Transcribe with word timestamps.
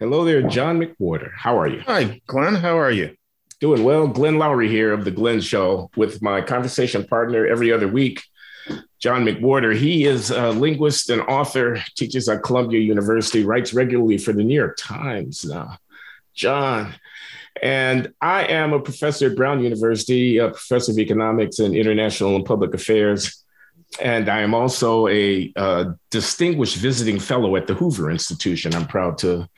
Hello 0.00 0.24
there, 0.24 0.42
John 0.42 0.80
McWhorter. 0.80 1.30
How 1.36 1.56
are 1.56 1.68
you? 1.68 1.80
Hi, 1.86 2.20
Glenn. 2.26 2.56
How 2.56 2.76
are 2.76 2.90
you? 2.90 3.14
Doing 3.60 3.84
well. 3.84 4.08
Glenn 4.08 4.38
Loury 4.38 4.68
here 4.68 4.92
of 4.92 5.04
The 5.04 5.12
Glenn 5.12 5.40
Show 5.40 5.88
with 5.96 6.20
my 6.20 6.40
conversation 6.40 7.06
partner 7.06 7.46
every 7.46 7.70
other 7.70 7.86
week, 7.86 8.20
John 8.98 9.24
McWhorter. 9.24 9.72
He 9.72 10.04
is 10.04 10.32
a 10.32 10.50
linguist 10.50 11.10
and 11.10 11.22
author, 11.22 11.80
teaches 11.94 12.28
at 12.28 12.42
Columbia 12.42 12.80
University, 12.80 13.44
writes 13.44 13.72
regularly 13.72 14.18
for 14.18 14.32
the 14.32 14.42
New 14.42 14.56
York 14.56 14.76
Times 14.76 15.44
now. 15.44 15.78
John, 16.34 16.92
and 17.62 18.12
I 18.20 18.46
am 18.46 18.72
a 18.72 18.80
professor 18.80 19.30
at 19.30 19.36
Brown 19.36 19.62
University, 19.62 20.38
a 20.38 20.48
professor 20.48 20.90
of 20.90 20.98
economics 20.98 21.60
and 21.60 21.72
international 21.72 22.34
and 22.34 22.44
public 22.44 22.74
affairs. 22.74 23.44
And 24.02 24.28
I 24.28 24.40
am 24.40 24.54
also 24.54 25.06
a 25.06 25.52
uh, 25.54 25.92
distinguished 26.10 26.78
visiting 26.78 27.20
fellow 27.20 27.54
at 27.54 27.68
the 27.68 27.74
Hoover 27.74 28.10
Institution. 28.10 28.74
I'm 28.74 28.88
proud 28.88 29.18
to 29.18 29.48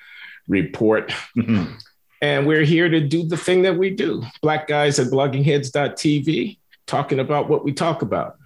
report. 0.48 1.10
Mm-hmm. 1.36 1.74
And 2.22 2.46
we're 2.46 2.64
here 2.64 2.88
to 2.88 3.00
do 3.00 3.26
the 3.26 3.36
thing 3.36 3.62
that 3.62 3.76
we 3.76 3.90
do 3.90 4.22
Black 4.40 4.66
guys 4.66 4.98
at 4.98 5.08
bloggingheads.tv, 5.08 6.58
talking 6.86 7.20
about 7.20 7.48
what 7.48 7.64
we 7.64 7.72
talk 7.72 8.02
about. 8.02 8.36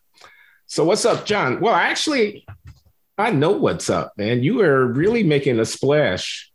So, 0.67 0.85
what's 0.85 1.05
up, 1.05 1.25
John? 1.25 1.61
Well, 1.61 1.75
actually, 1.75 2.47
I 3.17 3.31
know 3.31 3.53
what's 3.53 3.91
up, 3.91 4.13
man. 4.17 4.43
You 4.43 4.61
are 4.63 4.87
really 4.87 5.23
making 5.23 5.61
a 5.61 5.65
splash 5.65 6.51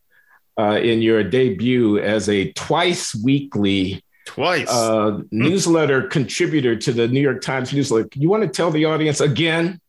uh, 0.58 0.80
in 0.82 1.02
your 1.02 1.24
debut 1.24 2.00
as 2.00 2.30
a 2.30 2.52
twice 2.54 3.16
weekly 3.16 4.04
twice 4.26 4.70
uh, 4.70 5.22
newsletter 5.32 6.04
contributor 6.04 6.76
to 6.76 6.92
the 6.92 7.08
New 7.08 7.22
York 7.22 7.42
Times 7.42 7.72
newsletter. 7.72 8.10
You 8.16 8.30
want 8.30 8.44
to 8.44 8.50
tell 8.50 8.72
the 8.72 8.86
audience 8.86 9.22
again 9.22 9.80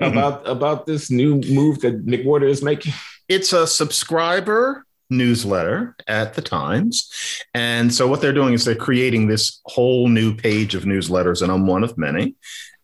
mm-hmm. 0.00 0.12
about 0.12 0.46
about 0.48 0.86
this 0.86 1.10
new 1.10 1.36
move 1.36 1.80
that 1.80 2.04
McWhorter 2.04 2.48
is 2.48 2.62
making? 2.62 2.92
It's 3.28 3.52
a 3.52 3.66
subscriber 3.66 4.84
newsletter 5.10 5.96
at 6.06 6.34
the 6.34 6.42
Times. 6.42 7.10
And 7.54 7.92
so 7.92 8.06
what 8.06 8.20
they're 8.20 8.32
doing 8.32 8.54
is 8.54 8.64
they're 8.64 8.74
creating 8.74 9.26
this 9.26 9.60
whole 9.64 10.08
new 10.08 10.34
page 10.34 10.74
of 10.74 10.84
newsletters, 10.84 11.42
and 11.42 11.50
I'm 11.50 11.66
one 11.66 11.84
of 11.84 11.96
many. 11.98 12.34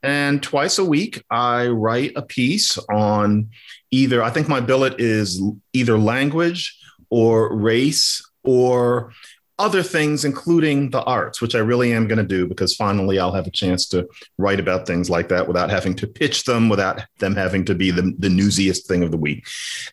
And 0.03 0.43
twice 0.43 0.79
a 0.79 0.85
week, 0.85 1.25
I 1.31 1.69
write 1.69 2.13
a 2.15 2.23
piece 2.23 2.77
on 2.93 3.49
either, 3.91 4.23
I 4.23 4.31
think 4.31 4.49
my 4.49 4.61
billet 4.61 5.01
is 5.01 5.43
either 5.73 5.99
language 5.99 6.79
or 7.09 7.57
race 7.57 8.23
or 8.43 9.13
other 9.59 9.83
things, 9.83 10.25
including 10.25 10.91
the 10.91 11.03
arts, 11.05 11.41
which 11.41 11.55
I 11.55 11.59
really 11.59 11.93
am 11.93 12.09
going 12.09 12.19
to 12.19 12.25
do 12.25 12.47
because 12.47 12.75
finally 12.75 13.19
I'll 13.19 13.33
have 13.33 13.47
a 13.47 13.53
chance 13.53 13.87
to 13.89 14.09
write 14.37 14.59
about 14.59 14.87
things 14.87 15.09
like 15.09 15.29
that 15.29 15.47
without 15.47 15.71
having 15.71 15.95
to 15.97 16.07
pitch 16.07 16.45
them, 16.45 16.69
without 16.69 17.03
them 17.19 17.37
having 17.37 17.65
to 17.67 17.75
be 17.75 17.91
the, 17.91 18.15
the 18.19 18.29
newsiest 18.29 18.89
thing 18.89 19.05
of 19.05 19.11
the 19.11 19.17
week. 19.17 19.47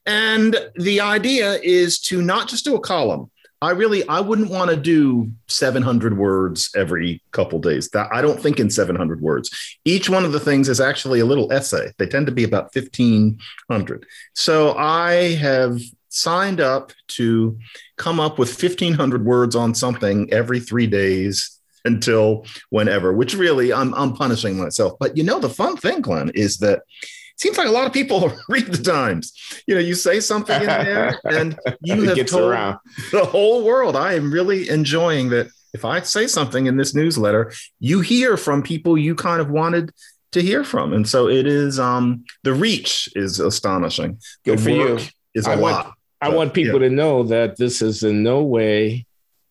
And 0.06 0.56
the 0.76 1.02
idea 1.02 1.60
is 1.62 2.00
to 2.02 2.22
not 2.22 2.48
just 2.48 2.66
do 2.66 2.76
a 2.76 2.80
column. 2.80 3.30
I 3.64 3.72
really 3.72 4.08
I 4.08 4.20
wouldn't 4.22 4.50
want 4.50 4.72
to 4.72 4.76
do 4.76 5.32
700 5.48 6.18
words 6.18 6.72
every 6.76 7.22
couple 7.32 7.60
days. 7.60 7.90
That 7.90 8.10
I 8.12 8.24
don't 8.24 8.42
think 8.42 8.60
in 8.60 8.72
700 8.72 9.22
words. 9.22 9.78
Each 9.86 10.10
one 10.10 10.26
of 10.26 10.32
the 10.32 10.40
things 10.40 10.68
is 10.68 10.82
actually 10.82 11.20
a 11.20 11.26
little 11.26 11.54
essay. 11.54 11.92
They 12.00 12.08
tend 12.08 12.26
to 12.26 12.32
be 12.32 12.44
about 12.44 12.76
1500. 12.76 14.06
So 14.34 14.74
I 14.76 15.36
have 15.36 15.80
signed 16.10 16.60
up 16.60 16.92
to 17.08 17.58
come 18.02 18.20
up 18.20 18.40
with 18.40 18.50
1500 18.50 19.24
words 19.24 19.56
on 19.56 19.76
something 19.76 20.28
every 20.34 20.60
three 20.60 20.88
days 20.88 21.60
until 21.86 22.46
whenever, 22.72 23.14
which 23.14 23.36
really 23.36 23.72
I'm, 23.72 23.94
I'm 23.94 24.14
punishing 24.14 24.58
myself. 24.58 24.94
But 25.00 25.16
you 25.16 25.24
know, 25.24 25.40
the 25.40 25.50
fun 25.50 25.78
thing, 25.78 26.02
Glenn, 26.02 26.32
is 26.34 26.58
that 26.58 26.80
it 26.80 27.40
seems 27.40 27.60
like 27.60 27.68
a 27.68 27.72
lot 27.72 27.86
of 27.86 27.94
people 27.94 28.34
read 28.50 28.68
the 28.68 28.84
Times. 28.84 29.34
You 29.68 29.76
know, 29.76 29.82
you 29.82 29.94
say 29.94 30.20
something 30.20 30.60
in 30.60 30.68
there 30.68 31.20
and 31.26 31.58
you 31.82 32.02
have 32.04 32.26
told 32.26 32.52
around. 32.52 32.80
the 33.12 33.24
whole 33.24 33.64
world. 33.64 33.96
I 33.96 34.14
am 34.14 34.32
really 34.32 34.68
enjoying 34.68 35.30
that. 35.30 35.50
If 35.74 35.86
I 35.86 36.02
say 36.02 36.28
something 36.28 36.66
in 36.66 36.76
this 36.76 36.94
newsletter, 36.94 37.54
you 37.80 38.02
hear 38.02 38.36
from 38.36 38.62
people 38.62 38.98
you 38.98 39.16
kind 39.16 39.40
of 39.40 39.50
wanted 39.50 39.92
to 40.34 40.42
hear 40.42 40.66
from. 40.66 40.92
And 40.92 41.08
so 41.08 41.30
it 41.30 41.48
is 41.48 41.80
um 41.80 42.26
the 42.44 42.54
reach 42.54 43.08
is 43.16 43.40
astonishing. 43.40 44.20
Good 44.44 44.60
the 44.60 44.64
for 44.64 44.70
you. 44.70 45.00
Is 45.34 45.48
a 45.48 45.52
I 45.52 45.56
lot. 45.56 45.94
I 46.22 46.30
want 46.30 46.54
people 46.54 46.82
yeah. 46.82 46.90
to 46.90 46.96
know 46.96 47.24
that 47.24 47.58
this 47.58 47.82
is 47.82 48.04
in 48.04 48.24
no 48.24 48.44
way 48.44 49.06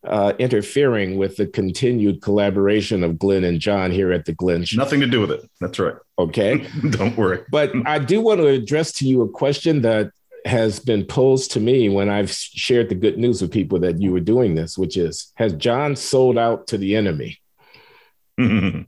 uh, 0.04 0.32
interfering 0.38 1.18
with 1.18 1.36
the 1.36 1.46
continued 1.46 2.22
collaboration 2.22 3.04
of 3.04 3.18
Glenn 3.18 3.44
and 3.44 3.60
John 3.60 3.90
here 3.90 4.12
at 4.12 4.24
the 4.24 4.32
Glenn 4.32 4.64
Show. 4.64 4.78
Nothing 4.78 5.00
to 5.00 5.06
do 5.06 5.20
with 5.20 5.30
it. 5.30 5.50
That's 5.60 5.78
right. 5.78 5.96
Okay. 6.18 6.66
Don't 6.90 7.16
worry. 7.16 7.40
But 7.50 7.72
I 7.86 7.98
do 7.98 8.20
want 8.20 8.40
to 8.40 8.46
address 8.46 8.92
to 8.94 9.06
you 9.06 9.22
a 9.22 9.28
question 9.28 9.82
that 9.82 10.10
has 10.46 10.80
been 10.80 11.04
posed 11.04 11.50
to 11.52 11.60
me 11.60 11.90
when 11.90 12.08
I've 12.08 12.30
shared 12.30 12.88
the 12.88 12.94
good 12.94 13.18
news 13.18 13.42
with 13.42 13.50
people 13.50 13.78
that 13.80 14.00
you 14.00 14.12
were 14.12 14.20
doing 14.20 14.54
this, 14.54 14.78
which 14.78 14.96
is 14.96 15.32
Has 15.34 15.52
John 15.54 15.96
sold 15.96 16.38
out 16.38 16.66
to 16.68 16.78
the 16.78 16.96
enemy? 16.96 17.38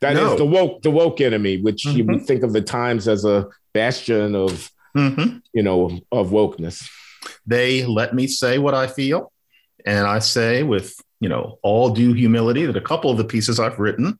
That 0.00 0.14
no. 0.14 0.32
is 0.32 0.38
the 0.38 0.44
woke, 0.44 0.82
the 0.82 0.90
woke 0.90 1.20
enemy, 1.20 1.60
which 1.60 1.84
mm-hmm. 1.84 1.96
you 1.96 2.04
would 2.06 2.26
think 2.26 2.42
of 2.42 2.52
the 2.52 2.62
Times 2.62 3.06
as 3.06 3.24
a 3.24 3.46
bastion 3.72 4.34
of, 4.34 4.72
mm-hmm. 4.96 5.38
you 5.52 5.62
know, 5.62 6.00
of 6.10 6.30
wokeness. 6.30 6.88
They 7.46 7.84
let 7.84 8.14
me 8.14 8.26
say 8.26 8.58
what 8.58 8.74
I 8.74 8.86
feel. 8.86 9.32
And 9.86 10.06
I 10.06 10.18
say 10.18 10.62
with, 10.62 10.94
you 11.20 11.28
know, 11.28 11.58
all 11.62 11.90
due 11.90 12.12
humility 12.12 12.66
that 12.66 12.76
a 12.76 12.80
couple 12.80 13.10
of 13.10 13.16
the 13.16 13.24
pieces 13.24 13.58
I've 13.58 13.78
written 13.78 14.18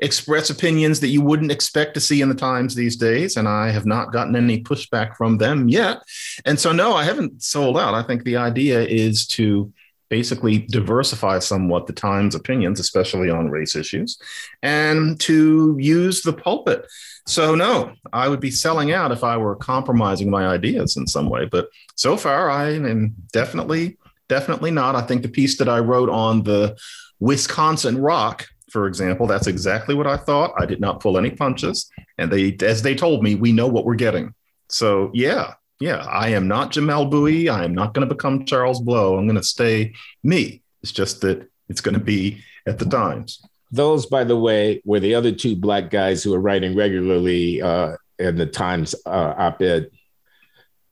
express 0.00 0.50
opinions 0.50 1.00
that 1.00 1.08
you 1.08 1.22
wouldn't 1.22 1.50
expect 1.50 1.94
to 1.94 2.00
see 2.00 2.20
in 2.20 2.28
the 2.28 2.34
Times 2.34 2.74
these 2.74 2.96
days. 2.96 3.36
And 3.36 3.48
I 3.48 3.70
have 3.70 3.86
not 3.86 4.12
gotten 4.12 4.36
any 4.36 4.62
pushback 4.62 5.16
from 5.16 5.38
them 5.38 5.68
yet. 5.68 5.98
And 6.44 6.58
so, 6.58 6.72
no, 6.72 6.94
I 6.94 7.04
haven't 7.04 7.42
sold 7.42 7.76
out. 7.76 7.94
I 7.94 8.02
think 8.02 8.22
the 8.22 8.36
idea 8.36 8.80
is 8.80 9.26
to 9.28 9.72
basically 10.08 10.58
diversify 10.58 11.38
somewhat 11.38 11.86
the 11.86 11.92
Times 11.92 12.34
opinions, 12.34 12.80
especially 12.80 13.30
on 13.30 13.50
race 13.50 13.76
issues, 13.76 14.18
and 14.62 15.18
to 15.20 15.76
use 15.78 16.22
the 16.22 16.32
pulpit 16.32 16.86
so 17.28 17.54
no, 17.54 17.92
I 18.10 18.26
would 18.30 18.40
be 18.40 18.50
selling 18.50 18.90
out 18.90 19.12
if 19.12 19.22
I 19.22 19.36
were 19.36 19.54
compromising 19.54 20.30
my 20.30 20.46
ideas 20.48 20.96
in 20.96 21.06
some 21.06 21.28
way. 21.28 21.44
But 21.44 21.68
so 21.94 22.16
far, 22.16 22.48
I 22.48 22.70
am 22.70 23.14
definitely, 23.32 23.98
definitely 24.28 24.70
not. 24.70 24.96
I 24.96 25.02
think 25.02 25.20
the 25.20 25.28
piece 25.28 25.58
that 25.58 25.68
I 25.68 25.78
wrote 25.80 26.08
on 26.08 26.42
the 26.42 26.78
Wisconsin 27.20 28.00
rock, 28.00 28.46
for 28.70 28.86
example, 28.86 29.26
that's 29.26 29.46
exactly 29.46 29.94
what 29.94 30.06
I 30.06 30.16
thought. 30.16 30.54
I 30.58 30.64
did 30.64 30.80
not 30.80 31.00
pull 31.00 31.18
any 31.18 31.30
punches, 31.30 31.90
and 32.16 32.32
they, 32.32 32.56
as 32.62 32.80
they 32.80 32.94
told 32.94 33.22
me, 33.22 33.34
we 33.34 33.52
know 33.52 33.68
what 33.68 33.84
we're 33.84 33.94
getting. 33.94 34.32
So 34.70 35.10
yeah, 35.12 35.52
yeah, 35.80 36.04
I 36.04 36.30
am 36.30 36.48
not 36.48 36.72
Jamelle 36.72 37.10
Bouie. 37.10 37.48
I 37.48 37.64
am 37.64 37.74
not 37.74 37.94
going 37.94 38.06
to 38.06 38.14
become 38.14 38.44
Charles 38.44 38.80
Blow. 38.80 39.16
I'm 39.16 39.26
going 39.26 39.36
to 39.36 39.42
stay 39.42 39.94
me. 40.22 40.62
It's 40.82 40.92
just 40.92 41.20
that 41.20 41.48
it's 41.68 41.80
going 41.80 41.94
to 41.94 42.04
be 42.04 42.42
at 42.66 42.78
the 42.78 42.84
Times. 42.84 43.40
Those, 43.70 44.06
by 44.06 44.24
the 44.24 44.36
way, 44.36 44.82
were 44.84 45.00
the 45.00 45.14
other 45.14 45.30
two 45.30 45.54
black 45.54 45.90
guys 45.90 46.22
who 46.22 46.32
were 46.32 46.40
writing 46.40 46.74
regularly 46.74 47.62
uh, 47.62 47.96
in 48.18 48.36
the 48.36 48.46
Times 48.46 48.94
uh, 49.06 49.34
op-ed 49.36 49.90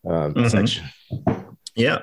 uh, 0.07 0.11
mm-hmm. 0.11 0.49
section. 0.49 0.85
Yeah, 1.75 2.01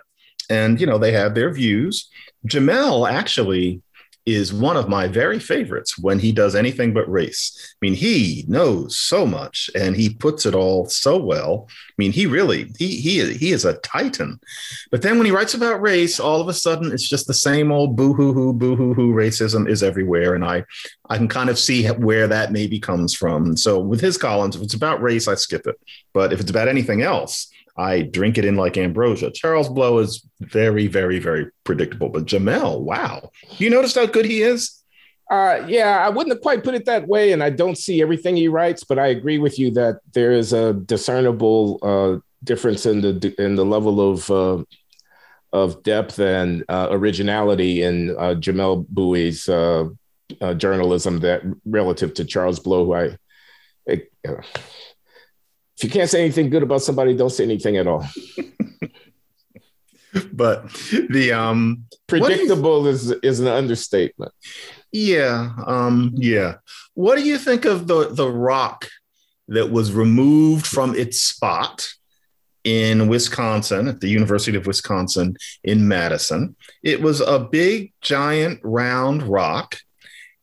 and 0.49 0.79
you 0.79 0.87
know 0.87 0.97
they 0.97 1.13
have 1.13 1.35
their 1.35 1.51
views. 1.51 2.09
Jamelle 2.47 3.09
actually 3.09 3.81
is 4.25 4.53
one 4.53 4.77
of 4.77 4.87
my 4.87 5.07
very 5.07 5.39
favorites 5.39 5.97
when 5.97 6.19
he 6.19 6.31
does 6.31 6.55
anything 6.55 6.93
but 6.93 7.09
race. 7.11 7.75
I 7.81 7.85
mean, 7.85 7.93
he 7.93 8.45
knows 8.47 8.97
so 8.97 9.25
much 9.25 9.69
and 9.75 9.95
he 9.95 10.13
puts 10.13 10.45
it 10.45 10.55
all 10.55 10.85
so 10.85 11.17
well. 11.17 11.67
I 11.69 11.93
mean, 11.97 12.11
he 12.11 12.25
really 12.25 12.71
he 12.77 12.99
he 13.01 13.33
he 13.33 13.51
is 13.51 13.65
a 13.65 13.77
titan. 13.79 14.39
But 14.91 15.01
then 15.01 15.17
when 15.17 15.25
he 15.25 15.31
writes 15.31 15.53
about 15.53 15.81
race, 15.81 16.19
all 16.19 16.39
of 16.39 16.47
a 16.47 16.53
sudden 16.53 16.91
it's 16.91 17.07
just 17.07 17.27
the 17.27 17.33
same 17.33 17.71
old 17.71 17.95
boo 17.95 18.13
hoo 18.13 18.33
hoo 18.33 18.53
boo 18.53 18.75
hoo 18.75 18.93
hoo 18.93 19.13
racism 19.13 19.67
is 19.69 19.83
everywhere, 19.83 20.35
and 20.35 20.45
I 20.45 20.63
I 21.09 21.17
can 21.17 21.27
kind 21.27 21.49
of 21.49 21.59
see 21.59 21.85
where 21.87 22.27
that 22.27 22.51
maybe 22.51 22.79
comes 22.79 23.13
from. 23.13 23.57
So 23.57 23.79
with 23.79 23.99
his 23.99 24.17
columns, 24.17 24.55
if 24.55 24.61
it's 24.61 24.73
about 24.73 25.01
race, 25.01 25.27
I 25.27 25.35
skip 25.35 25.67
it. 25.67 25.79
But 26.13 26.31
if 26.31 26.39
it's 26.39 26.49
about 26.49 26.67
anything 26.67 27.01
else, 27.01 27.52
I 27.75 28.03
drink 28.03 28.37
it 28.37 28.45
in 28.45 28.55
like 28.55 28.77
ambrosia. 28.77 29.31
Charles 29.31 29.69
Blow 29.69 29.99
is 29.99 30.27
very, 30.41 30.87
very, 30.87 31.19
very 31.19 31.49
predictable. 31.63 32.09
But 32.09 32.25
Jamelle, 32.25 32.81
wow. 32.81 33.31
You 33.57 33.69
noticed 33.69 33.95
how 33.95 34.05
good 34.05 34.25
he 34.25 34.43
is? 34.43 34.83
Uh, 35.31 35.65
yeah, 35.67 36.05
I 36.05 36.09
wouldn't 36.09 36.41
quite 36.41 36.63
put 36.63 36.75
it 36.75 36.85
that 36.85 37.07
way. 37.07 37.31
And 37.31 37.41
I 37.41 37.49
don't 37.49 37.77
see 37.77 38.01
everything 38.01 38.35
he 38.35 38.47
writes, 38.47 38.83
but 38.83 38.99
I 38.99 39.07
agree 39.07 39.39
with 39.39 39.57
you 39.57 39.71
that 39.71 40.01
there 40.13 40.31
is 40.31 40.53
a 40.53 40.73
discernible 40.73 41.79
uh, 41.81 42.19
difference 42.43 42.85
in 42.85 43.01
the 43.01 43.33
in 43.39 43.55
the 43.55 43.65
level 43.65 44.11
of 44.11 44.29
uh, 44.29 44.63
of 45.51 45.81
depth 45.81 46.19
and 46.19 46.63
uh, 46.69 46.89
originality 46.91 47.81
in 47.81 48.11
uh, 48.11 48.35
Jamelle 48.35 48.85
Bouie's 48.87 49.49
uh, 49.49 49.85
journalism 50.57 51.19
that 51.19 51.41
relative 51.65 52.13
to 52.15 52.25
Charles 52.25 52.59
Blow, 52.59 52.85
who 52.85 52.93
I 52.93 53.17
if 55.83 55.89
you 55.93 55.99
can't 55.99 56.09
say 56.09 56.21
anything 56.21 56.49
good 56.49 56.63
about 56.63 56.81
somebody, 56.81 57.13
don't 57.13 57.29
say 57.29 57.43
anything 57.43 57.75
at 57.75 57.87
all. 57.87 58.07
but 60.33 60.71
the 61.09 61.33
um 61.33 61.83
predictable 62.07 62.87
is 62.87 63.11
is 63.11 63.41
an 63.41 63.47
understatement. 63.47 64.31
Yeah, 64.93 65.51
um, 65.65 66.11
yeah. 66.15 66.55
What 66.93 67.17
do 67.17 67.23
you 67.23 67.37
think 67.37 67.65
of 67.65 67.87
the 67.87 68.09
the 68.09 68.29
rock 68.29 68.87
that 69.49 69.71
was 69.71 69.91
removed 69.91 70.65
from 70.65 70.95
its 70.95 71.21
spot 71.21 71.89
in 72.63 73.09
Wisconsin, 73.09 73.89
at 73.89 73.99
the 73.99 74.07
University 74.07 74.55
of 74.55 74.65
Wisconsin 74.65 75.35
in 75.65 75.85
Madison. 75.85 76.55
It 76.81 77.01
was 77.01 77.19
a 77.19 77.37
big, 77.37 77.91
giant, 77.99 78.61
round 78.63 79.23
rock 79.23 79.75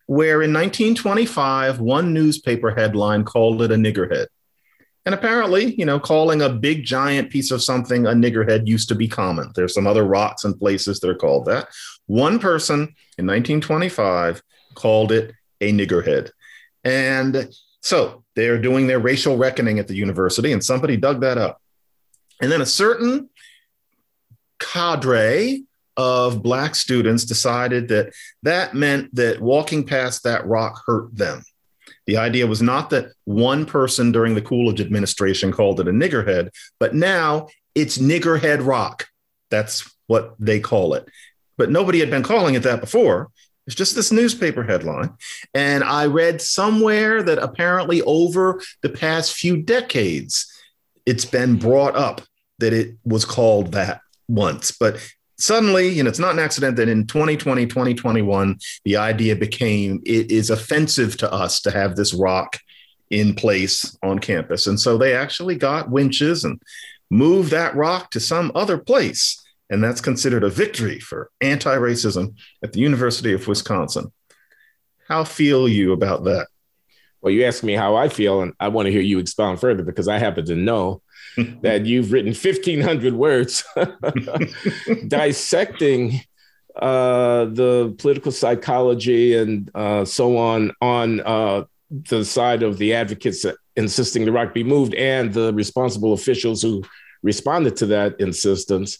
where 0.05 0.43
in 0.43 0.53
1925, 0.53 1.79
one 1.79 2.13
newspaper 2.13 2.69
headline 2.69 3.23
called 3.23 3.63
it 3.63 3.71
a 3.71 3.75
niggerhead. 3.75 4.27
And 5.05 5.15
apparently, 5.15 5.73
you 5.75 5.85
know, 5.85 5.99
calling 5.99 6.41
a 6.41 6.49
big 6.49 6.83
giant 6.83 7.31
piece 7.31 7.49
of 7.49 7.63
something 7.63 8.05
a 8.05 8.11
niggerhead 8.11 8.67
used 8.67 8.87
to 8.89 8.95
be 8.95 9.07
common. 9.07 9.51
There's 9.55 9.73
some 9.73 9.87
other 9.87 10.03
rocks 10.03 10.43
and 10.43 10.57
places 10.57 10.99
that 10.99 11.09
are 11.09 11.15
called 11.15 11.45
that. 11.45 11.69
One 12.05 12.37
person 12.37 12.81
in 13.17 13.25
1925 13.25 14.43
called 14.75 15.11
it 15.11 15.33
a 15.59 15.71
niggerhead. 15.71 16.31
And 16.83 17.49
so 17.81 18.23
they're 18.35 18.61
doing 18.61 18.87
their 18.87 18.99
racial 18.99 19.37
reckoning 19.37 19.79
at 19.79 19.87
the 19.87 19.95
university, 19.95 20.51
and 20.51 20.63
somebody 20.63 20.97
dug 20.97 21.21
that 21.21 21.37
up. 21.37 21.61
And 22.41 22.51
then 22.51 22.61
a 22.61 22.65
certain 22.65 23.29
cadre 24.59 25.63
of 25.97 26.41
Black 26.41 26.75
students 26.75 27.25
decided 27.25 27.87
that 27.89 28.13
that 28.43 28.73
meant 28.73 29.13
that 29.15 29.41
walking 29.41 29.85
past 29.85 30.23
that 30.23 30.45
rock 30.47 30.81
hurt 30.85 31.15
them. 31.15 31.43
The 32.07 32.17
idea 32.17 32.47
was 32.47 32.61
not 32.61 32.89
that 32.89 33.11
one 33.25 33.65
person 33.65 34.11
during 34.11 34.35
the 34.35 34.41
Coolidge 34.41 34.81
administration 34.81 35.51
called 35.51 35.79
it 35.79 35.87
a 35.87 35.91
niggerhead, 35.91 36.49
but 36.79 36.95
now 36.95 37.47
it's 37.75 37.97
niggerhead 37.97 38.65
rock. 38.65 39.07
That's 39.49 39.89
what 40.07 40.35
they 40.39 40.59
call 40.59 40.93
it. 40.93 41.07
But 41.57 41.69
nobody 41.69 41.99
had 41.99 42.09
been 42.09 42.23
calling 42.23 42.55
it 42.55 42.63
that 42.63 42.81
before. 42.81 43.29
It's 43.67 43.75
just 43.75 43.95
this 43.95 44.11
newspaper 44.11 44.63
headline. 44.63 45.13
And 45.53 45.83
I 45.83 46.07
read 46.07 46.41
somewhere 46.41 47.21
that 47.21 47.37
apparently 47.37 48.01
over 48.01 48.61
the 48.81 48.89
past 48.89 49.33
few 49.33 49.61
decades, 49.61 50.51
it's 51.05 51.25
been 51.25 51.57
brought 51.57 51.95
up 51.95 52.21
that 52.59 52.73
it 52.73 52.95
was 53.03 53.25
called 53.25 53.73
that 53.73 54.01
once. 54.27 54.71
But 54.71 54.97
suddenly, 55.41 55.89
you 55.89 56.03
know, 56.03 56.09
it's 56.09 56.19
not 56.19 56.33
an 56.33 56.39
accident 56.39 56.77
that 56.77 56.89
in 56.89 57.07
2020, 57.07 57.65
2021, 57.65 58.59
the 58.85 58.97
idea 58.97 59.35
became 59.35 60.01
it 60.05 60.31
is 60.31 60.49
offensive 60.49 61.17
to 61.17 61.31
us 61.31 61.61
to 61.61 61.71
have 61.71 61.95
this 61.95 62.13
rock 62.13 62.57
in 63.09 63.35
place 63.35 63.97
on 64.03 64.19
campus. 64.19 64.67
And 64.67 64.79
so 64.79 64.97
they 64.97 65.13
actually 65.13 65.55
got 65.55 65.89
winches 65.89 66.43
and 66.43 66.61
moved 67.09 67.51
that 67.51 67.75
rock 67.75 68.11
to 68.11 68.19
some 68.19 68.51
other 68.55 68.77
place. 68.77 69.37
And 69.69 69.83
that's 69.83 70.01
considered 70.01 70.43
a 70.43 70.49
victory 70.49 70.99
for 70.99 71.29
anti 71.39 71.75
racism 71.75 72.35
at 72.63 72.73
the 72.73 72.79
University 72.79 73.33
of 73.33 73.47
Wisconsin. 73.47 74.11
How 75.07 75.23
feel 75.23 75.67
you 75.67 75.93
about 75.93 76.23
that? 76.25 76.47
Well, 77.21 77.33
you 77.33 77.45
asked 77.45 77.63
me 77.63 77.73
how 77.73 77.95
I 77.95 78.09
feel, 78.09 78.41
and 78.41 78.53
I 78.59 78.69
want 78.69 78.87
to 78.87 78.91
hear 78.91 79.01
you 79.01 79.19
expound 79.19 79.59
further 79.59 79.83
because 79.83 80.07
I 80.07 80.17
happen 80.17 80.45
to 80.45 80.55
know 80.55 81.01
that 81.61 81.85
you've 81.85 82.11
written 82.11 82.33
1,500 82.33 83.13
words 83.13 83.63
dissecting 85.07 86.21
uh, 86.75 87.45
the 87.45 87.93
political 87.97 88.31
psychology 88.31 89.35
and 89.35 89.69
uh, 89.75 90.05
so 90.05 90.37
on 90.37 90.71
on 90.81 91.19
uh, 91.21 91.63
the 91.89 92.23
side 92.23 92.63
of 92.63 92.77
the 92.77 92.93
advocates 92.93 93.45
insisting 93.75 94.25
the 94.25 94.31
rock 94.31 94.53
be 94.53 94.63
moved 94.63 94.93
and 94.95 95.33
the 95.33 95.53
responsible 95.53 96.13
officials 96.13 96.61
who 96.61 96.83
responded 97.23 97.75
to 97.77 97.85
that 97.87 98.19
insistence. 98.19 98.99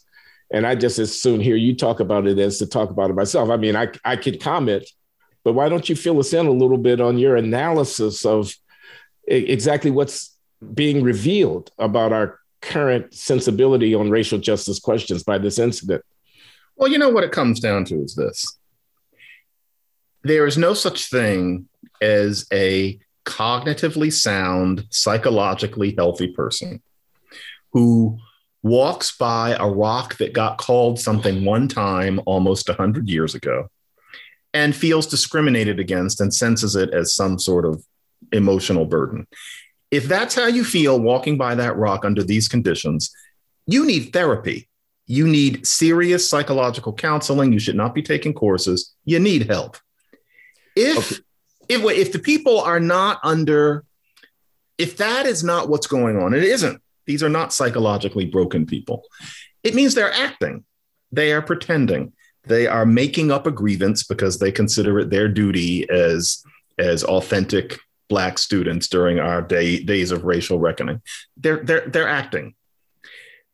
And 0.51 0.67
I 0.67 0.75
just 0.75 0.99
as 0.99 1.17
soon 1.17 1.39
hear 1.39 1.55
you 1.55 1.75
talk 1.75 1.99
about 1.99 2.27
it 2.27 2.37
as 2.39 2.57
to 2.59 2.67
talk 2.67 2.89
about 2.89 3.09
it 3.09 3.15
myself. 3.15 3.49
I 3.49 3.57
mean, 3.57 3.75
I, 3.75 3.87
I 4.03 4.17
could 4.17 4.41
comment, 4.41 4.85
but 5.43 5.53
why 5.53 5.69
don't 5.69 5.87
you 5.87 5.95
fill 5.95 6.19
us 6.19 6.33
in 6.33 6.45
a 6.45 6.51
little 6.51 6.77
bit 6.77 6.99
on 6.99 7.17
your 7.17 7.37
analysis 7.37 8.25
of 8.25 8.53
exactly 9.25 9.91
what's 9.91 10.30
being 10.73 11.03
revealed 11.03 11.71
about 11.77 12.13
our 12.13 12.39
current 12.61 13.13
sensibility 13.13 13.95
on 13.95 14.09
racial 14.09 14.37
justice 14.37 14.79
questions 14.79 15.23
by 15.23 15.37
this 15.37 15.59
incident? 15.59 16.03
Well, 16.75 16.89
you 16.91 16.97
know 16.97 17.09
what 17.09 17.23
it 17.23 17.31
comes 17.31 17.59
down 17.59 17.85
to 17.85 17.95
is 18.03 18.15
this 18.15 18.57
there 20.23 20.45
is 20.45 20.57
no 20.57 20.73
such 20.73 21.09
thing 21.09 21.67
as 22.01 22.45
a 22.53 22.99
cognitively 23.25 24.11
sound, 24.11 24.85
psychologically 24.89 25.95
healthy 25.97 26.27
person 26.27 26.81
who 27.73 28.17
walks 28.63 29.15
by 29.17 29.55
a 29.59 29.67
rock 29.67 30.17
that 30.17 30.33
got 30.33 30.57
called 30.57 30.99
something 30.99 31.43
one 31.43 31.67
time 31.67 32.21
almost 32.25 32.67
100 32.67 33.07
years 33.07 33.33
ago 33.33 33.67
and 34.53 34.75
feels 34.75 35.07
discriminated 35.07 35.79
against 35.79 36.21
and 36.21 36.33
senses 36.33 36.75
it 36.75 36.93
as 36.93 37.13
some 37.13 37.39
sort 37.39 37.65
of 37.65 37.83
emotional 38.31 38.85
burden. 38.85 39.25
If 39.91 40.05
that's 40.05 40.33
how 40.33 40.47
you 40.47 40.63
feel 40.63 40.99
walking 40.99 41.37
by 41.37 41.55
that 41.55 41.75
rock 41.75 42.05
under 42.05 42.23
these 42.23 42.47
conditions, 42.47 43.13
you 43.67 43.85
need 43.85 44.13
therapy. 44.13 44.69
You 45.05 45.27
need 45.27 45.67
serious 45.67 46.27
psychological 46.27 46.93
counseling. 46.93 47.51
You 47.51 47.59
should 47.59 47.75
not 47.75 47.93
be 47.93 48.01
taking 48.01 48.33
courses. 48.33 48.93
You 49.03 49.19
need 49.19 49.49
help. 49.49 49.77
If 50.75 51.11
okay. 51.11 51.21
if 51.67 51.83
if 51.83 52.13
the 52.13 52.19
people 52.19 52.61
are 52.61 52.79
not 52.79 53.19
under 53.23 53.83
if 54.77 54.97
that 54.97 55.25
is 55.25 55.43
not 55.43 55.69
what's 55.69 55.87
going 55.87 56.17
on, 56.17 56.33
it 56.33 56.43
isn't. 56.43 56.81
These 57.05 57.23
are 57.23 57.29
not 57.29 57.53
psychologically 57.53 58.25
broken 58.25 58.65
people. 58.65 59.03
It 59.63 59.75
means 59.75 59.93
they're 59.93 60.13
acting. 60.13 60.63
They 61.11 61.33
are 61.33 61.41
pretending. 61.41 62.13
They 62.45 62.67
are 62.67 62.85
making 62.85 63.31
up 63.31 63.45
a 63.45 63.51
grievance 63.51 64.03
because 64.03 64.39
they 64.39 64.51
consider 64.51 64.99
it 64.99 65.09
their 65.09 65.27
duty 65.27 65.89
as 65.89 66.43
as 66.79 67.03
authentic 67.03 67.79
black 68.11 68.37
students 68.37 68.89
during 68.89 69.19
our 69.19 69.41
day, 69.41 69.81
days 69.81 70.11
of 70.11 70.25
racial 70.25 70.59
reckoning. 70.59 71.01
They're, 71.37 71.63
they're, 71.63 71.87
they're 71.87 72.09
acting. 72.09 72.55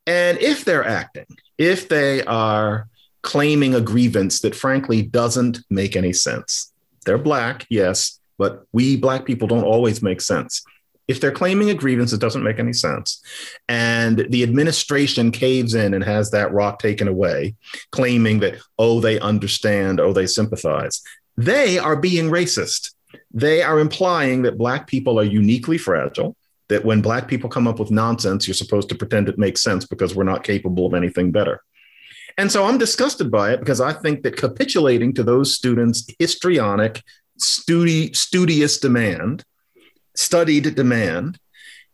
And 0.07 0.39
if 0.39 0.65
they're 0.65 0.83
acting, 0.83 1.27
if 1.59 1.87
they 1.87 2.23
are 2.23 2.89
claiming 3.21 3.75
a 3.75 3.81
grievance 3.81 4.39
that 4.39 4.55
frankly 4.55 5.03
doesn't 5.03 5.59
make 5.69 5.95
any 5.95 6.11
sense, 6.11 6.73
they're 7.05 7.19
black, 7.19 7.67
yes, 7.69 8.19
but 8.39 8.65
we 8.73 8.97
black 8.97 9.25
people 9.25 9.47
don't 9.47 9.63
always 9.63 10.01
make 10.01 10.21
sense. 10.21 10.63
If 11.07 11.21
they're 11.21 11.31
claiming 11.31 11.69
a 11.69 11.75
grievance 11.75 12.09
that 12.11 12.19
doesn't 12.19 12.43
make 12.43 12.57
any 12.57 12.73
sense, 12.73 13.21
and 13.69 14.25
the 14.29 14.41
administration 14.41 15.31
caves 15.31 15.75
in 15.75 15.93
and 15.93 16.03
has 16.03 16.31
that 16.31 16.51
rock 16.51 16.79
taken 16.79 17.07
away, 17.07 17.55
claiming 17.91 18.39
that, 18.39 18.55
oh, 18.79 18.99
they 19.01 19.19
understand, 19.19 19.99
oh, 19.99 20.13
they 20.13 20.25
sympathize, 20.25 21.01
they 21.37 21.77
are 21.77 21.95
being 21.95 22.31
racist 22.31 22.95
they 23.31 23.61
are 23.61 23.79
implying 23.79 24.43
that 24.43 24.57
Black 24.57 24.87
people 24.87 25.19
are 25.19 25.23
uniquely 25.23 25.77
fragile, 25.77 26.35
that 26.69 26.85
when 26.85 27.01
Black 27.01 27.27
people 27.27 27.49
come 27.49 27.67
up 27.67 27.79
with 27.79 27.91
nonsense, 27.91 28.47
you're 28.47 28.55
supposed 28.55 28.89
to 28.89 28.95
pretend 28.95 29.29
it 29.29 29.37
makes 29.37 29.61
sense 29.61 29.85
because 29.85 30.15
we're 30.15 30.23
not 30.23 30.43
capable 30.43 30.85
of 30.85 30.93
anything 30.93 31.31
better. 31.31 31.61
And 32.37 32.51
so 32.51 32.65
I'm 32.65 32.77
disgusted 32.77 33.31
by 33.31 33.53
it 33.53 33.59
because 33.59 33.81
I 33.81 33.93
think 33.93 34.23
that 34.23 34.37
capitulating 34.37 35.13
to 35.15 35.23
those 35.23 35.55
students' 35.55 36.05
histrionic, 36.19 37.01
studi- 37.39 38.15
studious 38.15 38.79
demand, 38.79 39.43
studied 40.15 40.75
demand, 40.75 41.39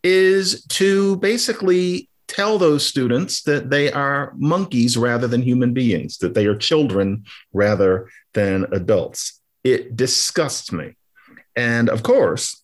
is 0.03 0.65
to 0.65 1.15
basically 1.17 2.09
tell 2.27 2.57
those 2.57 2.85
students 2.85 3.43
that 3.43 3.69
they 3.69 3.91
are 3.91 4.33
monkeys 4.35 4.97
rather 4.97 5.27
than 5.27 5.41
human 5.41 5.73
beings, 5.73 6.17
that 6.17 6.33
they 6.33 6.45
are 6.45 6.55
children 6.55 7.23
rather 7.53 8.09
than 8.33 8.65
adults. 8.73 9.39
It 9.63 9.95
disgusts 9.95 10.71
me. 10.71 10.95
And 11.55 11.89
of 11.89 12.03
course, 12.03 12.61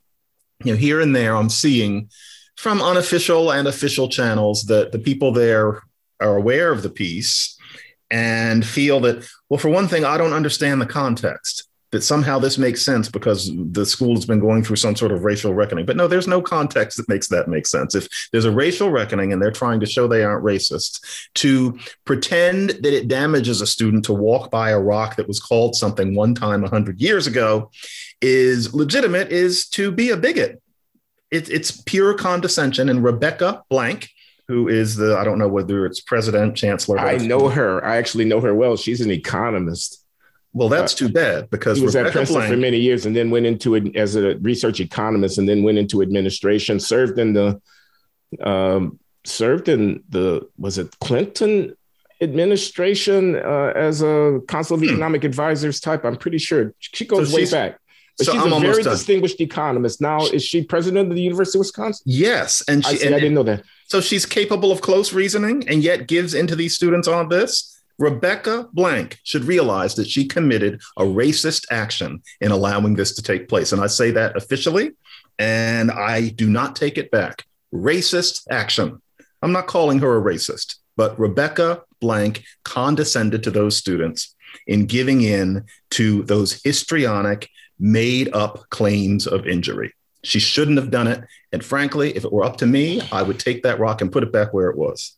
you 0.64 0.74
know, 0.74 0.78
here 0.78 1.00
and 1.00 1.16
there, 1.16 1.36
I'm 1.36 1.50
seeing 1.50 2.10
from 2.58 2.82
unofficial 2.82 3.52
and 3.52 3.68
official 3.68 4.10
channels 4.10 4.64
that 4.66 4.92
the 4.92 5.00
people 5.00 5.32
there 5.32 5.82
are 6.20 6.36
aware 6.36 6.72
of 6.72 6.84
the 6.84 6.90
piece 6.90 7.58
and 8.12 8.66
feel 8.66 9.00
that, 9.02 9.28
well, 9.50 9.60
for 9.60 9.70
one 9.70 9.88
thing, 9.88 10.04
I 10.04 10.18
don't 10.18 10.34
understand 10.34 10.82
the 10.82 10.86
context 10.86 11.70
that 11.92 12.04
somehow 12.04 12.38
this 12.38 12.58
makes 12.58 12.84
sense 12.84 13.10
because 13.10 13.52
the 13.72 13.86
school 13.86 14.14
has 14.14 14.26
been 14.26 14.40
going 14.40 14.64
through 14.64 14.76
some 14.76 14.96
sort 14.96 15.12
of 15.12 15.24
racial 15.24 15.54
reckoning. 15.54 15.86
But 15.86 15.96
no, 15.96 16.08
there's 16.08 16.28
no 16.28 16.42
context 16.42 16.98
that 16.98 17.10
makes 17.10 17.30
that 17.30 17.48
make 17.48 17.66
sense. 17.66 17.96
If 17.96 18.08
there's 18.32 18.46
a 18.46 18.52
racial 18.52 18.92
reckoning 18.92 19.34
and 19.34 19.42
they're 19.42 19.52
trying 19.52 19.80
to 19.80 19.88
show 19.88 20.08
they 20.08 20.24
aren't 20.24 20.46
racist, 20.46 21.30
to 21.36 21.80
pretend 22.06 22.70
that 22.70 22.94
it 22.94 23.08
damages 23.08 23.62
a 23.62 23.68
student 23.68 24.06
to 24.06 24.14
walk 24.14 24.52
by 24.52 24.70
a 24.70 24.80
rock 24.80 25.16
that 25.16 25.28
was 25.28 25.40
called 25.40 25.76
something 25.76 26.14
one 26.14 26.36
time 26.36 26.62
100 26.62 27.02
years 27.02 27.26
ago 27.26 27.72
is 28.22 28.74
legitimate 28.74 29.32
is 29.32 29.68
to 29.70 29.92
be 29.92 30.10
a 30.10 30.18
bigot. 30.18 30.62
It, 31.32 31.50
it's 31.50 31.72
pure 31.72 32.14
condescension. 32.16 32.90
And 32.90 33.04
Rebecca 33.04 33.64
Blank, 33.70 34.10
who 34.48 34.68
is 34.68 34.96
the, 34.96 35.18
I 35.18 35.24
don't 35.24 35.38
know 35.38 35.48
whether 35.48 35.86
it's 35.86 36.02
president, 36.02 36.56
chancellor. 36.56 37.00
I 37.00 37.18
know 37.18 37.50
her. 37.50 37.86
I 37.86 37.98
actually 37.98 38.26
know 38.26 38.42
her 38.42 38.54
well. 38.54 38.78
She's 38.78 39.02
an 39.02 39.12
economist. 39.12 40.04
Well, 40.52 40.70
that's 40.70 40.96
too 40.96 41.10
bad 41.10 41.52
because 41.52 41.78
he 41.78 41.84
was 41.84 41.94
Rebecca 41.94 42.10
at 42.10 42.14
Princeton 42.14 42.40
Blank, 42.40 42.52
for 42.52 42.58
many 42.58 42.78
years 42.78 43.06
and 43.06 43.16
then 43.16 43.30
went 43.30 43.46
into 43.46 43.76
it 43.76 43.96
as 43.96 44.16
a 44.16 44.36
research 44.38 44.80
economist 44.80 45.38
and 45.38 45.48
then 45.48 45.62
went 45.62 45.78
into 45.78 46.02
administration, 46.02 46.80
served 46.80 47.20
in 47.20 47.34
the, 47.34 47.62
um, 48.42 49.00
served 49.26 49.70
in 49.70 50.04
the, 50.10 50.50
was 50.58 50.80
it 50.80 50.98
Clinton 51.00 51.76
administration 52.20 53.36
uh, 53.36 53.74
as 53.76 54.02
a 54.02 54.40
council 54.48 54.74
of 54.74 54.82
hmm. 54.82 54.90
economic 54.90 55.24
advisors 55.24 55.80
type? 55.80 56.04
I'm 56.04 56.18
pretty 56.18 56.40
sure 56.40 56.74
she 56.80 57.06
goes 57.06 57.30
so 57.30 57.36
way 57.36 57.50
back. 57.50 57.80
But 58.20 58.26
so 58.26 58.34
she's 58.34 58.42
I'm 58.42 58.54
a 58.54 58.60
very 58.60 58.84
done. 58.84 58.94
distinguished 58.94 59.42
economist. 59.42 60.02
Now, 60.02 60.26
is 60.26 60.44
she 60.44 60.64
president 60.64 61.10
of 61.10 61.16
the 61.16 61.22
University 61.22 61.58
of 61.58 61.62
Wisconsin? 61.62 62.04
Yes, 62.06 62.62
and 62.68 62.86
she, 62.86 62.92
I, 62.92 62.96
see, 62.96 63.06
and, 63.08 63.16
I 63.16 63.20
didn't 63.20 63.34
know 63.34 63.44
that. 63.44 63.64
So 63.88 64.02
she's 64.02 64.26
capable 64.26 64.72
of 64.72 64.82
close 64.82 65.14
reasoning 65.14 65.68
and 65.68 65.82
yet 65.82 66.08
gives 66.08 66.34
into 66.34 66.56
these 66.56 66.76
students 66.76 67.08
on 67.08 67.30
this. 67.30 67.82
Rebecca 67.98 68.68
Blank 68.74 69.18
should 69.24 69.46
realize 69.46 69.96
that 69.96 70.08
she 70.08 70.26
committed 70.26 70.82
a 70.98 71.04
racist 71.04 71.66
action 71.72 72.22
in 72.40 72.52
allowing 72.52 72.96
this 72.96 73.16
to 73.16 73.22
take 73.22 73.50
place. 73.50 73.72
And 73.72 73.82
I 73.82 73.88
say 73.88 74.12
that 74.12 74.38
officially, 74.38 74.92
and 75.38 75.90
I 75.92 76.30
do 76.30 76.50
not 76.50 76.76
take 76.76 76.98
it 76.98 77.10
back. 77.12 77.46
Racist 77.74 78.44
action. 78.52 79.02
I'm 79.42 79.54
not 79.54 79.68
calling 79.68 80.00
her 80.00 80.18
a 80.18 80.22
racist, 80.22 80.76
but 80.98 81.18
Rebecca 81.18 81.84
Blank 82.02 82.44
condescended 82.64 83.44
to 83.44 83.52
those 83.52 83.78
students 83.78 84.36
in 84.68 84.86
giving 84.86 85.22
in 85.22 85.66
to 85.92 86.24
those 86.24 86.62
histrionic, 86.64 87.50
made 87.80 88.34
up 88.34 88.70
claims 88.70 89.26
of 89.26 89.48
injury. 89.48 89.94
She 90.24 90.40
shouldn't 90.40 90.78
have 90.78 90.92
done 90.92 91.08
it. 91.08 91.24
And 91.52 91.64
frankly, 91.64 92.16
if 92.16 92.26
it 92.26 92.32
were 92.32 92.44
up 92.44 92.58
to 92.58 92.66
me, 92.66 93.02
I 93.12 93.22
would 93.22 93.40
take 93.40 93.64
that 93.64 93.80
rock 93.80 94.02
and 94.02 94.12
put 94.12 94.24
it 94.24 94.32
back 94.32 94.54
where 94.54 94.70
it 94.70 94.78
was. 94.78 95.16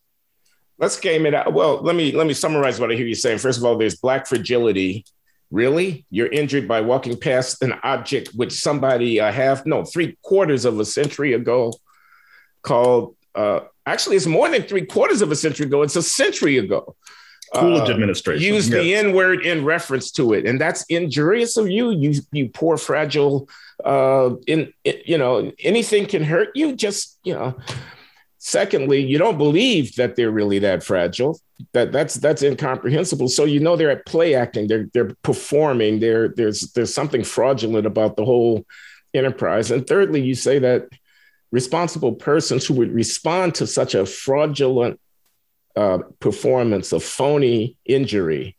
Let's 0.77 0.99
game 0.99 1.25
it 1.25 1.33
out. 1.33 1.53
Well, 1.53 1.81
let 1.81 1.95
me 1.95 2.11
let 2.11 2.25
me 2.25 2.33
summarize 2.33 2.79
what 2.79 2.91
I 2.91 2.95
hear 2.95 3.05
you 3.05 3.15
saying. 3.15 3.39
First 3.39 3.59
of 3.59 3.65
all, 3.65 3.77
there's 3.77 3.97
black 3.97 4.27
fragility. 4.27 5.05
Really, 5.51 6.05
you're 6.09 6.31
injured 6.31 6.67
by 6.67 6.81
walking 6.81 7.19
past 7.19 7.61
an 7.61 7.73
object 7.83 8.29
which 8.35 8.53
somebody 8.53 9.17
a 9.17 9.27
uh, 9.27 9.31
half 9.31 9.65
no 9.65 9.83
three 9.83 10.17
quarters 10.23 10.65
of 10.65 10.79
a 10.79 10.85
century 10.85 11.33
ago 11.33 11.73
called. 12.61 13.15
Uh, 13.35 13.61
actually, 13.85 14.15
it's 14.15 14.25
more 14.25 14.49
than 14.49 14.63
three 14.63 14.85
quarters 14.85 15.21
of 15.21 15.31
a 15.31 15.35
century 15.35 15.65
ago. 15.65 15.83
It's 15.83 15.95
a 15.95 16.03
century 16.03 16.57
ago 16.57 16.95
Coolidge 17.53 17.89
uh, 17.89 17.93
administration. 17.93 18.53
Use 18.53 18.69
yes. 18.69 18.81
the 18.81 18.95
N 18.95 19.13
word 19.13 19.45
in 19.45 19.65
reference 19.65 20.11
to 20.11 20.33
it, 20.33 20.45
and 20.45 20.59
that's 20.59 20.83
injurious 20.83 21.57
of 21.57 21.69
you. 21.69 21.91
You 21.91 22.13
you 22.31 22.49
poor 22.49 22.77
fragile. 22.77 23.49
Uh, 23.83 24.35
in, 24.47 24.71
you 24.83 25.17
know 25.17 25.51
anything 25.59 26.05
can 26.05 26.23
hurt 26.23 26.49
you. 26.55 26.75
Just 26.75 27.19
you 27.23 27.33
know. 27.33 27.57
Secondly, 28.43 28.99
you 28.99 29.19
don't 29.19 29.37
believe 29.37 29.95
that 29.97 30.15
they're 30.15 30.31
really 30.31 30.57
that 30.59 30.83
fragile. 30.83 31.39
That 31.73 31.91
that's 31.91 32.15
that's 32.15 32.41
incomprehensible. 32.41 33.27
So 33.27 33.45
you 33.45 33.59
know 33.59 33.75
they're 33.75 33.91
at 33.91 34.05
play 34.05 34.33
acting. 34.33 34.67
They're 34.67 34.87
they're 34.93 35.13
performing. 35.21 35.99
There 35.99 36.29
there's 36.29 36.71
there's 36.71 36.93
something 36.93 37.23
fraudulent 37.23 37.85
about 37.85 38.15
the 38.15 38.25
whole 38.25 38.65
enterprise. 39.13 39.71
And 39.71 39.85
thirdly, 39.85 40.21
you 40.21 40.35
say 40.35 40.57
that 40.59 40.87
responsible 41.51 42.13
persons 42.13 42.65
who 42.65 42.73
would 42.75 42.91
respond 42.91 43.55
to 43.55 43.67
such 43.67 43.93
a 43.93 44.05
fraudulent 44.05 44.99
uh, 45.75 45.99
performance, 46.19 46.91
a 46.91 46.99
phony 46.99 47.77
injury, 47.85 48.57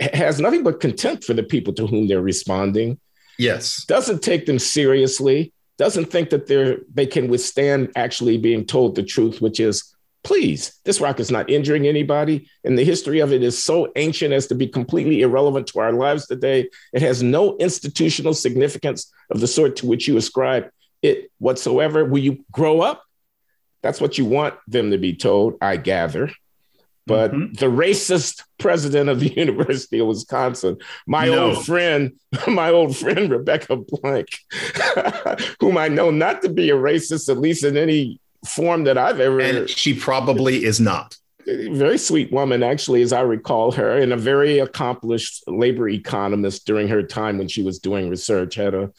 has 0.00 0.40
nothing 0.40 0.62
but 0.62 0.80
contempt 0.80 1.24
for 1.24 1.34
the 1.34 1.42
people 1.42 1.72
to 1.74 1.86
whom 1.86 2.06
they're 2.06 2.22
responding. 2.22 2.98
Yes. 3.38 3.84
Doesn't 3.86 4.22
take 4.22 4.46
them 4.46 4.58
seriously, 4.58 5.52
doesn't 5.76 6.06
think 6.06 6.30
that 6.30 6.46
they're 6.46 6.78
they 6.92 7.06
can 7.06 7.28
withstand 7.28 7.92
actually 7.96 8.38
being 8.38 8.66
told 8.66 8.94
the 8.94 9.02
truth, 9.02 9.40
which 9.40 9.60
is, 9.60 9.94
please, 10.24 10.78
this 10.84 11.00
rock 11.00 11.20
is 11.20 11.30
not 11.30 11.48
injuring 11.48 11.86
anybody. 11.86 12.48
And 12.64 12.76
the 12.76 12.84
history 12.84 13.20
of 13.20 13.32
it 13.32 13.42
is 13.42 13.62
so 13.62 13.92
ancient 13.96 14.34
as 14.34 14.48
to 14.48 14.54
be 14.54 14.66
completely 14.66 15.22
irrelevant 15.22 15.68
to 15.68 15.80
our 15.80 15.92
lives 15.92 16.26
today. 16.26 16.68
It 16.92 17.02
has 17.02 17.22
no 17.22 17.56
institutional 17.58 18.34
significance 18.34 19.10
of 19.30 19.40
the 19.40 19.46
sort 19.46 19.76
to 19.76 19.86
which 19.86 20.08
you 20.08 20.16
ascribe 20.16 20.68
it 21.02 21.30
whatsoever. 21.38 22.04
Will 22.04 22.18
you 22.18 22.44
grow 22.50 22.80
up? 22.80 23.04
That's 23.82 24.00
what 24.00 24.18
you 24.18 24.24
want 24.24 24.54
them 24.66 24.90
to 24.90 24.98
be 24.98 25.14
told, 25.14 25.56
I 25.60 25.76
gather. 25.76 26.30
But 27.08 27.32
mm-hmm. 27.32 27.54
the 27.54 27.66
racist 27.66 28.42
president 28.58 29.08
of 29.08 29.18
the 29.18 29.28
University 29.36 29.98
of 29.98 30.08
Wisconsin, 30.08 30.76
my 31.06 31.26
no. 31.26 31.46
old 31.46 31.64
friend, 31.64 32.12
my 32.46 32.70
old 32.70 32.96
friend 32.96 33.30
Rebecca 33.30 33.76
Blank, 33.76 34.28
whom 35.60 35.78
I 35.78 35.88
know 35.88 36.10
not 36.10 36.42
to 36.42 36.50
be 36.50 36.68
a 36.70 36.76
racist, 36.76 37.30
at 37.30 37.38
least 37.38 37.64
in 37.64 37.76
any 37.76 38.20
form 38.46 38.84
that 38.84 38.98
I've 38.98 39.20
ever. 39.20 39.40
And 39.40 39.68
she 39.68 39.94
probably 39.94 40.64
is 40.64 40.80
not. 40.80 41.16
Very 41.46 41.96
sweet 41.96 42.30
woman, 42.30 42.62
actually, 42.62 43.00
as 43.00 43.14
I 43.14 43.22
recall 43.22 43.72
her, 43.72 43.96
and 43.96 44.12
a 44.12 44.18
very 44.18 44.58
accomplished 44.58 45.44
labor 45.46 45.88
economist 45.88 46.66
during 46.66 46.88
her 46.88 47.02
time 47.02 47.38
when 47.38 47.48
she 47.48 47.62
was 47.62 47.78
doing 47.78 48.10
research. 48.10 48.56
Had 48.56 48.74
a 48.74 48.92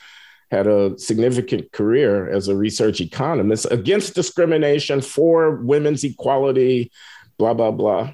had 0.52 0.68
a 0.68 0.98
significant 0.98 1.72
career 1.72 2.30
as 2.30 2.48
a 2.48 2.56
research 2.56 3.02
economist 3.02 3.68
against 3.72 4.16
discrimination 4.16 5.02
for 5.02 5.56
women's 5.58 6.04
equality, 6.04 6.92
blah 7.38 7.54
blah 7.54 7.72
blah. 7.72 8.12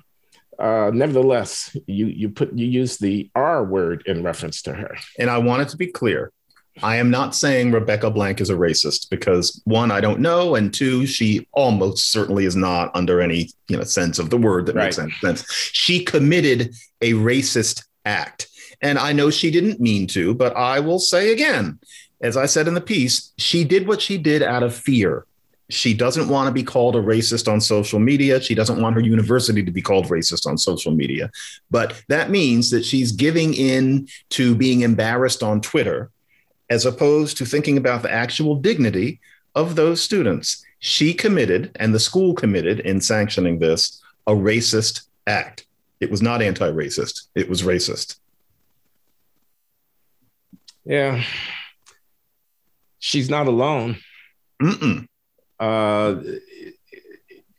Uh, 0.59 0.91
nevertheless, 0.93 1.75
you 1.87 2.07
you 2.07 2.29
put 2.29 2.53
you 2.53 2.65
use 2.65 2.97
the 2.97 3.29
R 3.35 3.63
word 3.63 4.03
in 4.05 4.23
reference 4.23 4.61
to 4.63 4.73
her. 4.73 4.95
And 5.19 5.29
I 5.29 5.37
wanted 5.37 5.69
to 5.69 5.77
be 5.77 5.87
clear. 5.87 6.31
I 6.83 6.97
am 6.97 7.09
not 7.09 7.33
saying 7.33 7.71
Rebecca 7.71 8.11
Blank 8.11 8.41
is 8.41 8.49
a 8.49 8.55
racist 8.55 9.09
because 9.09 9.61
one, 9.63 9.91
I 9.91 10.01
don't 10.01 10.19
know, 10.19 10.55
and 10.55 10.73
two, 10.73 11.05
she 11.05 11.47
almost 11.53 12.11
certainly 12.11 12.43
is 12.43 12.57
not 12.57 12.91
under 12.93 13.21
any 13.21 13.49
you 13.69 13.77
know 13.77 13.83
sense 13.83 14.19
of 14.19 14.29
the 14.29 14.37
word 14.37 14.65
that 14.65 14.75
right. 14.75 14.85
makes 14.85 14.99
any 14.99 15.11
sense. 15.21 15.49
She 15.71 16.03
committed 16.03 16.75
a 17.01 17.13
racist 17.13 17.85
act. 18.03 18.47
And 18.81 18.99
I 18.99 19.13
know 19.13 19.29
she 19.29 19.51
didn't 19.51 19.79
mean 19.79 20.05
to, 20.07 20.35
but 20.35 20.55
I 20.55 20.81
will 20.81 20.99
say 20.99 21.31
again, 21.31 21.79
as 22.21 22.37
I 22.37 22.45
said 22.45 22.67
in 22.67 22.73
the 22.73 22.81
piece, 22.81 23.33
she 23.37 23.63
did 23.63 23.87
what 23.87 24.01
she 24.01 24.17
did 24.17 24.41
out 24.41 24.63
of 24.63 24.75
fear. 24.75 25.25
She 25.69 25.93
doesn't 25.93 26.29
want 26.29 26.47
to 26.47 26.53
be 26.53 26.63
called 26.63 26.95
a 26.95 27.01
racist 27.01 27.51
on 27.51 27.59
social 27.59 27.99
media. 27.99 28.39
She 28.39 28.53
doesn't 28.53 28.79
want 28.79 28.95
her 28.95 29.01
university 29.01 29.63
to 29.63 29.71
be 29.71 29.81
called 29.81 30.05
racist 30.05 30.45
on 30.45 30.57
social 30.57 30.91
media. 30.91 31.31
But 31.71 32.03
that 32.07 32.29
means 32.29 32.69
that 32.69 32.85
she's 32.85 33.11
giving 33.11 33.53
in 33.55 34.07
to 34.31 34.53
being 34.55 34.81
embarrassed 34.81 35.41
on 35.41 35.61
Twitter 35.61 36.11
as 36.69 36.85
opposed 36.85 37.37
to 37.37 37.45
thinking 37.45 37.77
about 37.77 38.03
the 38.03 38.11
actual 38.11 38.55
dignity 38.55 39.19
of 39.55 39.75
those 39.75 40.01
students. 40.01 40.63
She 40.79 41.13
committed, 41.13 41.71
and 41.79 41.93
the 41.93 41.99
school 41.99 42.35
committed 42.35 42.79
in 42.81 43.01
sanctioning 43.01 43.59
this, 43.59 44.01
a 44.27 44.33
racist 44.33 45.07
act. 45.25 45.65
It 45.99 46.11
was 46.11 46.21
not 46.21 46.41
anti 46.41 46.69
racist, 46.69 47.27
it 47.33 47.49
was 47.49 47.63
racist. 47.63 48.17
Yeah 50.85 51.23
she's 53.05 53.29
not 53.29 53.45
alone. 53.45 53.97
Uh, 55.59 56.15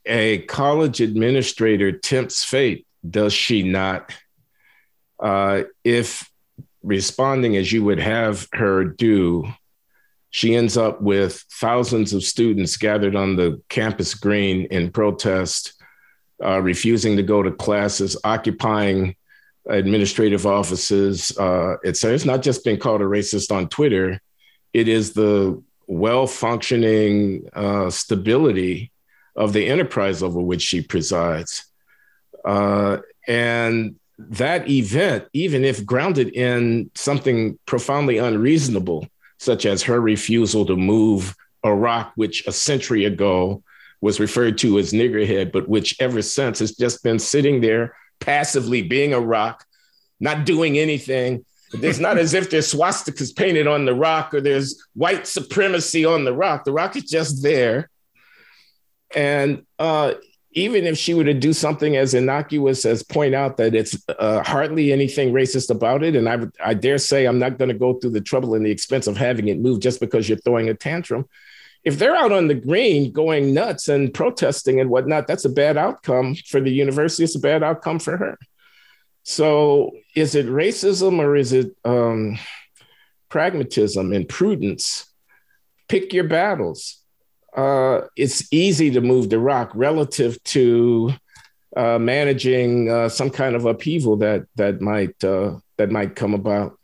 a 0.05 0.39
college 0.39 1.01
administrator 1.01 1.93
tempts 1.93 2.45
fate, 2.45 2.85
does 3.09 3.33
she 3.33 3.63
not? 3.63 4.13
Uh, 5.21 5.63
if 5.85 6.29
responding 6.83 7.57
as 7.57 7.73
you 7.73 7.85
would 7.85 8.01
have 8.01 8.49
her 8.53 8.85
do, 8.85 9.47
she 10.31 10.57
ends 10.57 10.77
up 10.77 11.01
with 11.01 11.45
thousands 11.53 12.13
of 12.13 12.25
students 12.25 12.77
gathered 12.77 13.15
on 13.15 13.37
the 13.37 13.63
campus 13.69 14.15
green 14.15 14.67
in 14.73 14.91
protest, 14.91 15.81
uh, 16.45 16.61
refusing 16.61 17.17
to 17.17 17.23
go 17.23 17.43
to 17.43 17.53
classes, 17.53 18.17
occupying 18.25 19.15
administrative 19.69 20.45
offices, 20.45 21.37
uh, 21.39 21.77
et 21.85 21.97
cetera. 21.97 22.17
It's 22.17 22.25
not 22.25 22.43
just 22.43 22.65
been 22.65 22.79
called 22.79 23.01
a 23.01 23.05
racist 23.05 23.55
on 23.55 23.69
Twitter 23.69 24.21
it 24.77 24.89
is 24.89 25.15
the 25.15 25.63
well 25.87 26.27
functioning 26.27 27.49
uh, 27.55 27.89
stability 27.89 28.93
of 29.35 29.55
the 29.55 29.67
enterprise 29.67 30.23
over 30.23 30.39
which 30.39 30.61
she 30.61 30.83
presides. 30.83 31.65
Uh, 32.45 32.99
and 33.27 33.97
that 34.19 34.69
event, 34.69 35.25
even 35.33 35.65
if 35.65 35.87
grounded 35.87 36.29
in 36.29 36.91
something 36.95 37.59
profoundly 37.65 38.19
unreasonable, 38.19 39.09
such 39.39 39.65
as 39.65 39.83
her 39.83 39.99
refusal 39.99 40.67
to 40.67 40.77
move 40.77 41.35
a 41.65 41.75
rock, 41.75 42.13
which 42.17 42.47
a 42.47 42.53
century 42.53 43.07
ago 43.07 43.63
was 44.03 44.21
referred 44.21 44.59
to 44.59 44.79
as 44.79 44.93
niggerhead, 44.93 45.53
but 45.53 45.71
which 45.71 45.99
ever 46.03 46.21
since 46.21 46.59
has 46.59 46.73
just 46.73 47.03
been 47.03 47.19
sitting 47.19 47.63
there 47.63 47.97
passively 48.21 48.83
being 48.83 49.15
a 49.15 49.21
rock, 49.21 49.65
not 50.21 50.45
doing 50.45 50.77
anything, 50.77 51.47
it's 51.73 51.99
not 51.99 52.19
as 52.19 52.35
if 52.35 52.51
there's 52.51 52.73
swastikas 52.73 53.35
painted 53.35 53.67
on 53.67 53.85
the 53.85 53.95
rock 53.95 54.35
or 54.35 54.41
there's 54.41 54.83
white 54.95 55.27
supremacy 55.27 56.05
on 56.05 56.25
the 56.25 56.33
rock. 56.33 56.65
The 56.65 56.73
rock 56.73 56.97
is 56.97 57.05
just 57.05 57.43
there. 57.43 57.91
And 59.15 59.65
uh, 59.79 60.15
even 60.53 60.87
if 60.87 60.97
she 60.97 61.13
were 61.13 61.25
to 61.25 61.35
do 61.35 61.53
something 61.53 61.97
as 61.97 62.15
innocuous 62.15 62.87
as 62.87 63.03
point 63.03 63.35
out 63.35 63.59
that 63.59 63.75
it's 63.75 64.03
uh, 64.09 64.43
hardly 64.43 64.93
anything 64.93 65.33
racist 65.33 65.71
about 65.71 66.03
it, 66.03 66.17
and 66.17 66.29
I, 66.29 66.39
I 66.65 66.75
dare 66.75 66.99
say 66.99 67.27
I'm 67.27 67.39
not 67.39 67.59
going 67.59 67.69
to 67.69 67.79
go 67.79 67.95
through 67.95 68.11
the 68.11 68.21
trouble 68.21 68.55
and 68.55 68.65
the 68.65 68.71
expense 68.71 69.07
of 69.07 69.17
having 69.17 69.49
it 69.49 69.59
moved 69.59 69.83
just 69.83 70.01
because 70.01 70.29
you're 70.29 70.39
throwing 70.39 70.69
a 70.69 70.75
tantrum. 70.75 71.29
If 71.85 71.99
they're 71.99 72.17
out 72.17 72.33
on 72.33 72.49
the 72.49 72.55
green 72.55 73.13
going 73.13 73.55
nuts 73.55 73.89
and 73.89 74.13
protesting 74.13 74.81
and 74.81 74.91
whatnot, 74.91 75.27
that's 75.27 75.45
a 75.45 75.51
bad 75.51 75.77
outcome 75.77 76.35
for 76.35 76.61
the 76.61 76.71
university. 76.71 77.25
It's 77.25 77.37
a 77.37 77.41
bad 77.41 77.63
outcome 77.63 77.99
for 77.99 78.17
her. 78.17 78.39
So 79.29 79.91
is 80.15 80.37
it 80.37 80.47
racism 80.47 81.19
or 81.19 81.35
is 81.35 81.53
it 81.53 81.77
um, 81.85 82.39
pragmatism 83.29 84.13
and 84.13 84.29
prudence? 84.29 85.13
Pick 85.89 86.13
your 86.13 86.29
battles. 86.29 87.03
Uh, 87.55 88.03
it's 88.17 88.47
easy 88.53 88.93
to 88.93 89.01
move 89.01 89.29
the 89.29 89.41
rock 89.41 89.73
relative 89.75 90.41
to 90.45 91.13
uh, 91.77 91.99
managing 91.99 92.89
uh, 92.89 93.09
some 93.09 93.31
kind 93.31 93.57
of 93.57 93.65
upheaval 93.67 94.17
that 94.19 94.47
that 94.55 94.81
might 94.81 95.23
uh, 95.25 95.57
that 95.77 95.91
might 95.91 96.15
come 96.15 96.33
about. 96.33 96.79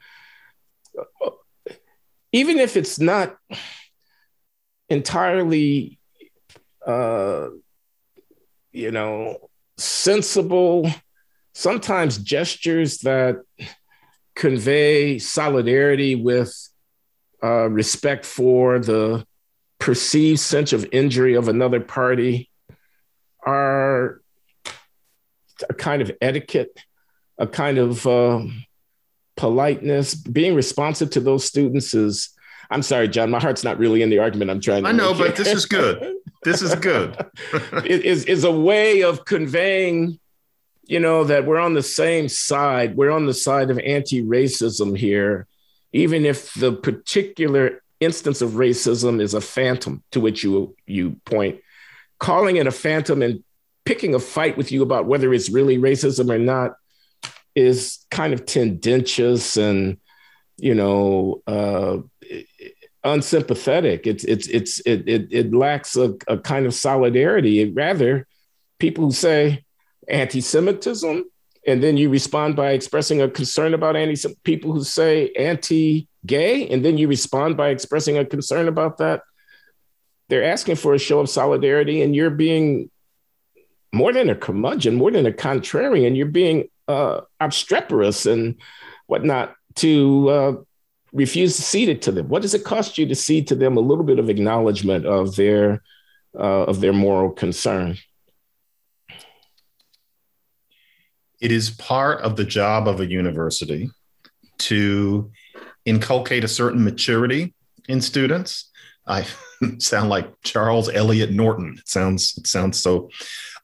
Even 2.32 2.58
if 2.58 2.76
it's 2.76 2.98
not 2.98 3.36
entirely 4.88 6.00
uh, 6.84 7.50
you 8.72 8.90
know, 8.90 9.48
sensible, 9.76 10.90
sometimes 11.52 12.18
gestures 12.18 12.98
that 12.98 13.42
convey 14.34 15.18
solidarity 15.18 16.14
with 16.14 16.54
uh, 17.42 17.68
respect 17.68 18.24
for 18.24 18.78
the 18.78 19.26
perceived 19.78 20.40
sense 20.40 20.72
of 20.72 20.86
injury 20.92 21.34
of 21.34 21.48
another 21.48 21.80
party 21.80 22.48
are 23.44 24.20
a 25.68 25.74
kind 25.74 26.02
of 26.02 26.10
etiquette, 26.20 26.78
a 27.38 27.46
kind 27.46 27.78
of 27.78 28.06
uh, 28.06 28.44
politeness. 29.36 30.14
Being 30.14 30.54
responsive 30.54 31.10
to 31.10 31.20
those 31.20 31.44
students 31.44 31.94
is. 31.94 32.30
I'm 32.70 32.82
sorry, 32.82 33.06
John. 33.06 33.30
My 33.30 33.38
heart's 33.38 33.64
not 33.64 33.78
really 33.78 34.00
in 34.00 34.08
the 34.08 34.18
argument 34.18 34.50
I'm 34.50 34.60
trying 34.60 34.84
to. 34.84 34.88
I 34.88 34.92
know, 34.92 35.12
but 35.12 35.36
this 35.36 35.48
is 35.48 35.66
good. 35.66 36.14
This 36.42 36.62
is 36.62 36.74
good. 36.76 37.14
it 37.84 38.02
is 38.02 38.24
is 38.24 38.44
a 38.44 38.50
way 38.50 39.02
of 39.02 39.26
conveying 39.26 40.18
you 40.84 41.00
know, 41.00 41.24
that 41.24 41.46
we're 41.46 41.60
on 41.60 41.74
the 41.74 41.82
same 41.82 42.28
side. 42.28 42.96
We're 42.96 43.10
on 43.10 43.26
the 43.26 43.34
side 43.34 43.70
of 43.70 43.78
anti 43.78 44.22
racism 44.22 44.96
here, 44.96 45.46
even 45.92 46.24
if 46.24 46.52
the 46.54 46.72
particular 46.72 47.82
instance 48.00 48.42
of 48.42 48.52
racism 48.52 49.20
is 49.20 49.34
a 49.34 49.40
phantom 49.40 50.02
to 50.10 50.20
which 50.20 50.42
you, 50.42 50.74
you 50.86 51.16
point. 51.24 51.60
Calling 52.18 52.56
it 52.56 52.66
a 52.66 52.72
phantom 52.72 53.22
and 53.22 53.44
picking 53.84 54.14
a 54.14 54.18
fight 54.18 54.56
with 54.56 54.72
you 54.72 54.82
about 54.82 55.06
whether 55.06 55.32
it's 55.32 55.50
really 55.50 55.78
racism 55.78 56.30
or 56.30 56.38
not 56.38 56.72
is 57.54 58.04
kind 58.10 58.32
of 58.32 58.46
tendentious 58.46 59.56
and, 59.56 59.98
you 60.56 60.74
know, 60.74 61.42
uh, 61.46 61.98
unsympathetic. 63.04 64.06
It's 64.06 64.24
it's 64.24 64.46
it's 64.48 64.80
it 64.80 65.08
it, 65.08 65.28
it 65.30 65.54
lacks 65.54 65.96
a, 65.96 66.14
a 66.28 66.38
kind 66.38 66.66
of 66.66 66.74
solidarity. 66.74 67.70
Rather 67.70 68.26
people 68.78 69.04
who 69.04 69.12
say, 69.12 69.64
anti-Semitism, 70.12 71.24
and 71.66 71.82
then 71.82 71.96
you 71.96 72.08
respond 72.08 72.54
by 72.54 72.70
expressing 72.70 73.22
a 73.22 73.28
concern 73.28 73.74
about 73.74 73.96
anti 73.96 74.28
people 74.44 74.72
who 74.72 74.84
say 74.84 75.32
anti-gay, 75.38 76.68
and 76.68 76.84
then 76.84 76.98
you 76.98 77.08
respond 77.08 77.56
by 77.56 77.70
expressing 77.70 78.18
a 78.18 78.24
concern 78.24 78.68
about 78.68 78.98
that. 78.98 79.22
They're 80.28 80.44
asking 80.44 80.76
for 80.76 80.94
a 80.94 80.98
show 80.98 81.20
of 81.20 81.28
solidarity, 81.28 82.02
and 82.02 82.14
you're 82.14 82.30
being 82.30 82.90
more 83.92 84.12
than 84.12 84.30
a 84.30 84.34
curmudgeon, 84.34 84.94
more 84.94 85.10
than 85.10 85.26
a 85.26 85.32
contrarian. 85.32 86.16
You're 86.16 86.26
being 86.26 86.68
uh, 86.88 87.22
obstreperous 87.40 88.26
and 88.26 88.56
whatnot 89.06 89.54
to 89.76 90.28
uh, 90.28 90.52
refuse 91.12 91.56
to 91.56 91.62
cede 91.62 91.88
it 91.88 92.02
to 92.02 92.12
them. 92.12 92.28
What 92.28 92.42
does 92.42 92.54
it 92.54 92.64
cost 92.64 92.98
you 92.98 93.06
to 93.06 93.14
cede 93.14 93.48
to 93.48 93.54
them 93.54 93.76
a 93.76 93.80
little 93.80 94.04
bit 94.04 94.18
of 94.18 94.30
acknowledgement 94.30 95.06
of 95.06 95.36
their 95.36 95.82
uh, 96.38 96.64
of 96.64 96.80
their 96.80 96.92
moral 96.92 97.30
concern? 97.30 97.98
It 101.42 101.50
is 101.50 101.70
part 101.70 102.20
of 102.20 102.36
the 102.36 102.44
job 102.44 102.86
of 102.86 103.00
a 103.00 103.06
university 103.06 103.90
to 104.58 105.30
inculcate 105.84 106.44
a 106.44 106.48
certain 106.48 106.84
maturity 106.84 107.52
in 107.88 108.00
students. 108.00 108.70
I 109.06 109.26
sound 109.78 110.08
like 110.08 110.32
Charles 110.44 110.88
Eliot 110.88 111.32
Norton. 111.32 111.74
It 111.78 111.88
sounds 111.88 112.38
it 112.38 112.46
sounds 112.46 112.78
so 112.78 113.10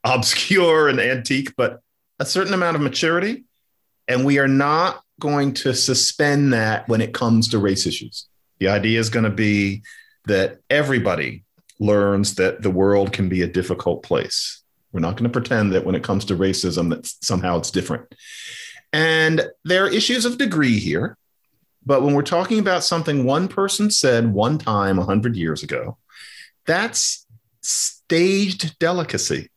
obscure 0.03 0.89
and 0.89 0.99
antique, 0.99 1.53
but 1.55 1.79
a 2.19 2.25
certain 2.25 2.53
amount 2.53 2.75
of 2.75 2.81
maturity, 2.81 3.45
and 4.09 4.25
we 4.25 4.39
are 4.39 4.47
not 4.47 5.01
going 5.21 5.53
to 5.53 5.73
suspend 5.73 6.51
that 6.51 6.87
when 6.89 6.99
it 6.99 7.13
comes 7.13 7.47
to 7.49 7.59
race 7.59 7.85
issues. 7.87 8.27
The 8.59 8.67
idea 8.67 8.99
is 8.99 9.09
going 9.09 9.23
to 9.23 9.29
be 9.29 9.83
that 10.25 10.59
everybody 10.69 11.45
learns 11.79 12.35
that 12.35 12.61
the 12.61 12.69
world 12.69 13.13
can 13.13 13.29
be 13.29 13.41
a 13.41 13.47
difficult 13.47 14.03
place 14.03 14.63
we're 14.91 14.99
not 14.99 15.15
going 15.15 15.29
to 15.29 15.29
pretend 15.29 15.73
that 15.73 15.85
when 15.85 15.95
it 15.95 16.03
comes 16.03 16.25
to 16.25 16.35
racism 16.35 16.89
that 16.89 17.05
somehow 17.23 17.57
it's 17.57 17.71
different. 17.71 18.13
And 18.91 19.47
there 19.63 19.85
are 19.85 19.89
issues 19.89 20.25
of 20.25 20.37
degree 20.37 20.79
here, 20.79 21.17
but 21.85 22.01
when 22.01 22.13
we're 22.13 22.21
talking 22.23 22.59
about 22.59 22.83
something 22.83 23.23
one 23.23 23.47
person 23.47 23.91
said 23.91 24.33
one 24.33 24.57
time 24.57 24.97
100 24.97 25.35
years 25.35 25.63
ago, 25.63 25.97
that's 26.65 27.25
staged 27.61 28.77
delicacy. 28.79 29.49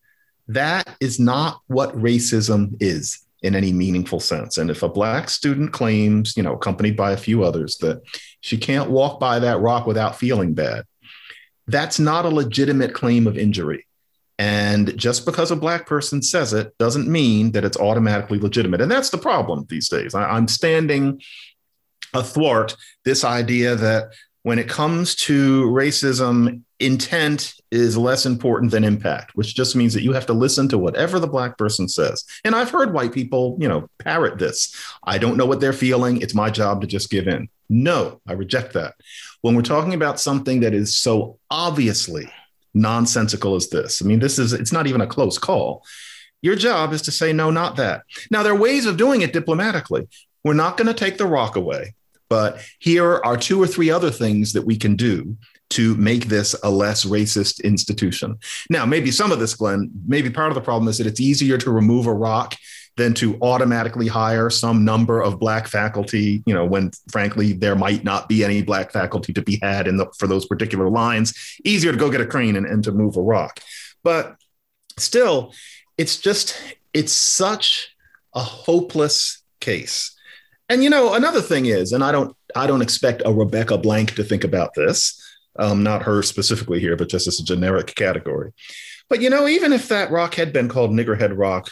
That 0.49 0.97
is 1.01 1.19
not 1.19 1.61
what 1.67 1.97
racism 1.97 2.77
is 2.81 3.25
in 3.43 3.57
any 3.57 3.73
meaningful 3.73 4.21
sense. 4.21 4.59
And 4.59 4.71
if 4.71 4.83
a 4.83 4.89
black 4.89 5.29
student 5.29 5.73
claims, 5.73 6.37
you 6.37 6.43
know, 6.43 6.55
accompanied 6.55 6.97
by 6.97 7.13
a 7.13 7.17
few 7.17 7.43
others, 7.43 7.77
that 7.79 8.03
she 8.41 8.57
can't 8.57 8.91
walk 8.91 9.19
by 9.19 9.39
that 9.41 9.61
rock 9.61 9.87
without 9.87 10.17
feeling 10.17 10.55
bad, 10.55 10.85
that's 11.67 11.99
not 11.99 12.25
a 12.25 12.31
legitimate 12.31 12.95
claim 12.95 13.27
of 13.27 13.39
injury. 13.39 13.87
And 14.39 14.97
just 14.97 15.25
because 15.27 15.51
a 15.51 15.57
black 15.57 15.87
person 15.87 16.23
says 16.23 16.53
it 16.53 16.77
doesn't 16.79 17.09
mean 17.09 17.53
that 17.53 17.65
it's 17.65 17.77
automatically 17.77 18.39
legitimate. 18.39 18.81
And 18.81 18.91
that's 18.91 19.11
the 19.11 19.19
problem 19.19 19.67
these 19.69 19.89
days. 19.89 20.15
I, 20.15 20.37
am 20.37 20.49
standing 20.49 21.21
athwart 22.15 22.77
this 23.05 23.25
idea 23.25 23.77
that 23.77 24.13
when 24.43 24.59
it 24.59 24.69
comes 24.69 25.15
to 25.15 25.67
racism, 25.67 26.63
intent 26.81 27.55
is 27.71 27.97
less 27.97 28.27
important 28.27 28.73
than 28.73 28.83
impact, 28.83 29.37
which 29.37 29.55
just 29.55 29.77
means 29.77 29.95
that 29.95 30.03
you 30.03 30.13
have 30.13 30.27
to 30.27 30.33
listen 30.33 30.69
to 30.69 30.79
whatever 30.79 31.21
the 31.21 31.29
black 31.29 31.57
person 31.57 31.89
says. 31.89 32.25
And 32.45 32.55
I've 32.55 32.71
heard 32.71 32.93
white 32.93 33.13
people, 33.13 33.57
you 33.61 33.69
know, 33.69 33.89
parrot 33.99 34.39
this. 34.39 34.75
I 35.05 35.19
don't 35.19 35.37
know 35.37 35.47
what 35.47 35.61
they're 35.61 35.73
feeling. 35.73 36.21
It's 36.21 36.35
my 36.35 36.51
job 36.51 36.81
to 36.81 36.89
just 36.89 37.11
give 37.11 37.29
in. 37.29 37.49
No, 37.69 38.21
I 38.27 38.33
reject 38.33 38.73
that. 38.73 38.95
When 39.43 39.55
we're 39.55 39.63
talking 39.63 39.95
about 39.95 40.19
something 40.19 40.61
that 40.61 40.75
is 40.75 40.97
so 40.97 41.39
obviously 41.49 42.29
nonsensical 42.75 43.55
as 43.55 43.69
this. 43.69 44.03
I 44.03 44.07
mean, 44.07 44.19
this 44.19 44.39
is, 44.39 44.53
it's 44.53 44.73
not 44.73 44.87
even 44.87 45.01
a 45.01 45.07
close 45.07 45.39
call. 45.39 45.85
Your 46.41 46.57
job 46.57 46.93
is 46.93 47.03
to 47.03 47.13
say, 47.13 47.33
no, 47.33 47.51
not 47.51 47.77
that. 47.77 48.03
Now, 48.31 48.43
there 48.43 48.53
are 48.53 48.59
ways 48.59 48.87
of 48.87 48.97
doing 48.97 49.23
it 49.23 49.33
diplomatically. 49.33 50.09
We're 50.45 50.55
not 50.55 50.77
going 50.77 50.89
to 50.89 50.95
take 50.95 51.19
the 51.19 51.27
rock 51.27 51.55
away, 51.57 51.95
but 52.29 52.61
here 52.81 53.21
are 53.25 53.37
two 53.37 53.63
or 53.63 53.67
three 53.67 53.91
other 53.91 54.11
things 54.11 54.53
that 54.55 54.67
we 54.67 54.77
can 54.77 54.97
do 54.97 55.37
to 55.71 55.95
make 55.97 56.27
this 56.27 56.55
a 56.65 56.71
less 56.71 57.05
racist 57.05 57.63
institution. 57.63 58.39
Now, 58.69 58.85
maybe 58.85 59.11
some 59.11 59.33
of 59.33 59.39
this, 59.39 59.55
Glenn, 59.55 59.91
maybe 60.07 60.29
part 60.29 60.51
of 60.51 60.55
the 60.55 60.61
problem 60.61 60.89
is 60.89 60.99
that 60.99 61.07
it's 61.07 61.21
easier 61.21 61.57
to 61.59 61.71
remove 61.71 62.07
a 62.07 62.13
rock 62.13 62.55
than 62.97 63.15
to 63.15 63.39
automatically 63.41 64.07
hire 64.07 64.51
some 64.51 64.85
number 64.85 65.23
of 65.23 65.39
black 65.39 65.67
faculty, 65.67 66.43
you 66.47 66.53
know, 66.53 66.65
when 66.65 66.91
frankly 67.11 67.53
there 67.53 67.75
might 67.75 68.05
not 68.05 68.29
be 68.29 68.45
any 68.45 68.63
black 68.63 68.93
faculty 68.93 69.33
to 69.33 69.43
be 69.43 69.59
had 69.63 69.89
in 69.89 69.97
the, 69.97 70.07
for 70.19 70.27
those 70.27 70.47
particular 70.47 70.91
lines. 70.91 71.59
Easier 71.65 71.93
to 71.93 71.99
go 71.99 72.11
get 72.11 72.21
a 72.21 72.27
crane 72.27 72.57
and, 72.57 72.67
and 72.67 72.85
to 72.85 72.93
move 72.93 73.17
a 73.17 73.23
rock. 73.23 73.61
But 74.03 74.37
still, 74.99 75.55
it's 75.97 76.19
just, 76.19 76.61
it's 76.93 77.13
such 77.13 77.97
a 78.35 78.41
hopeless 78.41 79.43
case. 79.61 80.15
And 80.69 80.85
you 80.85 80.91
know, 80.91 81.15
another 81.15 81.41
thing 81.41 81.67
is, 81.67 81.93
and 81.93 82.05
I 82.05 82.13
don't, 82.13 82.37
I 82.55 82.67
don't 82.67 82.83
expect 82.83 83.23
a 83.25 83.33
Rebecca 83.33 83.79
Blank 83.79 84.15
to 84.17 84.25
think 84.25 84.45
about 84.45 84.75
this, 84.75 85.19
um, 85.59 85.83
not 85.83 86.03
her 86.03 86.23
specifically 86.23 86.81
here, 86.81 86.97
but 86.97 87.09
just 87.09 87.27
as 87.27 87.41
a 87.41 87.45
generic 87.45 87.95
category. 87.95 88.53
But 89.09 89.21
you 89.21 89.31
know, 89.31 89.47
even 89.47 89.73
if 89.73 89.89
that 89.89 90.11
rock 90.11 90.35
had 90.35 90.53
been 90.53 90.69
called 90.69 90.91
Niggerhead 90.91 91.37
Rock 91.37 91.71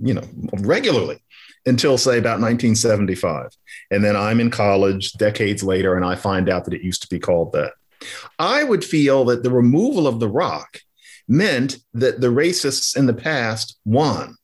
you 0.00 0.14
know, 0.14 0.24
regularly 0.60 1.22
until 1.66 1.98
say 1.98 2.18
about 2.18 2.40
1975. 2.40 3.50
And 3.90 4.04
then 4.04 4.16
I'm 4.16 4.40
in 4.40 4.50
college 4.50 5.12
decades 5.12 5.62
later 5.62 5.94
and 5.94 6.04
I 6.04 6.16
find 6.16 6.48
out 6.48 6.64
that 6.64 6.74
it 6.74 6.82
used 6.82 7.02
to 7.02 7.08
be 7.08 7.20
called 7.20 7.52
that. 7.52 7.72
I 8.38 8.64
would 8.64 8.84
feel 8.84 9.24
that 9.26 9.42
the 9.42 9.50
removal 9.50 10.06
of 10.06 10.18
the 10.18 10.28
rock 10.28 10.80
meant 11.28 11.78
that 11.94 12.20
the 12.20 12.28
racists 12.28 12.96
in 12.96 13.06
the 13.06 13.14
past 13.14 13.78
won. 13.84 14.36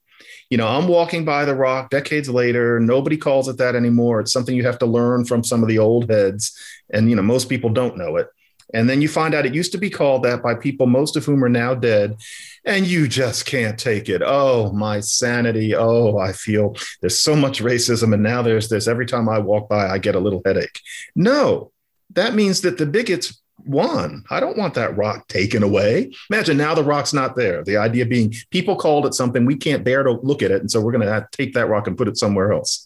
You 0.49 0.57
know, 0.57 0.69
I'm 0.69 0.89
walking 0.89 1.25
by 1.25 1.45
the 1.45 1.55
rock 1.55 1.91
decades 1.91 2.31
later. 2.31 2.81
Nobody 2.81 3.17
calls 3.19 3.49
it 3.49 3.59
that 3.59 3.75
anymore. 3.75 4.21
It's 4.21 4.33
something 4.33 4.57
you 4.57 4.65
have 4.65 4.79
to 4.79 4.87
learn 4.87 5.25
from 5.25 5.45
some 5.45 5.63
of 5.63 5.69
the 5.69 5.79
old 5.79 6.09
heads. 6.09 6.57
And, 6.91 7.11
you 7.11 7.17
know, 7.17 7.23
most 7.23 7.49
people 7.49 7.71
don't 7.71 7.99
know 7.99 8.17
it. 8.17 8.29
And 8.75 8.89
then 8.89 9.01
you 9.01 9.09
find 9.09 9.35
out 9.35 9.47
it 9.47 9.55
used 9.55 9.73
to 9.73 9.79
be 9.79 9.91
called 9.91 10.23
that 10.25 10.43
by 10.43 10.55
people, 10.55 10.87
most 10.87 11.17
of 11.17 11.25
whom 11.25 11.43
are 11.43 11.49
now 11.49 11.75
dead. 11.75 12.17
And 12.65 12.87
you 12.87 13.09
just 13.09 13.47
can't 13.47 13.79
take 13.79 14.09
it. 14.09 14.23
Oh, 14.25 14.73
my 14.73 15.01
sanity. 15.01 15.75
Oh, 15.75 16.19
I 16.19 16.33
feel 16.33 16.77
there's 17.01 17.19
so 17.19 17.35
much 17.35 17.63
racism. 17.63 18.13
And 18.13 18.23
now 18.23 18.43
there's 18.43 18.69
this. 18.69 18.87
Every 18.87 19.07
time 19.07 19.29
I 19.29 19.39
walk 19.39 19.69
by, 19.69 19.89
I 19.89 19.99
get 19.99 20.15
a 20.15 20.21
little 20.21 20.43
headache. 20.45 20.81
No, 21.15 21.73
that 22.15 22.35
means 22.35 22.61
that 22.63 22.77
the 22.77 22.87
bigots 22.87 23.41
won. 23.65 24.25
I 24.31 24.41
don't 24.41 24.57
want 24.57 24.75
that 24.75 24.97
rock 24.97 25.29
taken 25.29 25.63
away. 25.63 26.13
Imagine 26.31 26.57
now 26.57 26.75
the 26.75 26.85
rock's 26.85 27.13
not 27.13 27.37
there. 27.37 27.65
The 27.65 27.77
idea 27.79 28.07
being 28.07 28.35
people 28.51 28.77
called 28.77 29.07
it 29.07 29.15
something, 29.15 29.45
we 29.45 29.57
can't 29.57 29.85
bear 29.85 30.03
to 30.03 30.13
look 30.13 30.43
at 30.43 30.51
it. 30.51 30.61
And 30.61 30.71
so 30.71 30.81
we're 30.81 30.93
going 30.93 31.07
to 31.07 31.29
take 31.33 31.55
that 31.55 31.69
rock 31.69 31.87
and 31.87 31.97
put 31.97 32.09
it 32.09 32.19
somewhere 32.19 32.53
else. 32.53 32.85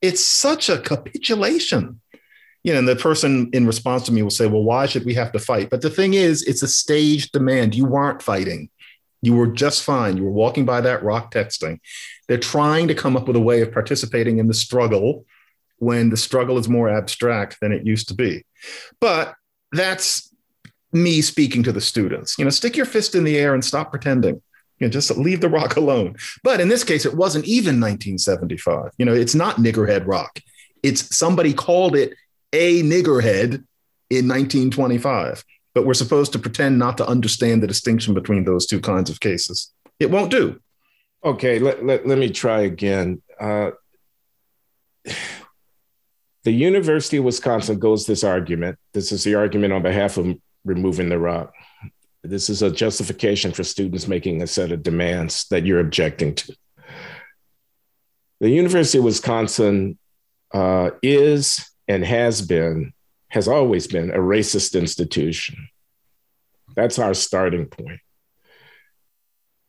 It's 0.00 0.24
such 0.24 0.68
a 0.68 0.78
capitulation 0.78 2.00
you 2.68 2.74
know, 2.74 2.80
and 2.80 2.88
the 2.88 2.96
person 2.96 3.48
in 3.54 3.66
response 3.66 4.02
to 4.02 4.12
me 4.12 4.22
will 4.22 4.28
say, 4.28 4.46
well, 4.46 4.62
why 4.62 4.84
should 4.84 5.06
we 5.06 5.14
have 5.14 5.32
to 5.32 5.38
fight? 5.38 5.70
But 5.70 5.80
the 5.80 5.88
thing 5.88 6.12
is, 6.12 6.42
it's 6.42 6.62
a 6.62 6.68
staged 6.68 7.32
demand. 7.32 7.74
You 7.74 7.86
weren't 7.86 8.20
fighting. 8.20 8.68
You 9.22 9.34
were 9.34 9.46
just 9.46 9.84
fine. 9.84 10.18
You 10.18 10.24
were 10.24 10.30
walking 10.30 10.66
by 10.66 10.82
that 10.82 11.02
rock 11.02 11.32
texting. 11.32 11.80
They're 12.26 12.36
trying 12.36 12.86
to 12.88 12.94
come 12.94 13.16
up 13.16 13.26
with 13.26 13.36
a 13.36 13.40
way 13.40 13.62
of 13.62 13.72
participating 13.72 14.36
in 14.36 14.48
the 14.48 14.54
struggle 14.54 15.24
when 15.78 16.10
the 16.10 16.18
struggle 16.18 16.58
is 16.58 16.68
more 16.68 16.90
abstract 16.90 17.58
than 17.62 17.72
it 17.72 17.86
used 17.86 18.08
to 18.08 18.14
be. 18.14 18.44
But 19.00 19.34
that's 19.72 20.30
me 20.92 21.22
speaking 21.22 21.62
to 21.62 21.72
the 21.72 21.80
students. 21.80 22.38
You 22.38 22.44
know, 22.44 22.50
stick 22.50 22.76
your 22.76 22.84
fist 22.84 23.14
in 23.14 23.24
the 23.24 23.38
air 23.38 23.54
and 23.54 23.64
stop 23.64 23.90
pretending. 23.90 24.42
You 24.78 24.86
know, 24.86 24.90
just 24.90 25.16
leave 25.16 25.40
the 25.40 25.48
rock 25.48 25.76
alone. 25.76 26.16
But 26.44 26.60
in 26.60 26.68
this 26.68 26.84
case, 26.84 27.06
it 27.06 27.14
wasn't 27.14 27.46
even 27.46 27.80
1975. 27.80 28.90
You 28.98 29.06
know, 29.06 29.14
it's 29.14 29.34
not 29.34 29.56
niggerhead 29.56 30.06
rock. 30.06 30.38
It's 30.82 31.16
somebody 31.16 31.54
called 31.54 31.96
it 31.96 32.12
a 32.52 32.82
niggerhead 32.82 33.64
in 34.10 34.28
1925. 34.28 35.44
But 35.74 35.86
we're 35.86 35.94
supposed 35.94 36.32
to 36.32 36.38
pretend 36.38 36.78
not 36.78 36.96
to 36.98 37.06
understand 37.06 37.62
the 37.62 37.66
distinction 37.66 38.14
between 38.14 38.44
those 38.44 38.66
two 38.66 38.80
kinds 38.80 39.10
of 39.10 39.20
cases. 39.20 39.72
It 40.00 40.10
won't 40.10 40.30
do. 40.30 40.60
Okay, 41.24 41.58
let, 41.58 41.84
let, 41.84 42.06
let 42.06 42.18
me 42.18 42.30
try 42.30 42.62
again. 42.62 43.22
Uh, 43.38 43.72
the 46.44 46.52
University 46.52 47.18
of 47.18 47.24
Wisconsin 47.24 47.78
goes 47.78 48.06
this 48.06 48.24
argument. 48.24 48.78
This 48.92 49.12
is 49.12 49.24
the 49.24 49.34
argument 49.34 49.72
on 49.72 49.82
behalf 49.82 50.16
of 50.16 50.36
removing 50.64 51.08
the 51.08 51.18
rock. 51.18 51.52
This 52.22 52.50
is 52.50 52.62
a 52.62 52.70
justification 52.70 53.52
for 53.52 53.64
students 53.64 54.08
making 54.08 54.42
a 54.42 54.46
set 54.46 54.72
of 54.72 54.82
demands 54.82 55.46
that 55.50 55.64
you're 55.64 55.80
objecting 55.80 56.34
to. 56.34 56.56
The 58.40 58.50
University 58.50 58.98
of 58.98 59.04
Wisconsin 59.04 59.98
uh, 60.52 60.90
is 61.02 61.68
and 61.88 62.04
has 62.04 62.42
been, 62.42 62.92
has 63.28 63.48
always 63.48 63.86
been 63.86 64.10
a 64.10 64.18
racist 64.18 64.78
institution. 64.78 65.68
That's 66.76 66.98
our 66.98 67.14
starting 67.14 67.66
point. 67.66 68.00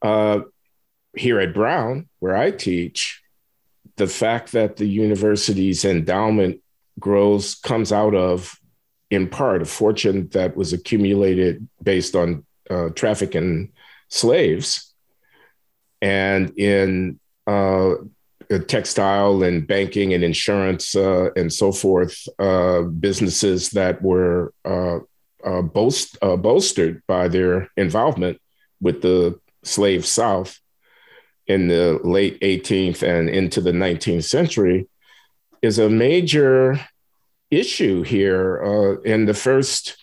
Uh, 0.02 0.42
here 1.16 1.40
at 1.40 1.54
Brown, 1.54 2.08
where 2.20 2.36
I 2.36 2.52
teach, 2.52 3.22
the 3.96 4.08
fact 4.08 4.52
that 4.52 4.78
the 4.78 4.86
university's 4.86 5.84
endowment 5.84 6.62
grows 7.00 7.56
comes 7.56 7.92
out 7.92 8.16
of, 8.16 8.58
in 9.10 9.28
part, 9.28 9.62
a 9.62 9.66
fortune 9.66 10.30
that 10.30 10.56
was 10.56 10.72
accumulated 10.72 11.68
based 11.82 12.16
on 12.16 12.46
uh, 12.70 12.90
trafficking 12.90 13.72
slaves, 14.08 14.94
and 16.02 16.58
in 16.58 17.20
uh, 17.48 17.96
textile 18.58 19.44
and 19.44 19.68
banking 19.68 20.14
and 20.14 20.24
insurance 20.24 20.96
uh, 20.96 21.30
and 21.36 21.54
so 21.54 21.72
forth 21.72 22.28
uh, 22.40 22.82
businesses 22.82 23.70
that 23.70 24.02
were 24.02 24.54
uh, 24.66 25.00
uh, 25.46 25.62
bolstered 25.62 27.04
by 27.08 27.28
their 27.28 27.70
involvement 27.78 28.42
with 28.82 29.02
the 29.02 29.40
slave 29.64 30.06
South 30.06 30.60
in 31.46 31.68
the 31.68 32.00
late 32.04 32.40
18th 32.42 33.04
and 33.04 33.30
into 33.30 33.62
the 33.62 33.72
19th 33.72 34.24
century 34.24 34.88
is 35.62 35.78
a 35.78 35.90
major 35.90 36.80
issue 37.52 38.02
here. 38.02 38.64
Uh, 38.64 39.02
in 39.02 39.26
the 39.26 39.34
first 39.34 39.98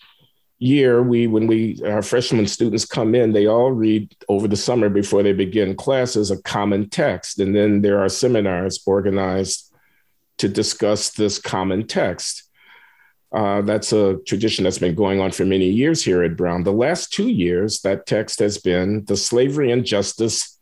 year, 0.59 1.03
we 1.03 1.27
when 1.27 1.47
we 1.47 1.81
our 1.85 2.03
freshman 2.03 2.47
students 2.47 2.85
come 2.85 3.15
in, 3.15 3.33
they 3.33 3.47
all 3.47 3.73
read 3.73 4.15
over 4.29 4.49
the 4.49 4.57
summer 4.57 4.89
before 4.89 5.23
they 5.23 5.33
begin 5.33 5.75
classes 5.75 6.31
a 6.31 6.43
common 6.43 6.89
text, 6.89 7.39
and 7.39 7.55
then 7.55 7.83
there 7.83 8.01
are 8.01 8.09
seminars 8.09 8.83
organized 8.87 9.73
to 10.39 10.49
discuss 10.49 11.11
this 11.11 11.39
common 11.39 11.87
text. 11.87 12.45
Uh, 13.33 13.61
that's 13.63 13.93
a 13.93 14.19
tradition 14.27 14.65
that's 14.65 14.79
been 14.79 14.95
going 14.95 15.21
on 15.21 15.31
for 15.31 15.45
many 15.45 15.69
years 15.69 16.05
here 16.05 16.23
at 16.23 16.37
Brown. 16.37 16.63
The 16.63 16.73
last 16.73 17.13
two 17.13 17.29
years, 17.29 17.81
that 17.81 18.07
text 18.07 18.39
has 18.39 18.59
been 18.59 19.05
the 19.07 19.17
Slavery 19.17 19.73
and 19.73 19.85
Justice 19.85 20.59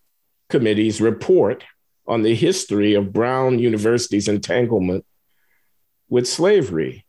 Committee's 0.48 1.00
report 1.00 1.64
on 2.06 2.22
the 2.22 2.34
history 2.34 2.94
of 2.94 3.12
Brown 3.12 3.58
University's 3.58 4.28
entanglement 4.28 5.04
with 6.08 6.28
slavery. 6.28 7.03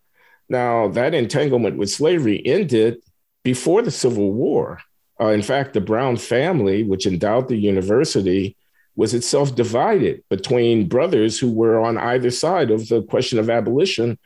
Now, 0.49 0.89
that 0.89 1.13
entanglement 1.13 1.77
with 1.77 1.89
slavery 1.89 2.41
ended 2.45 2.97
before 3.43 3.81
the 3.81 3.91
Civil 3.91 4.31
War. 4.31 4.79
Uh, 5.19 5.27
in 5.27 5.41
fact, 5.41 5.73
the 5.73 5.81
Brown 5.81 6.17
family, 6.17 6.83
which 6.83 7.07
endowed 7.07 7.47
the 7.47 7.55
university, 7.55 8.57
was 8.95 9.13
itself 9.13 9.55
divided 9.55 10.23
between 10.29 10.87
brothers 10.87 11.39
who 11.39 11.51
were 11.51 11.79
on 11.79 11.97
either 11.97 12.31
side 12.31 12.71
of 12.71 12.87
the 12.89 13.01
question 13.03 13.39
of 13.39 13.49
abolition 13.49 14.17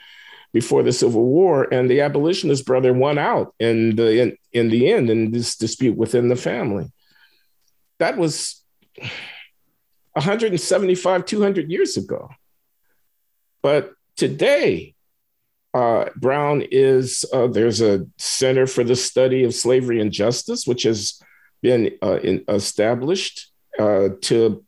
before 0.52 0.84
the 0.84 0.92
Civil 0.92 1.26
War, 1.26 1.68
and 1.72 1.90
the 1.90 2.02
abolitionist 2.02 2.66
brother 2.66 2.92
won 2.92 3.18
out 3.18 3.54
in 3.60 3.96
the 3.96 4.22
in, 4.22 4.38
in 4.52 4.70
the 4.70 4.92
end 4.92 5.10
in 5.10 5.32
this 5.32 5.56
dispute 5.56 5.96
within 5.96 6.28
the 6.28 6.36
family. 6.36 6.92
That 8.00 8.18
was 8.18 8.64
175, 10.14 11.26
200 11.26 11.70
years 11.70 11.98
ago. 11.98 12.30
But 13.62 13.94
today, 14.16 14.96
uh, 15.74 16.06
Brown 16.16 16.64
is, 16.72 17.26
uh, 17.32 17.48
there's 17.48 17.82
a 17.82 18.06
Center 18.18 18.66
for 18.66 18.84
the 18.84 18.96
Study 18.96 19.44
of 19.44 19.54
Slavery 19.54 20.02
and 20.02 20.12
Justice, 20.12 20.66
which 20.66 20.84
has 20.84 21.22
been 21.62 21.92
uh, 22.02 22.20
in, 22.20 22.44
established 22.48 23.52
uh, 23.78 24.10
to 24.22 24.64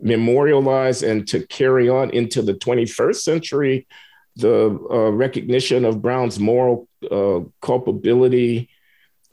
memorialize 0.00 1.02
and 1.02 1.28
to 1.28 1.46
carry 1.46 1.88
on 1.88 2.10
into 2.10 2.40
the 2.40 2.54
21st 2.54 3.16
century 3.16 3.86
the 4.36 4.70
uh, 4.90 5.10
recognition 5.10 5.84
of 5.84 6.00
Brown's 6.00 6.40
moral 6.40 6.88
uh, 7.10 7.40
culpability 7.60 8.70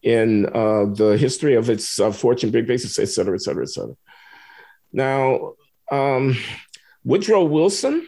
in 0.03 0.43
the 0.43 1.17
history 1.17 1.55
of 1.55 1.69
its 1.69 1.99
fortune, 2.17 2.51
big 2.51 2.67
basis, 2.67 2.99
et 2.99 3.05
cetera, 3.05 3.35
et 3.35 3.41
cetera, 3.41 3.63
et 3.63 3.69
cetera. 3.69 3.95
Now, 4.91 5.53
um, 5.89 6.38
Woodrow 7.03 7.45
Wilson, 7.45 8.07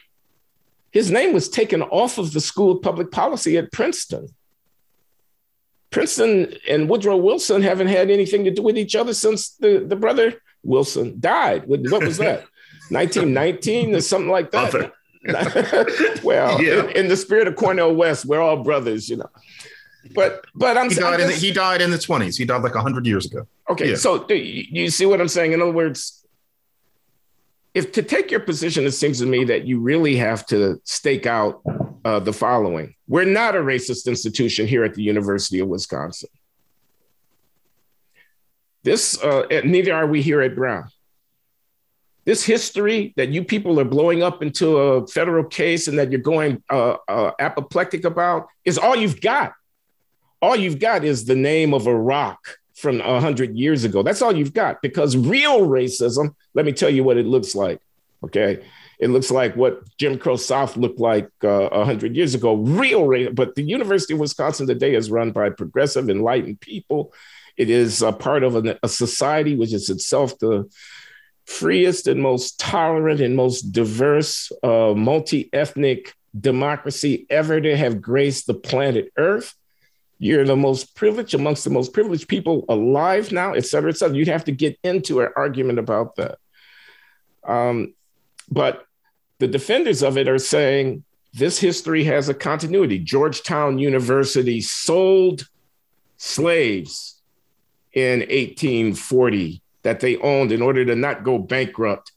his 0.91 1.10
name 1.10 1.34
was 1.34 1.49
taken 1.49 1.82
off 1.82 2.17
of 2.17 2.34
the 2.34 2.41
School 2.41 2.71
of 2.71 2.82
Public 2.82 3.12
Policy 3.12 3.58
at 3.58 3.71
Princeton. 3.71 4.27
Princeton 5.89 6.56
and 6.69 6.89
Woodrow 6.89 7.17
Wilson 7.17 7.62
haven't 7.62 7.88
had 7.88 8.10
anything 8.10 8.45
to 8.45 8.51
do 8.51 8.62
with 8.62 8.77
each 8.77 8.95
other 8.95 9.13
since 9.13 9.49
the, 9.56 9.84
the 9.86 9.95
brother 9.95 10.41
Wilson 10.63 11.19
died. 11.19 11.65
What 11.65 12.04
was 12.04 12.17
that? 12.17 12.45
1919 12.89 13.95
or 13.95 14.01
something 14.01 14.30
like 14.30 14.51
that. 14.51 14.91
well, 16.23 16.62
yeah. 16.62 16.84
in, 16.84 16.89
in, 16.91 17.08
the 17.08 17.15
spirit 17.15 17.47
of 17.47 17.56
Cornel 17.56 17.95
West, 17.95 18.25
we're 18.25 18.41
all 18.41 18.63
brothers, 18.63 19.08
you 19.08 19.17
know. 19.17 19.30
But 20.15 20.43
but 20.56 20.77
I'm 20.77 20.89
he 20.89 20.95
died, 20.95 21.13
I'm 21.13 21.19
just, 21.19 21.21
in 21.21 21.27
the, 21.27 21.47
he 21.47 21.51
died 21.54 21.82
in 21.82 21.91
the 21.91 21.97
20s. 21.97 22.38
He 22.38 22.43
died 22.43 22.63
like 22.63 22.73
100 22.73 23.06
years 23.06 23.27
ago. 23.27 23.47
Okay, 23.69 23.91
yeah. 23.91 23.95
so 23.95 24.27
you 24.30 24.89
see 24.89 25.06
what 25.06 25.21
I'm 25.21 25.27
saying? 25.27 25.54
In 25.54 25.62
other 25.62 25.71
words, 25.71 26.21
if 27.74 27.92
to 27.94 28.04
take 28.04 28.32
your 28.32 28.42
position, 28.42 28.86
it 28.86 28.92
seems 28.92 29.20
to 29.20 29.26
me 29.26 29.46
that 29.46 29.66
you 29.66 29.80
really 29.80 30.16
have 30.18 30.46
to 30.48 30.82
stake 30.84 31.26
out 31.26 31.62
uh, 32.04 32.20
the 32.20 32.34
following: 32.34 32.96
We're 33.08 33.26
not 33.26 33.56
a 33.56 33.60
racist 33.60 34.08
institution 34.08 34.68
here 34.68 34.84
at 34.84 34.94
the 34.94 35.04
University 35.04 35.60
of 35.60 35.68
Wisconsin. 35.68 36.30
This, 38.84 39.22
uh, 39.24 39.44
neither 39.64 39.94
are 39.94 40.08
we 40.08 40.22
here 40.22 40.42
at 40.42 40.56
Brown. 40.56 40.90
This 42.26 42.44
history 42.44 43.14
that 43.16 43.30
you 43.30 43.44
people 43.44 43.80
are 43.80 43.86
blowing 43.86 44.22
up 44.22 44.42
into 44.42 44.78
a 44.78 45.08
federal 45.08 45.44
case 45.44 45.88
and 45.88 45.98
that 45.98 46.12
you're 46.12 46.22
going 46.22 46.64
uh, 46.70 46.98
uh 47.08 47.32
apoplectic 47.40 48.06
about 48.06 48.48
is 48.66 48.78
all 48.78 48.96
you've 48.96 49.22
got. 49.22 49.54
All 50.42 50.56
you've 50.56 50.80
got 50.80 51.04
is 51.04 51.26
the 51.26 51.36
name 51.36 51.74
of 51.74 51.88
a 51.88 51.96
rock 51.96 52.58
from 52.82 52.98
100 52.98 53.56
years 53.56 53.84
ago. 53.84 54.02
That's 54.02 54.22
all 54.22 54.36
you've 54.36 54.54
got 54.54 54.82
because 54.82 55.15
real 55.15 55.62
racism, 55.62 56.36
let 56.54 56.65
me 56.65 56.74
tell 56.74 56.89
you 56.89 57.04
what 57.04 57.17
it 57.17 57.28
looks 57.28 57.54
like. 57.56 57.80
Okay. 58.24 58.63
It 59.00 59.10
looks 59.10 59.32
like 59.32 59.56
what 59.56 59.82
Jim 59.98 60.17
Crow 60.17 60.36
South 60.36 60.78
looked 60.78 61.00
like 61.00 61.30
uh, 61.44 61.70
100 61.70 62.15
years 62.15 62.36
ago. 62.36 62.56
Real 62.56 63.02
racism. 63.02 63.36
But 63.36 63.56
the 63.56 63.63
University 63.63 64.13
of 64.13 64.20
Wisconsin 64.20 64.67
today 64.67 64.96
is 64.96 65.10
run 65.10 65.32
by 65.32 65.50
progressive, 65.50 66.10
enlightened 66.10 66.60
people. 66.60 67.13
It 67.58 67.70
is 67.70 68.02
a 68.02 68.12
part 68.12 68.44
of 68.44 68.56
a, 68.56 68.80
a 68.84 68.89
society 68.89 69.56
which 69.56 69.74
is 69.74 69.89
itself 69.89 70.38
the 70.39 70.70
freest 71.46 72.08
and 72.08 72.22
most 72.22 72.60
tolerant 72.60 73.22
and 73.22 73.36
most 73.36 73.72
diverse 73.72 74.52
uh, 74.63 74.94
multi 74.96 75.50
ethnic 75.52 76.13
democracy 76.39 77.26
ever 77.30 77.60
to 77.60 77.76
have 77.76 78.02
graced 78.02 78.48
the 78.48 78.54
planet 78.54 79.12
Earth. 79.17 79.56
You're 80.24 80.46
the 80.46 80.56
most 80.56 80.96
privileged 80.96 81.34
amongst 81.34 81.64
the 81.64 81.72
most 81.72 81.94
privileged 81.94 82.28
people 82.28 82.64
alive 82.70 83.32
now, 83.32 83.54
et 83.54 83.66
cetera, 83.66 83.90
et 83.90 83.98
cetera. 83.98 84.16
You'd 84.16 84.28
have 84.28 84.44
to 84.44 84.52
get 84.52 84.78
into 84.84 85.22
an 85.22 85.30
argument 85.36 85.80
about 85.80 86.16
that. 86.18 86.38
Um, 87.44 87.96
but 88.48 88.86
the 89.40 89.48
defenders 89.48 90.04
of 90.04 90.20
it 90.20 90.28
are 90.28 90.38
saying 90.38 91.04
this 91.34 91.60
history 91.60 92.04
has 92.04 92.30
a 92.30 92.36
continuity. 92.36 93.00
Georgetown 93.00 93.80
University 93.80 94.62
sold 94.62 95.50
slaves 96.18 97.20
in 97.92 98.20
1840 98.20 99.64
that 99.82 100.02
they 100.02 100.18
owned 100.18 100.52
in 100.52 100.62
order 100.62 100.86
to 100.86 100.96
not 100.96 101.24
go 101.24 101.40
bankrupt. 101.40 102.12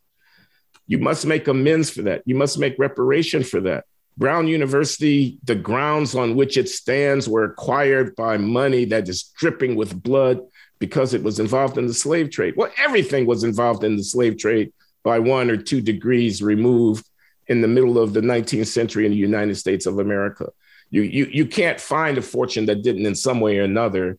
You 0.87 0.99
must 0.99 1.25
make 1.25 1.49
amends 1.49 1.88
for 1.88 2.03
that. 2.03 2.21
You 2.27 2.35
must 2.35 2.59
make 2.59 2.79
reparation 2.79 3.43
for 3.43 3.62
that. 3.62 3.87
Brown 4.16 4.46
University, 4.46 5.38
the 5.44 5.57
grounds 5.57 6.14
on 6.14 6.37
which 6.37 6.57
it 6.57 6.68
stands 6.68 7.29
were 7.29 7.44
acquired 7.44 8.14
by 8.14 8.37
money 8.37 8.85
that 8.87 9.09
is 9.09 9.24
dripping 9.37 9.74
with 9.74 10.03
blood 10.03 10.40
because 10.79 11.14
it 11.14 11.22
was 11.22 11.40
involved 11.40 11.79
in 11.79 11.87
the 11.87 11.94
slave 11.94 12.31
trade. 12.31 12.55
Well, 12.57 12.70
everything 12.79 13.27
was 13.27 13.42
involved 13.42 13.85
in 13.85 13.96
the 13.96 14.05
slave 14.05 14.38
trade 14.38 14.72
by 15.03 15.18
one 15.18 15.50
or 15.50 15.57
two 15.57 15.81
degrees 15.81 16.42
removed 16.42 17.09
in 17.48 17.61
the 17.61 17.68
middle 17.68 17.98
of 17.98 18.12
the 18.12 18.20
19th 18.20 18.68
century 18.68 19.05
in 19.05 19.12
the 19.12 19.18
United 19.18 19.57
States 19.57 19.87
of 19.87 19.98
America. 19.98 20.50
You, 20.90 21.03
you, 21.03 21.27
you 21.27 21.46
can't 21.46 21.81
find 21.81 22.16
a 22.16 22.22
fortune 22.22 22.66
that 22.66 22.83
didn't, 22.83 23.07
in 23.07 23.14
some 23.14 23.40
way 23.40 23.59
or 23.59 23.64
another, 23.64 24.18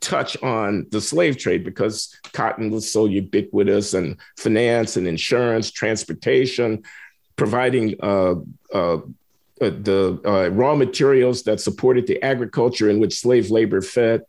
touch 0.00 0.40
on 0.42 0.86
the 0.90 1.00
slave 1.00 1.36
trade 1.36 1.64
because 1.64 2.16
cotton 2.32 2.70
was 2.70 2.90
so 2.90 3.06
ubiquitous 3.06 3.94
and 3.94 4.16
finance 4.36 4.96
and 4.96 5.06
insurance, 5.06 5.70
transportation, 5.70 6.82
providing 7.36 7.94
uh, 8.02 8.34
uh, 8.72 8.98
uh, 9.60 9.70
the 9.70 10.20
uh, 10.24 10.48
raw 10.50 10.74
materials 10.74 11.42
that 11.44 11.60
supported 11.60 12.06
the 12.06 12.22
agriculture 12.22 12.88
in 12.88 13.00
which 13.00 13.20
slave 13.20 13.50
labor 13.50 13.80
fed, 13.80 14.22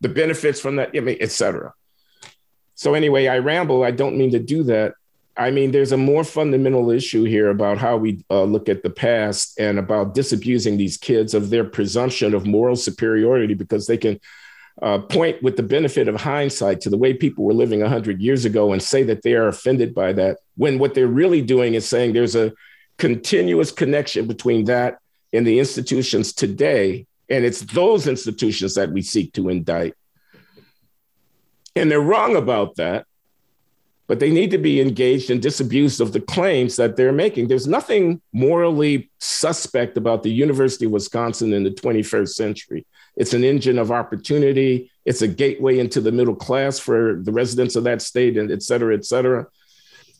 the 0.00 0.08
benefits 0.08 0.60
from 0.60 0.76
that, 0.76 0.90
I 0.94 1.00
mean, 1.00 1.16
et 1.20 1.30
cetera. 1.30 1.72
So 2.74 2.94
anyway, 2.94 3.28
I 3.28 3.38
ramble. 3.38 3.84
I 3.84 3.90
don't 3.90 4.16
mean 4.16 4.32
to 4.32 4.38
do 4.38 4.64
that. 4.64 4.94
I 5.36 5.50
mean, 5.50 5.70
there's 5.70 5.92
a 5.92 5.96
more 5.96 6.24
fundamental 6.24 6.90
issue 6.90 7.24
here 7.24 7.48
about 7.48 7.78
how 7.78 7.96
we 7.96 8.24
uh, 8.30 8.42
look 8.42 8.68
at 8.68 8.82
the 8.82 8.90
past 8.90 9.58
and 9.58 9.78
about 9.78 10.14
disabusing 10.14 10.76
these 10.76 10.96
kids 10.98 11.32
of 11.32 11.48
their 11.48 11.64
presumption 11.64 12.34
of 12.34 12.46
moral 12.46 12.76
superiority 12.76 13.54
because 13.54 13.86
they 13.86 13.96
can 13.96 14.20
uh, 14.80 14.98
point 14.98 15.42
with 15.42 15.56
the 15.56 15.62
benefit 15.62 16.08
of 16.08 16.16
hindsight 16.16 16.80
to 16.80 16.90
the 16.90 16.98
way 16.98 17.14
people 17.14 17.44
were 17.44 17.54
living 17.54 17.80
100 17.80 18.20
years 18.20 18.44
ago 18.44 18.72
and 18.72 18.82
say 18.82 19.02
that 19.04 19.22
they 19.22 19.34
are 19.34 19.48
offended 19.48 19.94
by 19.94 20.12
that, 20.12 20.38
when 20.56 20.78
what 20.78 20.94
they're 20.94 21.06
really 21.06 21.40
doing 21.40 21.74
is 21.74 21.86
saying 21.86 22.12
there's 22.12 22.36
a 22.36 22.52
continuous 23.02 23.72
connection 23.72 24.28
between 24.28 24.66
that 24.66 24.98
and 25.32 25.44
the 25.44 25.58
institutions 25.58 26.32
today. 26.32 27.04
And 27.28 27.44
it's 27.44 27.62
those 27.62 28.06
institutions 28.06 28.76
that 28.76 28.92
we 28.92 29.02
seek 29.02 29.32
to 29.32 29.48
indict. 29.48 29.94
And 31.74 31.90
they're 31.90 32.00
wrong 32.00 32.36
about 32.36 32.76
that 32.76 33.06
but 34.12 34.20
they 34.20 34.30
need 34.30 34.50
to 34.50 34.58
be 34.58 34.78
engaged 34.78 35.30
and 35.30 35.40
disabused 35.40 35.98
of 35.98 36.12
the 36.12 36.20
claims 36.20 36.76
that 36.76 36.96
they're 36.96 37.12
making. 37.12 37.48
There's 37.48 37.66
nothing 37.66 38.20
morally 38.34 39.10
suspect 39.20 39.96
about 39.96 40.22
the 40.22 40.30
University 40.30 40.84
of 40.84 40.90
Wisconsin 40.90 41.54
in 41.54 41.62
the 41.62 41.70
21st 41.70 42.28
century. 42.28 42.84
It's 43.16 43.32
an 43.32 43.42
engine 43.42 43.78
of 43.78 43.90
opportunity. 43.90 44.90
It's 45.06 45.22
a 45.22 45.28
gateway 45.28 45.78
into 45.78 46.02
the 46.02 46.12
middle 46.12 46.34
class 46.34 46.78
for 46.78 47.20
the 47.22 47.32
residents 47.32 47.74
of 47.74 47.84
that 47.84 48.02
state, 48.02 48.36
and 48.36 48.50
et 48.50 48.62
cetera, 48.62 48.94
et 48.94 49.06
cetera. 49.06 49.46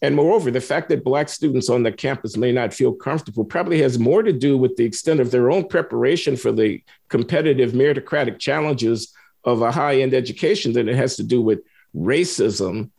And 0.02 0.16
moreover, 0.16 0.50
the 0.50 0.60
fact 0.60 0.88
that 0.88 1.04
Black 1.04 1.28
students 1.28 1.70
on 1.70 1.84
the 1.84 1.92
campus 1.92 2.36
may 2.36 2.52
not 2.52 2.74
feel 2.74 2.92
comfortable 2.92 3.44
probably 3.44 3.80
has 3.82 3.98
more 3.98 4.22
to 4.22 4.32
do 4.32 4.58
with 4.58 4.76
the 4.76 4.84
extent 4.84 5.20
of 5.20 5.30
their 5.30 5.50
own 5.50 5.68
preparation 5.68 6.36
for 6.36 6.52
the 6.52 6.82
competitive 7.08 7.72
meritocratic 7.72 8.38
challenges 8.38 9.14
of 9.44 9.62
a 9.62 9.70
high 9.70 10.00
end 10.00 10.12
education 10.12 10.72
than 10.72 10.88
it 10.88 10.96
has 10.96 11.16
to 11.16 11.22
do 11.22 11.40
with 11.40 11.60
racism 11.94 12.90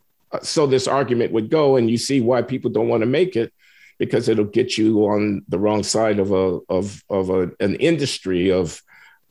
so 0.42 0.66
this 0.66 0.88
argument 0.88 1.32
would 1.32 1.50
go, 1.50 1.76
and 1.76 1.90
you 1.90 1.98
see 1.98 2.22
why 2.22 2.42
people 2.42 2.72
don't 2.72 2.88
want 2.88 3.02
to 3.02 3.08
make 3.08 3.36
it 3.36 3.54
because 4.00 4.28
it'll 4.28 4.46
get 4.46 4.78
you 4.78 5.06
on 5.06 5.44
the 5.48 5.60
wrong 5.60 5.84
side 5.84 6.20
of 6.20 6.32
a 6.32 6.60
of 6.70 7.04
of 7.10 7.30
a, 7.30 7.52
an 7.60 7.76
industry 7.76 8.52
of 8.52 8.82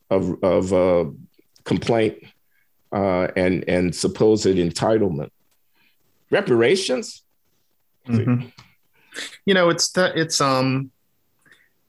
of 0.09 0.41
of 0.43 0.71
uh, 0.71 1.05
complaint 1.65 2.23
uh, 2.91 3.27
and 3.35 3.65
and 3.67 3.93
supposed 3.93 4.45
entitlement. 4.45 5.29
Reparations. 6.31 7.22
Mm-hmm. 8.07 8.47
You 9.45 9.53
know, 9.53 9.69
it's 9.69 9.91
that 9.91 10.17
it's 10.17 10.41
um 10.41 10.91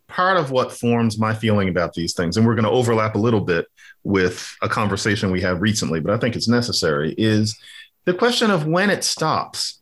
part 0.09 0.37
of 0.37 0.51
what 0.51 0.73
forms 0.73 1.19
my 1.19 1.35
feeling 1.35 1.69
about 1.69 1.95
these 1.95 2.15
things, 2.15 2.37
and 2.37 2.47
we're 2.47 2.55
going 2.55 2.65
to 2.65 2.71
overlap 2.71 3.15
a 3.15 3.19
little 3.19 3.41
bit 3.41 3.67
with 4.05 4.55
a 4.63 4.69
conversation 4.69 5.31
we 5.31 5.41
had 5.41 5.61
recently, 5.61 5.99
but 5.99 6.13
I 6.13 6.19
think 6.19 6.37
it's 6.37 6.49
necessary. 6.49 7.15
Is 7.17 7.59
the 8.05 8.15
question 8.15 8.51
of 8.51 8.67
when 8.67 8.91
it 8.91 9.05
stops. 9.05 9.81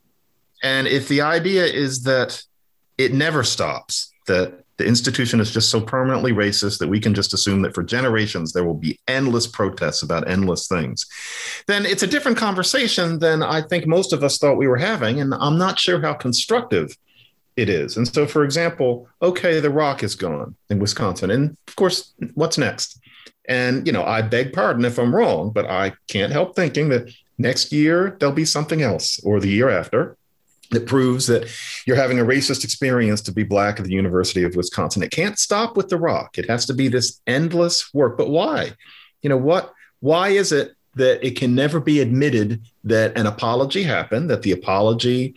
And 0.63 0.87
if 0.87 1.09
the 1.09 1.23
idea 1.23 1.65
is 1.65 2.05
that 2.05 2.43
it 2.97 3.13
never 3.13 3.43
stops, 3.43 4.13
that 4.27 4.62
the 4.83 4.89
institution 4.89 5.41
is 5.41 5.51
just 5.51 5.71
so 5.71 5.81
permanently 5.81 6.33
racist 6.33 6.79
that 6.79 6.89
we 6.89 7.01
can 7.01 7.15
just 7.15 7.33
assume 7.33 7.63
that 7.63 7.75
for 7.75 7.83
generations 7.83 8.53
there 8.53 8.65
will 8.65 8.75
be 8.75 8.99
endless 9.09 9.47
protests 9.47 10.03
about 10.03 10.29
endless 10.29 10.67
things, 10.67 11.07
then 11.67 11.87
it's 11.87 12.03
a 12.03 12.07
different 12.07 12.37
conversation 12.37 13.19
than 13.19 13.43
I 13.43 13.63
think 13.63 13.87
most 13.87 14.13
of 14.13 14.23
us 14.23 14.39
thought 14.39 14.57
we 14.57 14.69
were 14.69 14.77
having. 14.77 15.21
And 15.21 15.35
I'm 15.35 15.59
not 15.59 15.79
sure 15.79 16.01
how 16.01 16.15
constructive 16.15 16.97
it 17.57 17.69
is. 17.69 17.97
And 17.97 18.09
so, 18.09 18.27
for 18.27 18.45
example, 18.45 19.09
okay, 19.21 19.61
the 19.61 19.71
rock 19.71 20.03
is 20.03 20.15
gone 20.15 20.57
in 20.71 20.79
Wisconsin. 20.79 21.31
And 21.31 21.57
of 21.69 21.77
course, 21.77 22.13
what's 22.35 22.59
next? 22.59 22.99
And, 23.49 23.87
you 23.87 23.93
know, 23.93 24.05
I 24.05 24.23
beg 24.23 24.53
pardon 24.53 24.85
if 24.85 24.99
I'm 24.99 25.15
wrong, 25.15 25.51
but 25.51 25.67
I 25.67 25.93
can't 26.09 26.33
help 26.33 26.57
thinking 26.57 26.89
that 26.91 27.13
Next 27.43 27.73
year, 27.73 28.17
there'll 28.21 28.35
be 28.35 28.45
something 28.45 28.83
else, 28.83 29.19
or 29.25 29.41
the 29.41 29.49
year 29.49 29.69
after, 29.69 30.17
that 30.73 30.87
proves 30.87 31.27
that 31.29 31.49
you're 31.87 31.97
having 31.97 32.19
a 32.19 32.25
racist 32.25 32.65
experience 32.65 33.21
to 33.23 33.33
be 33.33 33.45
black 33.45 33.79
at 33.79 33.85
the 33.85 33.93
University 33.93 34.43
of 34.43 34.57
Wisconsin. 34.57 35.03
It 35.03 35.11
can't 35.11 35.39
stop 35.39 35.77
with 35.77 35.89
the 35.89 35.99
rock. 35.99 36.39
It 36.39 36.49
has 36.49 36.67
to 36.67 36.75
be 36.75 36.89
this 36.89 37.21
endless 37.27 37.93
work. 37.95 38.19
But 38.19 38.31
why? 38.31 38.73
You 39.23 39.29
know 39.29 39.37
what? 39.37 39.73
Why 40.01 40.31
is 40.31 40.51
it 40.51 40.75
that 40.95 41.25
it 41.25 41.37
can 41.37 41.55
never 41.55 41.81
be 41.81 42.01
admitted 42.01 42.61
that 42.85 43.17
an 43.17 43.27
apology 43.27 43.83
happened, 43.83 44.29
that 44.31 44.43
the 44.43 44.53
apology 44.53 45.35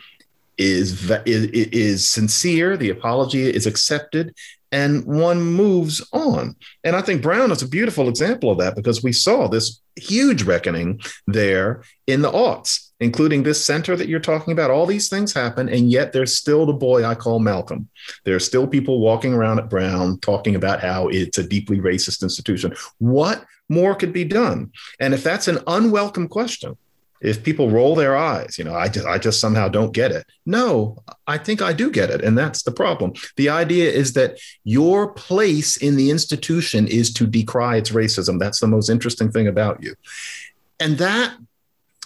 is, 0.57 1.11
is, 1.25 1.45
is 1.45 2.07
sincere, 2.09 2.77
the 2.77 2.89
apology 2.89 3.43
is 3.43 3.65
accepted, 3.65 4.33
and 4.71 5.05
one 5.05 5.41
moves 5.41 6.05
on. 6.11 6.55
And 6.83 6.95
I 6.95 7.01
think 7.01 7.21
Brown 7.21 7.51
is 7.51 7.61
a 7.61 7.67
beautiful 7.67 8.09
example 8.09 8.51
of 8.51 8.57
that 8.57 8.75
because 8.75 9.03
we 9.03 9.13
saw 9.13 9.47
this 9.47 9.79
huge 9.95 10.43
reckoning 10.43 10.99
there 11.27 11.83
in 12.07 12.21
the 12.21 12.31
aughts, 12.31 12.84
including 12.99 13.43
this 13.43 13.63
center 13.63 13.95
that 13.95 14.07
you're 14.07 14.19
talking 14.19 14.53
about. 14.53 14.71
All 14.71 14.85
these 14.85 15.09
things 15.09 15.33
happen, 15.33 15.69
and 15.69 15.91
yet 15.91 16.13
there's 16.13 16.35
still 16.35 16.65
the 16.65 16.73
boy 16.73 17.03
I 17.03 17.15
call 17.15 17.39
Malcolm. 17.39 17.89
There 18.23 18.35
are 18.35 18.39
still 18.39 18.67
people 18.67 18.99
walking 18.99 19.33
around 19.33 19.59
at 19.59 19.69
Brown 19.69 20.19
talking 20.19 20.55
about 20.55 20.79
how 20.79 21.07
it's 21.09 21.37
a 21.37 21.47
deeply 21.47 21.79
racist 21.79 22.23
institution. 22.23 22.73
What 22.99 23.45
more 23.69 23.95
could 23.95 24.13
be 24.13 24.23
done? 24.23 24.71
And 24.99 25.13
if 25.13 25.23
that's 25.23 25.47
an 25.47 25.59
unwelcome 25.67 26.27
question, 26.27 26.77
if 27.21 27.43
people 27.43 27.71
roll 27.71 27.95
their 27.95 28.15
eyes, 28.15 28.57
you 28.57 28.63
know, 28.63 28.75
I 28.75 28.87
just 28.87 29.07
I 29.07 29.17
just 29.17 29.39
somehow 29.39 29.67
don't 29.67 29.93
get 29.93 30.11
it. 30.11 30.25
No, 30.45 31.01
I 31.25 31.37
think 31.37 31.61
I 31.61 31.73
do 31.73 31.89
get 31.89 32.09
it, 32.09 32.21
and 32.21 32.37
that's 32.37 32.63
the 32.63 32.71
problem. 32.71 33.13
The 33.35 33.49
idea 33.49 33.91
is 33.91 34.13
that 34.13 34.37
your 34.63 35.11
place 35.13 35.77
in 35.77 35.95
the 35.95 36.11
institution 36.11 36.87
is 36.87 37.11
to 37.13 37.25
decry 37.25 37.77
its 37.77 37.91
racism. 37.91 38.39
That's 38.39 38.59
the 38.59 38.67
most 38.67 38.89
interesting 38.89 39.31
thing 39.31 39.47
about 39.47 39.81
you. 39.81 39.95
And 40.79 40.97
that 40.97 41.35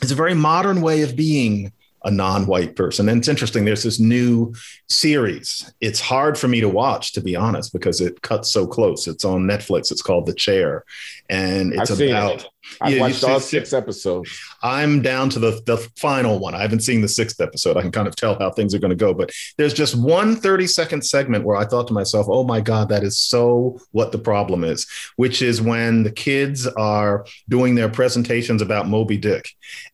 is 0.01 0.11
a 0.11 0.15
very 0.15 0.33
modern 0.33 0.81
way 0.81 1.01
of 1.01 1.15
being 1.15 1.71
a 2.05 2.11
non-white 2.11 2.75
person. 2.77 3.09
And 3.09 3.19
it's 3.19 3.27
interesting. 3.27 3.65
There's 3.65 3.83
this 3.83 3.99
new 3.99 4.53
series. 4.87 5.71
It's 5.81 5.99
hard 5.99 6.37
for 6.37 6.47
me 6.47 6.61
to 6.61 6.69
watch, 6.69 7.11
to 7.13 7.21
be 7.21 7.35
honest, 7.35 7.73
because 7.73 7.99
it 7.99 8.21
cuts 8.21 8.49
so 8.49 8.65
close. 8.65 9.07
It's 9.07 9.25
on 9.25 9.41
Netflix. 9.41 9.91
It's 9.91 10.01
called 10.01 10.25
The 10.25 10.33
Chair, 10.33 10.85
and 11.29 11.73
it's 11.73 11.91
I've 11.91 11.99
about. 11.99 12.47
I've 12.81 12.93
yeah, 12.93 13.01
watched 13.01 13.23
all 13.23 13.39
six 13.39 13.73
episodes. 13.73 14.29
I'm 14.61 15.01
down 15.01 15.29
to 15.31 15.39
the 15.39 15.61
the 15.65 15.77
final 15.97 16.39
one. 16.39 16.55
I 16.55 16.61
haven't 16.61 16.81
seen 16.81 17.01
the 17.01 17.07
sixth 17.07 17.41
episode. 17.41 17.77
I 17.77 17.81
can 17.81 17.91
kind 17.91 18.07
of 18.07 18.15
tell 18.15 18.37
how 18.37 18.51
things 18.51 18.73
are 18.73 18.79
going 18.79 18.89
to 18.89 18.95
go. 18.95 19.13
But 19.13 19.31
there's 19.57 19.73
just 19.73 19.95
one 19.95 20.35
30 20.35 20.67
second 20.67 21.05
segment 21.05 21.45
where 21.45 21.57
I 21.57 21.65
thought 21.65 21.87
to 21.87 21.93
myself, 21.93 22.27
"Oh 22.29 22.43
my 22.43 22.61
God, 22.61 22.89
that 22.89 23.03
is 23.03 23.19
so 23.19 23.79
what 23.91 24.11
the 24.11 24.19
problem 24.19 24.63
is." 24.63 24.87
Which 25.15 25.41
is 25.41 25.61
when 25.61 26.03
the 26.03 26.11
kids 26.11 26.67
are 26.67 27.25
doing 27.47 27.75
their 27.75 27.89
presentations 27.89 28.61
about 28.61 28.87
Moby 28.87 29.17
Dick, 29.17 29.49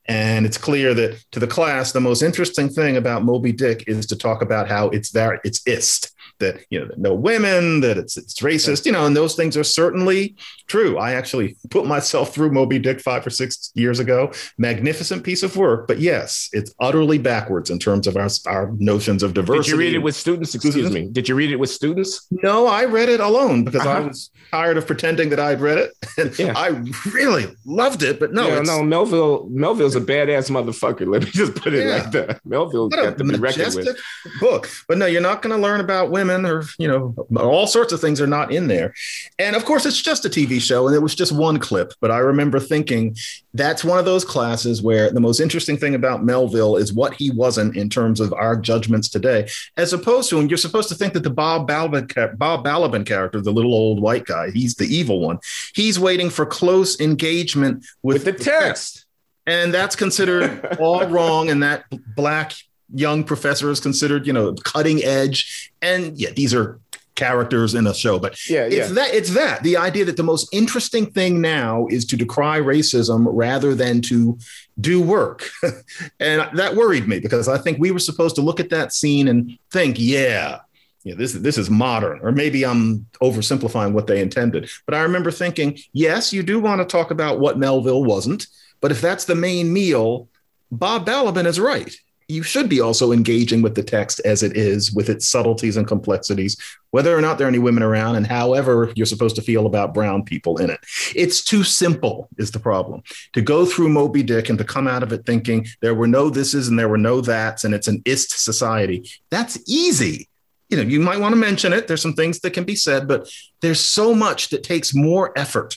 and 0.05 0.45
it's 0.45 0.57
clear 0.57 0.93
that 0.93 1.23
to 1.31 1.39
the 1.39 1.47
class, 1.47 1.91
the 1.91 2.01
most 2.01 2.21
interesting 2.21 2.69
thing 2.69 2.97
about 2.97 3.23
Moby 3.23 3.51
Dick 3.51 3.83
is 3.88 4.05
to 4.07 4.15
talk 4.15 4.41
about 4.41 4.67
how 4.67 4.89
it's 4.89 5.09
very 5.11 5.39
it's 5.43 5.61
ist 5.65 6.14
that 6.39 6.65
you 6.69 6.80
know 6.80 6.89
no 6.98 7.13
women 7.13 7.82
that 7.82 7.98
it's 7.98 8.17
it's 8.17 8.39
racist 8.39 8.86
you 8.86 8.91
know 8.91 9.06
and 9.06 9.15
those 9.15 9.36
things 9.36 9.58
are 9.58 9.63
certainly 9.63 10.36
true. 10.67 10.98
I 10.98 11.13
actually 11.13 11.58
put 11.69 11.86
myself 11.86 12.34
through 12.34 12.52
moby 12.52 12.80
dick 12.80 13.00
five 13.00 13.26
or 13.26 13.30
six 13.30 13.71
years 13.76 14.00
ago. 14.00 14.32
Magnificent 14.58 15.24
piece 15.24 15.43
of 15.43 15.56
work 15.56 15.88
but 15.88 16.00
yes 16.00 16.50
it's 16.54 16.74
utterly 16.80 17.17
backwards 17.17 17.69
in 17.69 17.80
terms 17.80 18.08
of 18.08 18.17
our, 18.17 18.30
our 18.48 18.71
notions 18.78 19.24
of 19.24 19.34
diversity 19.34 19.63
did 19.63 19.71
you 19.71 19.78
read 19.78 19.93
it 19.95 20.00
with 20.00 20.15
students? 20.15 20.56
Excuse 20.56 20.91
me. 20.91 21.10
did 21.12 21.28
you 21.28 21.36
read 21.36 21.52
it 21.52 21.58
with 21.58 21.69
students? 21.69 22.28
No 22.32 22.67
i 22.67 22.86
read 22.86 23.10
it 23.10 23.19
alone 23.19 23.63
because 23.63 23.82
uh-huh. 23.82 23.89
i 23.89 24.00
was 24.00 24.32
tired 24.52 24.78
of 24.78 24.88
pretending 24.88 25.30
that 25.30 25.39
i'd 25.39 25.60
read 25.60 25.78
it. 25.78 25.91
And 26.17 26.38
yeah. 26.39 26.54
i 26.56 26.69
really 27.13 27.45
loved 27.65 28.04
it 28.04 28.19
but 28.19 28.34
no 28.34 28.48
yeah, 28.48 28.62
no 28.62 28.82
melville 28.84 29.48
melville's 29.50 29.95
a 29.95 30.02
badass 30.02 30.50
motherfucker. 30.50 31.08
Let 31.15 31.24
me 31.24 31.32
just 31.32 31.56
put 31.56 31.74
it 31.74 31.86
yeah. 31.86 31.95
like 31.98 32.12
that. 32.12 32.45
Melville 32.45 32.89
got 32.89 33.17
to 33.17 33.24
be 33.24 33.36
reckoned 33.38 33.76
with. 33.76 33.98
book. 34.39 34.69
But 34.88 34.98
no 34.98 35.06
you're 35.06 35.21
not 35.21 35.41
going 35.41 35.56
to 35.56 35.62
learn 35.62 35.80
about 35.80 36.12
women 36.12 36.24
women 36.27 36.45
or 36.45 36.63
you 36.77 36.88
know 36.88 37.15
all 37.38 37.67
sorts 37.67 37.93
of 37.93 38.01
things 38.01 38.19
are 38.21 38.27
not 38.27 38.51
in 38.51 38.67
there. 38.67 38.93
And 39.39 39.55
of 39.55 39.65
course 39.65 39.85
it's 39.85 40.01
just 40.01 40.25
a 40.25 40.29
tv 40.29 40.59
show 40.59 40.88
and 40.88 40.95
it 40.95 41.01
was 41.01 41.15
just 41.15 41.31
one 41.31 41.59
clip. 41.59 41.93
But 42.01 42.11
i 42.11 42.17
remember 42.17 42.59
thinking 42.59 43.15
that's 43.53 43.83
one 43.83 43.99
of 43.99 44.05
those 44.05 44.25
classes 44.25 44.81
where 44.81 45.11
the 45.11 45.19
most 45.19 45.39
interesting 45.39 45.77
thing 45.77 45.95
about 45.95 46.23
melville 46.23 46.75
is 46.75 46.93
what 46.93 47.13
he 47.13 47.31
wasn't 47.31 47.75
in 47.75 47.89
terms 47.89 48.19
of 48.19 48.33
our 48.33 48.55
judgments 48.55 49.07
today 49.09 49.47
as 49.77 49.93
opposed 49.93 50.29
to 50.29 50.39
and 50.39 50.49
you're 50.49 50.57
supposed 50.57 50.89
to 50.89 50.95
think 50.95 51.13
that 51.13 51.23
the 51.23 51.29
bob 51.29 51.69
balaban, 51.69 52.38
bob 52.38 52.65
balaban 52.65 53.05
character 53.05 53.39
the 53.39 53.51
little 53.51 53.73
old 53.73 54.01
white 54.01 54.25
guy 54.25 54.49
he's 54.51 54.75
the 54.75 54.85
evil 54.85 55.19
one. 55.19 55.39
He's 55.73 55.99
waiting 55.99 56.29
for 56.29 56.45
close 56.45 56.99
engagement 56.99 57.85
with, 58.01 58.25
with 58.25 58.25
the 58.25 58.43
text. 58.43 59.05
And 59.45 59.73
that's 59.73 59.95
considered 59.95 60.77
all 60.79 61.05
wrong 61.07 61.49
and 61.49 61.61
that 61.61 61.85
black 62.15 62.53
young 62.95 63.23
professor 63.23 63.69
is 63.69 63.79
considered, 63.79 64.25
you 64.25 64.34
know, 64.34 64.53
cutting 64.63 65.03
edge. 65.03 65.71
And 65.81 66.17
yeah, 66.17 66.31
these 66.31 66.53
are 66.53 66.79
characters 67.15 67.73
in 67.73 67.88
a 67.88 67.93
show. 67.93 68.19
But 68.19 68.38
yeah, 68.49 68.65
it's 68.65 68.89
yeah. 68.89 68.95
that 68.95 69.13
it's 69.13 69.34
that 69.34 69.63
the 69.63 69.77
idea 69.77 70.05
that 70.05 70.17
the 70.17 70.23
most 70.23 70.47
interesting 70.53 71.08
thing 71.08 71.41
now 71.41 71.88
is 71.89 72.05
to 72.05 72.17
decry 72.17 72.60
racism 72.60 73.25
rather 73.29 73.73
than 73.73 74.01
to 74.03 74.38
do 74.79 75.01
work. 75.01 75.49
and 76.19 76.58
that 76.58 76.75
worried 76.75 77.08
me 77.08 77.19
because 77.19 77.47
I 77.47 77.58
think 77.58 77.79
we 77.79 77.91
were 77.91 77.99
supposed 77.99 78.36
to 78.36 78.41
look 78.41 78.60
at 78.60 78.69
that 78.69 78.93
scene 78.93 79.27
and 79.27 79.58
think, 79.71 79.95
yeah, 79.97 80.60
yeah, 81.03 81.15
this 81.15 81.34
this 81.34 81.58
is 81.58 81.69
modern, 81.69 82.19
or 82.21 82.31
maybe 82.31 82.65
I'm 82.65 83.08
oversimplifying 83.21 83.93
what 83.93 84.08
they 84.08 84.21
intended. 84.21 84.69
But 84.86 84.95
I 84.95 85.01
remember 85.01 85.31
thinking, 85.31 85.77
yes, 85.93 86.34
you 86.34 86.43
do 86.43 86.60
want 86.60 86.81
to 86.81 86.86
talk 86.86 87.12
about 87.12 87.39
what 87.39 87.60
Melville 87.60 88.03
wasn't, 88.03 88.47
but 88.81 88.91
if 88.91 89.01
that's 89.01 89.25
the 89.25 89.36
main 89.36 89.71
meal, 89.71 90.29
Bob 90.71 91.05
Balaban 91.05 91.45
is 91.45 91.60
right 91.60 91.95
you 92.27 92.41
should 92.41 92.67
be 92.67 92.81
also 92.81 93.11
engaging 93.11 93.61
with 93.61 93.75
the 93.75 93.83
text 93.83 94.19
as 94.25 94.41
it 94.41 94.57
is 94.57 94.91
with 94.91 95.09
its 95.09 95.27
subtleties 95.27 95.77
and 95.77 95.88
complexities 95.88 96.57
whether 96.91 97.15
or 97.15 97.19
not 97.19 97.38
there 97.38 97.45
are 97.45 97.49
any 97.49 97.59
women 97.59 97.83
around 97.83 98.15
and 98.15 98.25
however 98.25 98.91
you're 98.95 99.05
supposed 99.05 99.35
to 99.35 99.41
feel 99.41 99.65
about 99.65 99.93
brown 99.93 100.23
people 100.23 100.57
in 100.57 100.69
it. 100.69 100.79
It's 101.13 101.43
too 101.43 101.61
simple 101.63 102.29
is 102.38 102.51
the 102.51 102.59
problem. 102.59 103.03
To 103.33 103.41
go 103.41 103.65
through 103.65 103.89
moby 103.89 104.23
dick 104.23 104.47
and 104.47 104.57
to 104.59 104.63
come 104.63 104.88
out 104.88 105.03
of 105.03 105.11
it 105.11 105.25
thinking 105.25 105.67
there 105.81 105.93
were 105.93 106.07
no 106.07 106.31
thises 106.31 106.69
and 106.69 106.79
there 106.79 106.88
were 106.88 106.97
no 106.97 107.19
that's 107.19 107.65
and 107.65 107.73
it's 107.73 107.89
an 107.89 108.01
ist 108.05 108.31
society 108.41 109.09
that's 109.29 109.59
easy. 109.67 110.29
You 110.69 110.77
know 110.77 110.83
you 110.83 111.01
might 111.01 111.19
want 111.19 111.33
to 111.33 111.39
mention 111.39 111.73
it. 111.73 111.88
There's 111.88 112.01
some 112.01 112.13
things 112.13 112.39
that 112.39 112.51
can 112.51 112.63
be 112.63 112.75
said 112.75 113.07
but 113.07 113.29
there's 113.61 113.81
so 113.81 114.15
much 114.15 114.49
that 114.49 114.63
takes 114.63 114.95
more 114.95 115.38
effort 115.38 115.75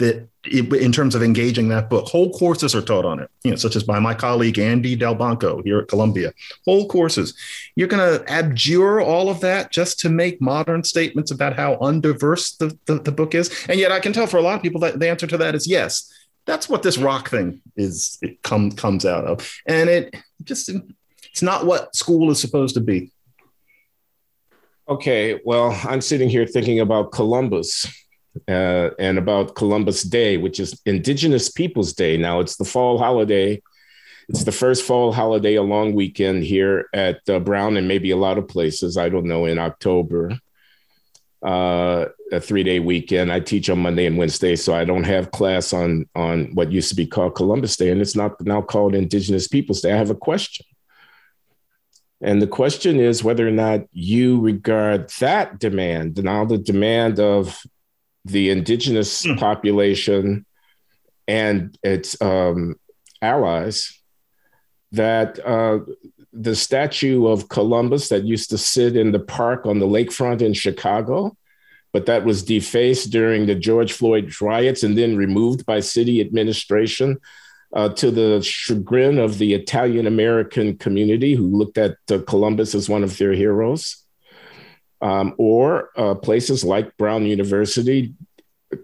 that 0.00 0.28
in 0.50 0.90
terms 0.90 1.14
of 1.14 1.22
engaging 1.22 1.68
that 1.68 1.90
book, 1.90 2.08
whole 2.08 2.32
courses 2.32 2.74
are 2.74 2.80
taught 2.82 3.04
on 3.04 3.20
it, 3.20 3.30
you 3.44 3.50
know, 3.50 3.56
such 3.56 3.76
as 3.76 3.84
by 3.84 3.98
my 3.98 4.14
colleague 4.14 4.58
Andy 4.58 4.96
Delbanco 4.96 5.62
here 5.64 5.80
at 5.80 5.88
Columbia. 5.88 6.32
Whole 6.64 6.88
courses. 6.88 7.34
You're 7.76 7.88
going 7.88 8.18
to 8.18 8.30
abjure 8.30 9.00
all 9.00 9.28
of 9.28 9.40
that 9.40 9.70
just 9.70 10.00
to 10.00 10.08
make 10.08 10.40
modern 10.40 10.82
statements 10.82 11.30
about 11.30 11.56
how 11.56 11.76
undiverse 11.76 12.56
the, 12.56 12.76
the, 12.86 13.00
the 13.00 13.12
book 13.12 13.34
is. 13.34 13.66
And 13.68 13.78
yet 13.78 13.92
I 13.92 14.00
can 14.00 14.12
tell 14.14 14.26
for 14.26 14.38
a 14.38 14.42
lot 14.42 14.56
of 14.56 14.62
people 14.62 14.80
that 14.80 14.98
the 14.98 15.08
answer 15.08 15.26
to 15.26 15.38
that 15.38 15.54
is 15.54 15.66
yes. 15.66 16.10
That's 16.46 16.68
what 16.68 16.82
this 16.82 16.96
rock 16.96 17.28
thing 17.28 17.60
is 17.76 18.18
it 18.22 18.42
come, 18.42 18.72
comes 18.72 19.04
out 19.04 19.26
of. 19.26 19.54
And 19.66 19.90
it 19.90 20.16
just 20.42 20.70
it's 20.70 21.42
not 21.42 21.66
what 21.66 21.94
school 21.94 22.30
is 22.30 22.40
supposed 22.40 22.74
to 22.74 22.80
be. 22.80 23.12
Okay, 24.88 25.38
well, 25.44 25.78
I'm 25.84 26.00
sitting 26.00 26.30
here 26.30 26.46
thinking 26.46 26.80
about 26.80 27.12
Columbus 27.12 27.86
uh, 28.48 28.90
and 28.98 29.18
about 29.18 29.54
Columbus 29.54 30.02
Day, 30.02 30.36
which 30.36 30.60
is 30.60 30.80
Indigenous 30.86 31.50
Peoples 31.50 31.92
Day. 31.92 32.16
Now 32.16 32.40
it's 32.40 32.56
the 32.56 32.64
fall 32.64 32.98
holiday. 32.98 33.62
It's 34.28 34.44
the 34.44 34.52
first 34.52 34.84
fall 34.84 35.12
holiday, 35.12 35.56
a 35.56 35.62
long 35.62 35.92
weekend 35.92 36.44
here 36.44 36.88
at 36.94 37.28
uh, 37.28 37.40
Brown 37.40 37.76
and 37.76 37.88
maybe 37.88 38.12
a 38.12 38.16
lot 38.16 38.38
of 38.38 38.46
places. 38.46 38.96
I 38.96 39.08
don't 39.08 39.26
know 39.26 39.46
in 39.46 39.58
October. 39.58 40.38
Uh, 41.42 42.06
a 42.30 42.38
three 42.38 42.62
day 42.62 42.80
weekend. 42.80 43.32
I 43.32 43.40
teach 43.40 43.70
on 43.70 43.80
Monday 43.80 44.06
and 44.06 44.18
Wednesday, 44.18 44.56
so 44.56 44.74
I 44.74 44.84
don't 44.84 45.04
have 45.04 45.30
class 45.30 45.72
on 45.72 46.06
on 46.14 46.54
what 46.54 46.70
used 46.70 46.90
to 46.90 46.94
be 46.94 47.06
called 47.06 47.34
Columbus 47.34 47.76
Day, 47.76 47.90
and 47.90 48.00
it's 48.00 48.14
not 48.14 48.40
now 48.42 48.60
called 48.60 48.94
Indigenous 48.94 49.48
Peoples 49.48 49.80
Day. 49.80 49.92
I 49.92 49.96
have 49.96 50.10
a 50.10 50.14
question. 50.14 50.66
And 52.20 52.42
the 52.42 52.46
question 52.46 53.00
is 53.00 53.24
whether 53.24 53.48
or 53.48 53.52
not 53.52 53.80
you 53.92 54.38
regard 54.40 55.08
that 55.20 55.58
demand, 55.58 56.22
now 56.22 56.44
the 56.44 56.58
demand 56.58 57.18
of 57.18 57.62
the 58.24 58.50
indigenous 58.50 59.24
mm. 59.24 59.38
population 59.38 60.44
and 61.26 61.76
its 61.82 62.20
um, 62.20 62.76
allies 63.22 64.00
that 64.92 65.38
uh, 65.46 65.78
the 66.32 66.54
statue 66.54 67.26
of 67.26 67.48
Columbus 67.48 68.08
that 68.08 68.24
used 68.24 68.50
to 68.50 68.58
sit 68.58 68.96
in 68.96 69.12
the 69.12 69.20
park 69.20 69.66
on 69.66 69.78
the 69.78 69.86
lakefront 69.86 70.42
in 70.42 70.52
Chicago, 70.52 71.36
but 71.92 72.06
that 72.06 72.24
was 72.24 72.42
defaced 72.42 73.10
during 73.10 73.46
the 73.46 73.54
George 73.54 73.92
Floyd 73.92 74.32
riots 74.40 74.82
and 74.82 74.96
then 74.96 75.16
removed 75.16 75.64
by 75.66 75.80
city 75.80 76.20
administration 76.20 77.18
uh, 77.72 77.88
to 77.90 78.10
the 78.10 78.42
chagrin 78.42 79.18
of 79.18 79.38
the 79.38 79.54
Italian 79.54 80.06
American 80.06 80.76
community 80.76 81.34
who 81.34 81.46
looked 81.46 81.78
at 81.78 81.96
uh, 82.10 82.18
Columbus 82.26 82.74
as 82.74 82.88
one 82.88 83.04
of 83.04 83.16
their 83.18 83.32
heroes 83.32 83.99
um, 85.00 85.34
or 85.38 85.90
uh, 85.96 86.14
places 86.14 86.64
like 86.64 86.96
Brown 86.96 87.26
University 87.26 88.14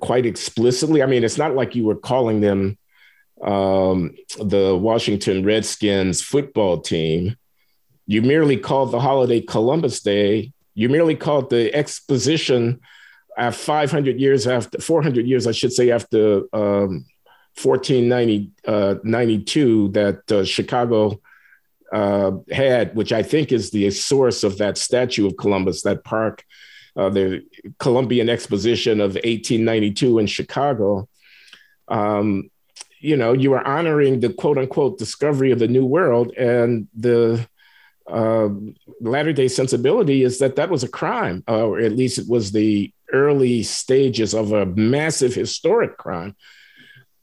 quite 0.00 0.26
explicitly. 0.26 1.02
I 1.02 1.06
mean, 1.06 1.24
it's 1.24 1.38
not 1.38 1.54
like 1.54 1.74
you 1.74 1.84
were 1.84 1.96
calling 1.96 2.40
them 2.40 2.78
um, 3.42 4.14
the 4.38 4.76
Washington 4.76 5.44
Redskins 5.44 6.22
football 6.22 6.80
team. 6.80 7.36
You 8.06 8.22
merely 8.22 8.56
called 8.56 8.92
the 8.92 9.00
holiday 9.00 9.40
Columbus 9.40 10.00
Day. 10.00 10.52
You 10.74 10.88
merely 10.88 11.16
called 11.16 11.50
the 11.50 11.74
exposition 11.74 12.80
uh, 13.36 13.50
500 13.50 14.18
years 14.18 14.46
after, 14.46 14.80
400 14.80 15.26
years, 15.26 15.46
I 15.46 15.52
should 15.52 15.72
say, 15.72 15.90
after 15.90 16.42
um, 16.52 17.04
1492 17.62 19.86
uh, 19.86 19.90
that 19.92 20.32
uh, 20.32 20.44
Chicago 20.44 21.20
uh, 21.92 22.32
had, 22.50 22.94
which 22.94 23.12
I 23.12 23.22
think 23.22 23.52
is 23.52 23.70
the 23.70 23.90
source 23.90 24.44
of 24.44 24.58
that 24.58 24.78
statue 24.78 25.26
of 25.26 25.36
Columbus, 25.36 25.82
that 25.82 26.04
park, 26.04 26.44
uh, 26.96 27.10
the 27.10 27.44
Columbian 27.78 28.28
Exposition 28.28 29.00
of 29.00 29.14
1892 29.14 30.18
in 30.18 30.26
Chicago. 30.26 31.08
Um, 31.88 32.50
you 32.98 33.16
know, 33.16 33.32
you 33.32 33.52
are 33.52 33.66
honoring 33.66 34.20
the 34.20 34.32
quote 34.32 34.58
unquote 34.58 34.98
discovery 34.98 35.52
of 35.52 35.58
the 35.58 35.68
New 35.68 35.84
World, 35.84 36.32
and 36.36 36.88
the 36.94 37.46
uh, 38.08 38.48
latter 39.00 39.32
day 39.32 39.48
sensibility 39.48 40.22
is 40.22 40.38
that 40.38 40.56
that 40.56 40.70
was 40.70 40.82
a 40.82 40.88
crime, 40.88 41.44
or 41.46 41.78
at 41.78 41.92
least 41.92 42.18
it 42.18 42.28
was 42.28 42.52
the 42.52 42.92
early 43.12 43.62
stages 43.62 44.34
of 44.34 44.52
a 44.52 44.66
massive 44.66 45.34
historic 45.34 45.96
crime. 45.96 46.34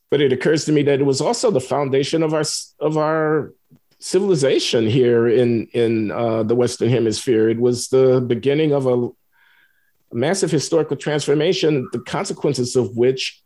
But 0.09 0.21
it 0.21 0.31
occurs 0.31 0.65
to 0.65 0.71
me 0.71 0.83
that 0.83 0.99
it 0.99 1.05
was 1.05 1.21
also 1.21 1.49
the 1.51 1.59
foundation 1.59 2.21
of 2.21 2.33
our 2.33 2.43
of 2.79 2.97
our 2.97 3.53
civilization 4.03 4.85
here 4.85 5.29
in 5.29 5.65
in 5.67 6.11
uh, 6.11 6.43
the 6.43 6.55
Western 6.55 6.89
Hemisphere. 6.89 7.49
It 7.49 7.59
was 7.59 7.87
the 7.87 8.19
beginning 8.19 8.73
of 8.73 8.85
a, 8.85 9.09
massive 10.15 10.51
historical 10.51 10.95
transformation, 10.95 11.89
the 11.91 11.99
consequences 11.99 12.75
of 12.75 12.95
which 12.95 13.41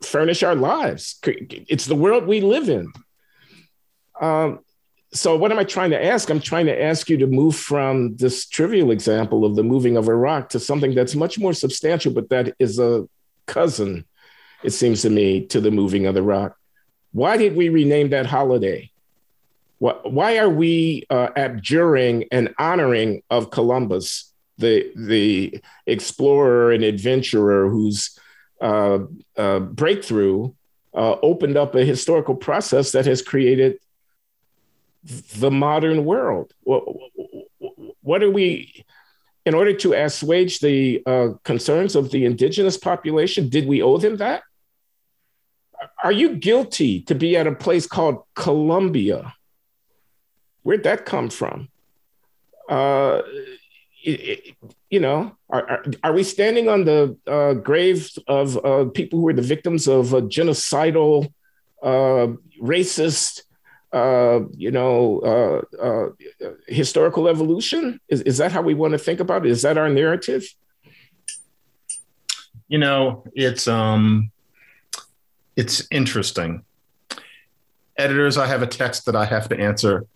furnish 0.00 0.44
our 0.44 0.54
lives. 0.54 1.18
It's 1.24 1.86
the 1.86 1.96
world 1.96 2.28
we 2.28 2.40
live 2.40 2.68
in. 2.68 2.92
Um, 4.20 4.60
so, 5.12 5.36
what 5.36 5.50
am 5.50 5.58
I 5.58 5.64
trying 5.64 5.90
to 5.90 6.04
ask? 6.04 6.30
I'm 6.30 6.38
trying 6.38 6.66
to 6.66 6.82
ask 6.82 7.10
you 7.10 7.16
to 7.18 7.26
move 7.26 7.56
from 7.56 8.14
this 8.16 8.46
trivial 8.46 8.92
example 8.92 9.44
of 9.44 9.56
the 9.56 9.64
moving 9.64 9.96
of 9.96 10.06
rock 10.06 10.50
to 10.50 10.60
something 10.60 10.94
that's 10.94 11.16
much 11.16 11.36
more 11.36 11.52
substantial, 11.52 12.12
but 12.12 12.28
that 12.28 12.54
is 12.60 12.78
a 12.78 13.08
cousin, 13.46 14.04
it 14.62 14.70
seems 14.70 15.02
to 15.02 15.10
me, 15.10 15.46
to 15.46 15.60
the 15.60 15.72
moving 15.72 16.06
of 16.06 16.14
the 16.14 16.22
rock. 16.22 16.56
Why 17.10 17.36
did 17.36 17.56
we 17.56 17.70
rename 17.70 18.10
that 18.10 18.26
holiday? 18.26 18.92
Why 19.78 20.38
are 20.38 20.48
we 20.48 21.04
uh, 21.10 21.28
abjuring 21.36 22.26
and 22.30 22.54
honoring 22.58 23.22
of 23.28 23.50
Columbus, 23.50 24.32
the, 24.56 24.92
the 24.94 25.60
explorer 25.86 26.72
and 26.72 26.84
adventurer 26.84 27.68
whose 27.68 28.18
uh, 28.60 29.00
uh, 29.36 29.58
breakthrough 29.58 30.52
uh, 30.94 31.16
opened 31.22 31.56
up 31.56 31.74
a 31.74 31.84
historical 31.84 32.34
process 32.34 32.92
that 32.92 33.04
has 33.06 33.20
created 33.20 33.78
the 35.36 35.50
modern 35.50 36.04
world? 36.04 36.54
What, 36.62 36.84
what 38.00 38.22
are 38.22 38.30
we, 38.30 38.84
in 39.44 39.54
order 39.54 39.74
to 39.74 39.92
assuage 39.92 40.60
the 40.60 41.02
uh, 41.04 41.28
concerns 41.42 41.96
of 41.96 42.10
the 42.10 42.24
indigenous 42.24 42.78
population, 42.78 43.48
did 43.48 43.66
we 43.66 43.82
owe 43.82 43.98
them 43.98 44.16
that? 44.18 44.44
Are 46.02 46.12
you 46.12 46.36
guilty 46.36 47.02
to 47.02 47.14
be 47.14 47.36
at 47.36 47.46
a 47.46 47.54
place 47.54 47.86
called 47.86 48.22
Columbia? 48.34 49.34
Where'd 50.64 50.82
that 50.84 51.04
come 51.04 51.30
from? 51.30 51.68
Uh, 52.68 53.20
it, 54.02 54.20
it, 54.20 54.56
you 54.90 54.98
know, 54.98 55.36
are, 55.50 55.70
are, 55.70 55.84
are, 56.02 56.12
we 56.12 56.22
standing 56.22 56.68
on 56.68 56.84
the 56.84 57.16
uh, 57.26 57.52
graves 57.54 58.18
of 58.26 58.62
uh, 58.64 58.86
people 58.86 59.18
who 59.18 59.26
were 59.26 59.34
the 59.34 59.42
victims 59.42 59.86
of 59.86 60.06
genocidal, 60.08 61.32
uh, 61.82 62.28
racist, 62.60 63.42
uh, 63.92 64.40
you 64.56 64.70
know, 64.70 65.64
uh, 65.78 66.08
historical 66.66 67.28
evolution? 67.28 68.00
Is, 68.08 68.22
is 68.22 68.38
that 68.38 68.50
how 68.50 68.62
we 68.62 68.74
want 68.74 68.92
to 68.92 68.98
think 68.98 69.20
about 69.20 69.44
it? 69.44 69.52
Is 69.52 69.62
that 69.62 69.76
our 69.76 69.90
narrative? 69.90 70.46
You 72.68 72.78
know, 72.78 73.24
it's 73.34 73.68
um, 73.68 74.30
it's 75.56 75.86
interesting. 75.90 76.64
Editors, 77.98 78.38
I 78.38 78.46
have 78.46 78.62
a 78.62 78.66
text 78.66 79.04
that 79.06 79.14
I 79.14 79.26
have 79.26 79.50
to 79.50 79.58
answer 79.58 80.06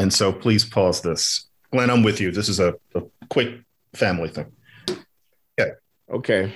and 0.00 0.10
so 0.12 0.32
please 0.32 0.64
pause 0.64 1.02
this. 1.02 1.46
Glenn, 1.72 1.90
I'm 1.90 2.02
with 2.02 2.22
you. 2.22 2.30
This 2.32 2.48
is 2.48 2.58
a, 2.58 2.74
a 2.94 3.02
quick 3.28 3.60
family 3.92 4.30
thing. 4.30 4.50
Okay. 5.60 5.72
Okay. 6.10 6.54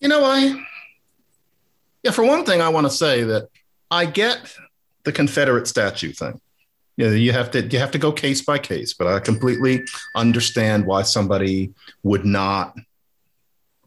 You 0.00 0.08
know, 0.08 0.24
I, 0.24 0.64
yeah, 2.02 2.12
for 2.12 2.24
one 2.24 2.44
thing, 2.46 2.62
I 2.62 2.70
want 2.70 2.86
to 2.86 2.90
say 2.90 3.22
that 3.24 3.48
I 3.90 4.06
get 4.06 4.56
the 5.04 5.12
Confederate 5.12 5.68
statue 5.68 6.12
thing. 6.12 6.40
you 6.96 7.06
know, 7.06 7.12
you 7.12 7.32
have 7.32 7.50
to 7.50 7.62
you 7.62 7.78
have 7.78 7.90
to 7.90 7.98
go 7.98 8.12
case 8.12 8.42
by 8.42 8.58
case. 8.58 8.94
But 8.94 9.06
I 9.06 9.20
completely 9.20 9.82
understand 10.16 10.86
why 10.86 11.02
somebody 11.02 11.74
would 12.02 12.24
not 12.24 12.74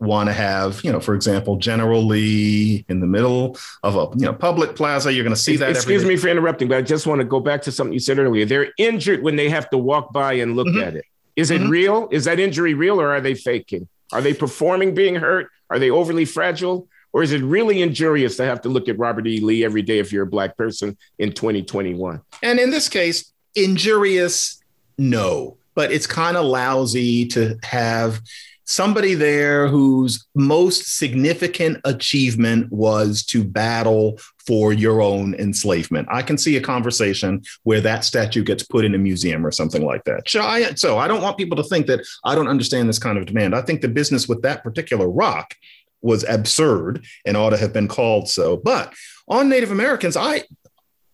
want 0.02 0.28
to 0.30 0.34
have, 0.34 0.84
you 0.84 0.92
know, 0.92 1.00
for 1.00 1.14
example, 1.14 1.56
General 1.58 2.04
Lee 2.04 2.84
in 2.90 3.00
the 3.00 3.08
middle 3.08 3.58
of 3.84 3.96
a 3.96 4.18
you 4.18 4.26
know 4.26 4.34
public 4.34 4.76
plaza. 4.76 5.14
You're 5.14 5.24
going 5.24 5.36
to 5.36 5.42
see 5.42 5.56
that. 5.58 5.70
Excuse 5.70 6.04
me 6.04 6.18
for 6.18 6.28
interrupting, 6.28 6.68
but 6.68 6.78
I 6.78 6.82
just 6.82 7.08
want 7.08 7.20
to 7.20 7.26
go 7.26 7.40
back 7.40 7.62
to 7.64 7.72
something 7.72 7.94
you 7.94 8.00
said 8.00 8.20
earlier. 8.20 8.46
They're 8.46 8.74
injured 8.78 9.24
when 9.24 9.36
they 9.36 9.50
have 9.50 9.70
to 9.70 9.78
walk 9.78 10.12
by 10.12 10.34
and 10.34 10.56
look 10.56 10.68
mm-hmm. 10.68 10.84
at 10.84 10.96
it. 10.96 11.06
Is 11.36 11.52
it 11.52 11.62
mm-hmm. 11.62 11.70
real? 11.70 12.10
Is 12.12 12.26
that 12.26 12.40
injury 12.40 12.74
real, 12.74 13.00
or 13.00 13.12
are 13.12 13.22
they 13.22 13.36
faking? 13.36 13.88
Are 14.12 14.22
they 14.22 14.34
performing 14.34 14.94
being 14.94 15.16
hurt? 15.16 15.50
Are 15.70 15.80
they 15.80 15.90
overly 15.90 16.26
fragile? 16.26 16.88
Or 17.14 17.24
is 17.24 17.34
it 17.34 17.42
really 17.42 17.82
injurious 17.82 18.38
to 18.38 18.46
have 18.46 18.62
to 18.62 18.70
look 18.70 18.88
at 18.88 18.98
Robert 18.98 19.28
E. 19.28 19.40
Lee 19.42 19.66
every 19.66 19.82
day 19.82 20.00
if 20.00 20.12
you're 20.12 20.24
a 20.24 20.30
black 20.30 20.58
person 20.58 20.98
in 21.20 21.34
2021? 21.34 22.22
And 22.42 22.60
in 22.60 22.70
this 22.70 22.88
case, 22.88 23.32
injurious, 23.56 24.62
no. 24.98 25.58
But 25.74 25.92
it's 25.92 26.08
kind 26.08 26.38
of 26.38 26.46
lousy 26.46 27.26
to 27.28 27.58
have 27.64 28.22
somebody 28.66 29.14
there 29.14 29.68
whose 29.68 30.28
most 30.36 30.98
significant 30.98 31.80
achievement 31.84 32.72
was 32.72 33.24
to 33.26 33.44
battle 33.44 34.20
for 34.46 34.74
your 34.74 35.02
own 35.02 35.34
enslavement. 35.36 36.08
I 36.12 36.22
can 36.22 36.38
see 36.38 36.58
a 36.58 36.62
conversation 36.62 37.42
where 37.64 37.82
that 37.82 38.06
statue 38.06 38.44
gets 38.44 38.64
put 38.64 38.86
in 38.86 38.96
a 38.96 38.98
museum 38.98 39.46
or 39.46 39.52
something 39.52 39.86
like 39.86 40.04
that. 40.06 40.30
So 40.30 40.42
I, 40.42 40.74
so 40.76 40.98
I 40.98 41.08
don't 41.08 41.22
want 41.22 41.38
people 41.38 41.58
to 41.58 41.64
think 41.64 41.88
that 41.88 42.06
I 42.24 42.36
don't 42.36 42.48
understand 42.48 42.88
this 42.88 43.00
kind 43.00 43.18
of 43.18 43.26
demand. 43.26 43.56
I 43.56 43.62
think 43.62 43.82
the 43.82 43.88
business 43.88 44.28
with 44.28 44.42
that 44.44 44.64
particular 44.64 45.10
rock 45.10 45.56
was 46.02 46.24
absurd 46.28 47.06
and 47.26 47.38
ought 47.38 47.52
to 47.52 47.58
have 47.58 47.74
been 47.74 47.88
called 47.88 48.30
so. 48.30 48.58
But 48.58 48.94
on 49.28 49.50
Native 49.50 49.72
Americans, 49.72 50.18
I 50.18 50.44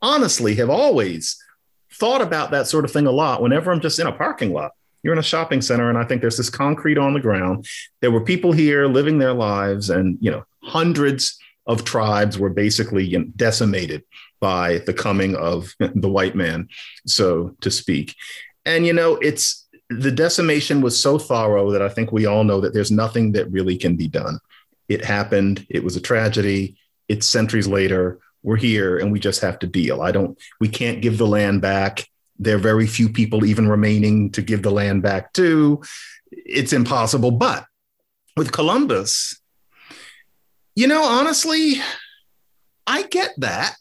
honestly 0.02 0.56
have 0.56 0.70
always 0.70 1.42
thought 1.94 2.22
about 2.22 2.52
that 2.52 2.68
sort 2.68 2.86
of 2.86 2.92
thing 2.92 3.08
a 3.08 3.12
lot 3.12 3.42
whenever 3.42 3.72
I'm 3.72 3.82
just 3.82 4.00
in 4.00 4.08
a 4.08 4.12
parking 4.12 4.54
lot. 4.54 4.72
You're 5.08 5.14
in 5.14 5.20
a 5.20 5.24
shopping 5.24 5.62
center, 5.62 5.88
and 5.88 5.98
I 5.98 6.04
think 6.04 6.20
there's 6.20 6.36
this 6.36 6.50
concrete 6.50 6.98
on 6.98 7.14
the 7.14 7.22
ground. 7.22 7.66
There 8.02 8.12
were 8.12 8.26
people 8.26 8.52
here 8.52 8.88
living 8.88 9.20
their 9.20 9.32
lives, 9.32 9.90
and 9.90 10.18
you 10.20 10.30
know, 10.30 10.44
hundreds 10.64 11.40
of 11.66 11.86
tribes 11.86 12.38
were 12.38 12.50
basically 12.50 13.06
you 13.06 13.20
know, 13.20 13.26
decimated 13.38 14.04
by 14.42 14.80
the 14.80 14.94
coming 14.94 15.34
of 15.38 15.74
the 15.80 16.10
white 16.10 16.36
man, 16.36 16.68
so 17.06 17.56
to 17.62 17.72
speak. 17.72 18.16
And 18.66 18.86
you 18.86 18.92
know, 18.92 19.16
it's 19.22 19.66
the 19.90 20.12
decimation 20.12 20.82
was 20.82 21.02
so 21.02 21.18
thorough 21.18 21.72
that 21.72 21.82
I 21.82 21.88
think 21.88 22.12
we 22.12 22.26
all 22.26 22.44
know 22.44 22.60
that 22.60 22.74
there's 22.74 22.92
nothing 22.92 23.32
that 23.32 23.50
really 23.50 23.78
can 23.78 23.96
be 23.96 24.10
done. 24.10 24.40
It 24.90 25.06
happened. 25.06 25.66
It 25.70 25.86
was 25.86 25.96
a 25.96 26.02
tragedy. 26.02 26.76
It's 27.08 27.26
centuries 27.26 27.70
later. 27.70 28.20
We're 28.44 28.58
here 28.58 28.98
and 28.98 29.14
we 29.14 29.22
just 29.22 29.40
have 29.40 29.60
to 29.60 29.68
deal. 29.68 30.02
I 30.02 30.12
don't, 30.12 30.38
we 30.60 30.68
can't 30.68 31.02
give 31.02 31.18
the 31.18 31.28
land 31.28 31.62
back. 31.62 32.10
There 32.40 32.56
are 32.56 32.60
very 32.60 32.88
few 32.88 33.10
people 33.10 33.46
even 33.46 33.68
remaining 33.68 34.32
to 34.32 34.42
give 34.42 34.64
the 34.64 34.72
land 34.72 35.02
back 35.02 35.34
to. 35.34 35.82
It's 36.32 36.74
impossible. 36.74 37.32
But 37.32 37.66
with 38.36 38.52
Columbus, 38.52 39.40
you 40.76 40.88
know, 40.88 41.04
honestly, 41.04 41.76
I 42.86 43.04
get 43.04 43.32
that 43.38 43.76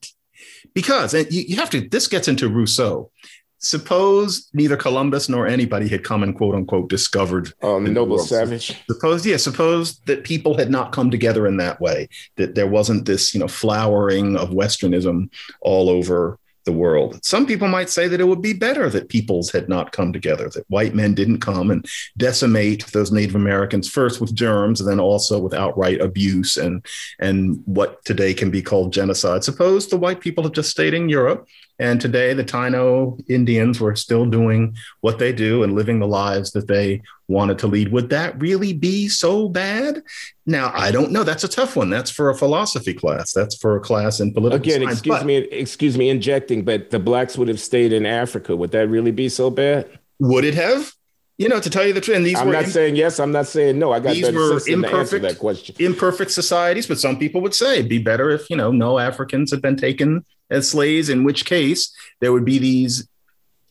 because 0.74 1.14
and 1.14 1.30
you, 1.32 1.56
have 1.56 1.70
to, 1.70 1.88
this 1.88 2.08
gets 2.08 2.28
into 2.28 2.48
Rousseau 2.48 3.10
suppose 3.58 4.48
neither 4.52 4.76
Columbus 4.76 5.28
nor 5.28 5.46
anybody 5.46 5.88
had 5.88 6.04
come 6.04 6.22
and 6.22 6.36
quote 6.36 6.54
unquote 6.54 6.88
discovered 6.88 7.52
um, 7.62 7.84
the 7.84 7.90
noble 7.90 8.18
savage. 8.18 8.74
Suppose, 8.90 9.26
yeah, 9.26 9.36
suppose 9.36 9.98
that 10.00 10.24
people 10.24 10.56
had 10.56 10.70
not 10.70 10.92
come 10.92 11.10
together 11.10 11.46
in 11.46 11.56
that 11.58 11.80
way, 11.80 12.08
that 12.36 12.54
there 12.54 12.66
wasn't 12.66 13.06
this, 13.06 13.34
you 13.34 13.40
know, 13.40 13.48
flowering 13.48 14.36
of 14.36 14.50
Westernism 14.50 15.30
all 15.60 15.90
over 15.90 16.38
the 16.66 16.72
world. 16.72 17.24
Some 17.24 17.46
people 17.46 17.68
might 17.68 17.88
say 17.88 18.08
that 18.08 18.20
it 18.20 18.28
would 18.28 18.42
be 18.42 18.52
better 18.52 18.90
that 18.90 19.08
peoples 19.08 19.50
had 19.50 19.68
not 19.68 19.92
come 19.92 20.12
together, 20.12 20.50
that 20.50 20.68
white 20.68 20.94
men 20.94 21.14
didn't 21.14 21.40
come 21.40 21.70
and 21.70 21.86
decimate 22.18 22.84
those 22.88 23.10
Native 23.10 23.36
Americans 23.36 23.88
first 23.88 24.20
with 24.20 24.34
germs 24.34 24.80
and 24.80 24.90
then 24.90 25.00
also 25.00 25.38
with 25.38 25.54
outright 25.54 26.00
abuse 26.00 26.58
and 26.58 26.84
and 27.20 27.62
what 27.64 28.04
today 28.04 28.34
can 28.34 28.50
be 28.50 28.60
called 28.60 28.92
genocide. 28.92 29.44
Suppose 29.44 29.88
the 29.88 29.96
white 29.96 30.20
people 30.20 30.44
had 30.44 30.54
just 30.54 30.70
stayed 30.70 30.92
in 30.92 31.08
Europe 31.08 31.48
and 31.78 32.00
today, 32.00 32.32
the 32.32 32.44
Taino 32.44 33.22
Indians 33.28 33.80
were 33.80 33.94
still 33.96 34.24
doing 34.24 34.76
what 35.00 35.18
they 35.18 35.32
do 35.32 35.62
and 35.62 35.74
living 35.74 35.98
the 35.98 36.06
lives 36.06 36.52
that 36.52 36.68
they 36.68 37.02
wanted 37.28 37.58
to 37.58 37.66
lead. 37.66 37.92
Would 37.92 38.08
that 38.10 38.40
really 38.40 38.72
be 38.72 39.08
so 39.08 39.48
bad? 39.48 40.02
Now, 40.46 40.72
I 40.74 40.90
don't 40.90 41.12
know. 41.12 41.22
That's 41.22 41.44
a 41.44 41.48
tough 41.48 41.76
one. 41.76 41.90
That's 41.90 42.10
for 42.10 42.30
a 42.30 42.34
philosophy 42.34 42.94
class. 42.94 43.34
That's 43.34 43.56
for 43.56 43.76
a 43.76 43.80
class 43.80 44.20
in 44.20 44.32
political 44.32 44.62
Again, 44.62 44.80
science. 44.80 44.92
excuse 45.00 45.18
but, 45.18 45.26
me, 45.26 45.36
excuse 45.36 45.98
me, 45.98 46.08
injecting, 46.08 46.64
but 46.64 46.90
the 46.90 46.98
blacks 46.98 47.36
would 47.36 47.48
have 47.48 47.60
stayed 47.60 47.92
in 47.92 48.06
Africa. 48.06 48.56
Would 48.56 48.70
that 48.70 48.88
really 48.88 49.10
be 49.10 49.28
so 49.28 49.50
bad? 49.50 49.86
Would 50.18 50.44
it 50.44 50.54
have? 50.54 50.92
You 51.36 51.50
know, 51.50 51.60
to 51.60 51.68
tell 51.68 51.86
you 51.86 51.92
the 51.92 52.00
truth, 52.00 52.16
and 52.16 52.24
these 52.24 52.38
I'm 52.38 52.46
were 52.46 52.54
not 52.54 52.64
saying 52.64 52.96
yes. 52.96 53.20
I'm 53.20 53.32
not 53.32 53.46
saying 53.46 53.78
no. 53.78 53.92
I 53.92 54.00
got 54.00 54.14
these 54.14 54.32
were 54.32 54.58
imperfect, 54.66 55.20
that 55.20 55.38
question. 55.38 55.76
imperfect 55.78 56.30
societies, 56.30 56.86
but 56.86 56.98
some 56.98 57.18
people 57.18 57.42
would 57.42 57.54
say 57.54 57.80
it'd 57.80 57.90
be 57.90 57.98
better 57.98 58.30
if 58.30 58.48
you 58.48 58.56
know 58.56 58.72
no 58.72 58.98
Africans 58.98 59.50
had 59.50 59.60
been 59.60 59.76
taken 59.76 60.24
as 60.50 60.70
slaves. 60.70 61.08
In 61.08 61.24
which 61.24 61.44
case, 61.44 61.94
there 62.20 62.32
would 62.32 62.44
be 62.44 62.58
these 62.58 63.08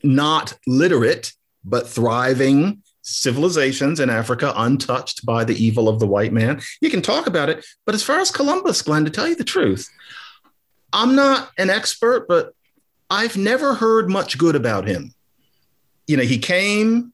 not 0.02 0.58
literate 0.66 1.32
but 1.64 1.88
thriving 1.88 2.82
civilizations 3.02 4.00
in 4.00 4.10
Africa, 4.10 4.52
untouched 4.56 5.24
by 5.24 5.44
the 5.44 5.64
evil 5.64 5.88
of 5.88 6.00
the 6.00 6.06
white 6.06 6.32
man. 6.32 6.60
You 6.80 6.90
can 6.90 7.02
talk 7.02 7.26
about 7.26 7.48
it, 7.48 7.64
but 7.84 7.94
as 7.94 8.02
far 8.02 8.20
as 8.20 8.30
Columbus, 8.30 8.82
Glenn, 8.82 9.04
to 9.04 9.10
tell 9.10 9.28
you 9.28 9.36
the 9.36 9.44
truth, 9.44 9.88
I'm 10.92 11.14
not 11.14 11.50
an 11.58 11.70
expert, 11.70 12.26
but 12.28 12.52
I've 13.10 13.36
never 13.36 13.74
heard 13.74 14.10
much 14.10 14.38
good 14.38 14.56
about 14.56 14.86
him. 14.86 15.12
You 16.06 16.16
know, 16.16 16.24
he 16.24 16.38
came 16.38 17.12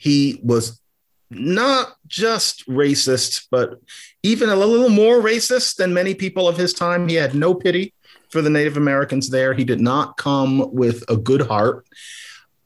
he 0.00 0.40
was 0.42 0.80
not 1.28 1.94
just 2.06 2.66
racist, 2.66 3.48
but 3.50 3.78
even 4.22 4.48
a 4.48 4.56
little 4.56 4.88
more 4.88 5.20
racist 5.20 5.76
than 5.76 5.92
many 5.92 6.14
people 6.14 6.48
of 6.48 6.56
his 6.56 6.72
time. 6.72 7.06
He 7.06 7.16
had 7.16 7.34
no 7.34 7.54
pity 7.54 7.92
for 8.30 8.42
the 8.42 8.50
Native 8.50 8.76
Americans 8.76 9.28
there. 9.28 9.54
He 9.54 9.64
did 9.64 9.80
not 9.80 10.16
come 10.16 10.72
with 10.72 11.04
a 11.08 11.16
good 11.16 11.42
heart. 11.42 11.86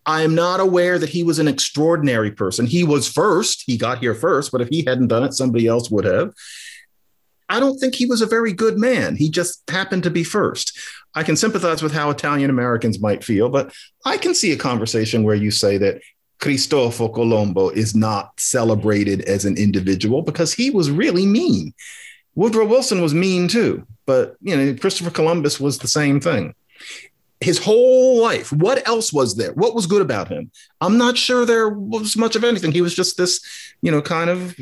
I 0.06 0.22
am 0.22 0.34
not 0.34 0.60
aware 0.60 0.98
that 0.98 1.08
he 1.08 1.22
was 1.22 1.38
an 1.38 1.48
extraordinary 1.48 2.30
person. 2.30 2.66
He 2.66 2.84
was 2.84 3.10
first, 3.10 3.64
he 3.66 3.78
got 3.78 3.98
here 3.98 4.14
first, 4.14 4.52
but 4.52 4.60
if 4.60 4.68
he 4.68 4.84
hadn't 4.86 5.08
done 5.08 5.24
it, 5.24 5.32
somebody 5.32 5.66
else 5.66 5.90
would 5.90 6.04
have. 6.04 6.34
I 7.48 7.60
don't 7.60 7.78
think 7.78 7.94
he 7.94 8.06
was 8.06 8.20
a 8.20 8.26
very 8.26 8.52
good 8.52 8.78
man. 8.78 9.16
He 9.16 9.30
just 9.30 9.68
happened 9.70 10.02
to 10.02 10.10
be 10.10 10.24
first. 10.24 10.78
I 11.14 11.22
can 11.22 11.36
sympathize 11.36 11.82
with 11.82 11.92
how 11.92 12.10
Italian 12.10 12.50
Americans 12.50 13.00
might 13.00 13.24
feel, 13.24 13.48
but 13.48 13.72
I 14.04 14.18
can 14.18 14.34
see 14.34 14.52
a 14.52 14.56
conversation 14.56 15.22
where 15.22 15.34
you 15.34 15.50
say 15.50 15.78
that 15.78 16.00
Cristoforo 16.40 17.08
Colombo 17.08 17.70
is 17.70 17.94
not 17.94 18.38
celebrated 18.38 19.22
as 19.22 19.44
an 19.44 19.56
individual 19.56 20.22
because 20.22 20.52
he 20.52 20.70
was 20.70 20.90
really 20.90 21.24
mean. 21.24 21.72
Woodrow 22.34 22.66
Wilson 22.66 23.00
was 23.00 23.14
mean 23.14 23.48
too, 23.48 23.86
but 24.06 24.36
you 24.40 24.56
know, 24.56 24.74
Christopher 24.74 25.10
Columbus 25.10 25.60
was 25.60 25.78
the 25.78 25.88
same 25.88 26.20
thing. 26.20 26.54
His 27.40 27.58
whole 27.58 28.22
life, 28.22 28.52
what 28.52 28.86
else 28.88 29.12
was 29.12 29.36
there? 29.36 29.52
What 29.52 29.74
was 29.74 29.86
good 29.86 30.00
about 30.00 30.28
him? 30.28 30.50
I'm 30.80 30.96
not 30.96 31.18
sure 31.18 31.44
there 31.44 31.68
was 31.68 32.16
much 32.16 32.36
of 32.36 32.44
anything. 32.44 32.72
He 32.72 32.80
was 32.80 32.94
just 32.94 33.18
this, 33.18 33.44
you 33.82 33.90
know, 33.90 34.00
kind 34.00 34.30
of 34.30 34.58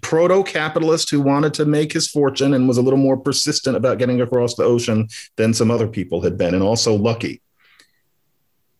proto 0.00 0.44
capitalist 0.44 1.10
who 1.10 1.20
wanted 1.20 1.54
to 1.54 1.64
make 1.64 1.92
his 1.92 2.06
fortune 2.06 2.54
and 2.54 2.68
was 2.68 2.76
a 2.76 2.82
little 2.82 2.98
more 2.98 3.16
persistent 3.16 3.76
about 3.76 3.98
getting 3.98 4.20
across 4.20 4.54
the 4.54 4.62
ocean 4.62 5.08
than 5.36 5.54
some 5.54 5.70
other 5.70 5.88
people 5.88 6.22
had 6.22 6.38
been, 6.38 6.54
and 6.54 6.62
also 6.62 6.94
lucky 6.94 7.42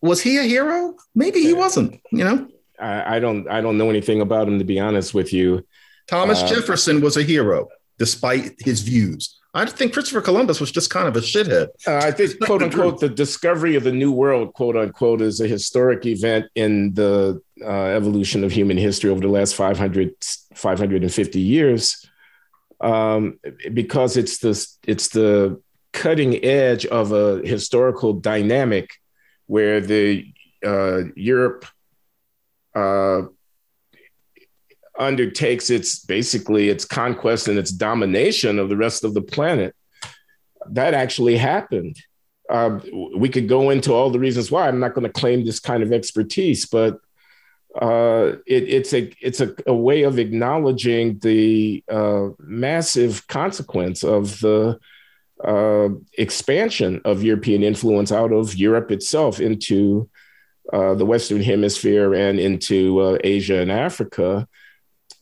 was 0.01 0.21
he 0.21 0.37
a 0.37 0.43
hero? 0.43 0.95
Maybe 1.15 1.41
he 1.41 1.53
wasn't. 1.53 2.01
You 2.11 2.23
know, 2.23 2.47
I, 2.79 3.17
I 3.17 3.19
don't. 3.19 3.47
I 3.49 3.61
don't 3.61 3.77
know 3.77 3.89
anything 3.89 4.21
about 4.21 4.47
him 4.47 4.59
to 4.59 4.65
be 4.65 4.79
honest 4.79 5.13
with 5.13 5.31
you. 5.31 5.65
Thomas 6.07 6.41
uh, 6.41 6.47
Jefferson 6.47 7.01
was 7.01 7.17
a 7.17 7.23
hero 7.23 7.69
despite 7.97 8.55
his 8.59 8.81
views. 8.81 9.39
I 9.53 9.65
think 9.65 9.91
Christopher 9.91 10.21
Columbus 10.21 10.61
was 10.61 10.71
just 10.71 10.89
kind 10.89 11.07
of 11.09 11.17
a 11.17 11.19
shithead. 11.19 11.67
Uh, 11.85 11.97
I 11.97 12.11
think, 12.11 12.39
quote 12.39 12.63
unquote, 12.63 13.01
the 13.01 13.09
discovery 13.09 13.75
of 13.75 13.83
the 13.83 13.91
New 13.91 14.11
World, 14.11 14.53
quote 14.53 14.77
unquote, 14.77 15.21
is 15.21 15.41
a 15.41 15.47
historic 15.47 16.05
event 16.05 16.45
in 16.55 16.93
the 16.93 17.41
uh, 17.61 17.85
evolution 17.87 18.45
of 18.45 18.51
human 18.51 18.77
history 18.77 19.09
over 19.09 19.19
the 19.19 19.27
last 19.27 19.55
500, 19.55 20.13
550 20.55 21.39
years, 21.39 22.05
um, 22.79 23.39
because 23.73 24.15
it's 24.15 24.37
the 24.39 24.67
it's 24.87 25.09
the 25.09 25.61
cutting 25.91 26.43
edge 26.45 26.85
of 26.85 27.11
a 27.11 27.45
historical 27.45 28.13
dynamic 28.13 28.91
where 29.47 29.81
the 29.81 30.25
uh, 30.65 31.01
Europe 31.15 31.65
uh, 32.73 33.23
undertakes 35.01 35.69
its 35.69 35.99
basically 35.99 36.69
its 36.69 36.85
conquest 36.85 37.47
and 37.47 37.57
its 37.57 37.71
domination 37.71 38.59
of 38.59 38.69
the 38.69 38.77
rest 38.77 39.03
of 39.03 39.13
the 39.13 39.21
planet. 39.21 39.75
That 40.69 40.93
actually 40.93 41.37
happened. 41.37 41.97
Uh, 42.49 42.79
we 43.15 43.29
could 43.29 43.47
go 43.47 43.69
into 43.69 43.93
all 43.93 44.11
the 44.11 44.19
reasons 44.19 44.51
why. 44.51 44.67
I'm 44.67 44.79
not 44.79 44.93
going 44.93 45.07
to 45.07 45.19
claim 45.21 45.43
this 45.43 45.59
kind 45.59 45.81
of 45.81 45.91
expertise, 45.91 46.65
but 46.65 46.99
uh, 47.81 48.33
it, 48.45 48.63
it's 48.69 48.93
a 48.93 49.11
it's 49.21 49.39
a, 49.39 49.55
a, 49.65 49.73
way 49.73 50.03
of 50.03 50.19
acknowledging 50.19 51.17
the 51.19 51.81
uh, 51.89 52.27
massive 52.39 53.25
consequence 53.27 54.03
of 54.03 54.39
the 54.41 54.77
uh, 55.43 55.87
expansion 56.17 57.01
of 57.05 57.23
European 57.23 57.63
influence 57.63 58.11
out 58.11 58.33
of 58.33 58.55
Europe 58.55 58.91
itself 58.91 59.39
into 59.39 60.09
uh, 60.73 60.93
the 60.95 61.05
Western 61.05 61.41
Hemisphere 61.41 62.13
and 62.13 62.39
into 62.39 62.99
uh, 62.99 63.17
Asia 63.23 63.61
and 63.61 63.71
Africa. 63.71 64.47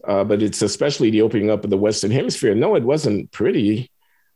Uh, 0.08 0.24
but 0.24 0.42
it's 0.42 0.62
especially 0.62 1.10
the 1.10 1.22
opening 1.22 1.50
up 1.50 1.64
of 1.64 1.70
the 1.70 1.78
Western 1.78 2.12
Hemisphere. 2.12 2.56
No, 2.56 2.76
it 2.76 2.84
wasn't 2.84 3.32
pretty. 3.32 3.92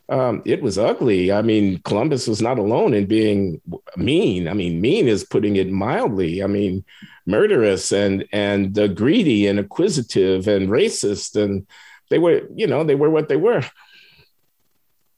Um, 0.09 0.41
it 0.45 0.61
was 0.61 0.78
ugly. 0.78 1.32
I 1.32 1.41
mean, 1.41 1.80
Columbus 1.84 2.28
was 2.28 2.41
not 2.41 2.59
alone 2.59 2.93
in 2.93 3.05
being 3.05 3.61
mean. 3.95 4.47
I 4.47 4.53
mean, 4.53 4.82
mean 4.82 5.07
is 5.07 5.24
putting 5.24 5.55
it 5.55 5.72
mildly. 5.72 6.43
I 6.43 6.47
mean, 6.47 6.84
murderous 7.26 7.91
and 7.91 8.26
and 8.34 8.78
uh, 8.78 8.88
greedy 8.88 9.47
and 9.47 9.59
acquisitive 9.59 10.47
and 10.47 10.70
racist, 10.70 11.41
and 11.41 11.66
they 12.09 12.20
were, 12.20 12.41
you 12.53 12.68
know, 12.68 12.84
they 12.84 12.95
were 12.95 13.09
what 13.09 13.30
they 13.30 13.38
were. 13.38 13.64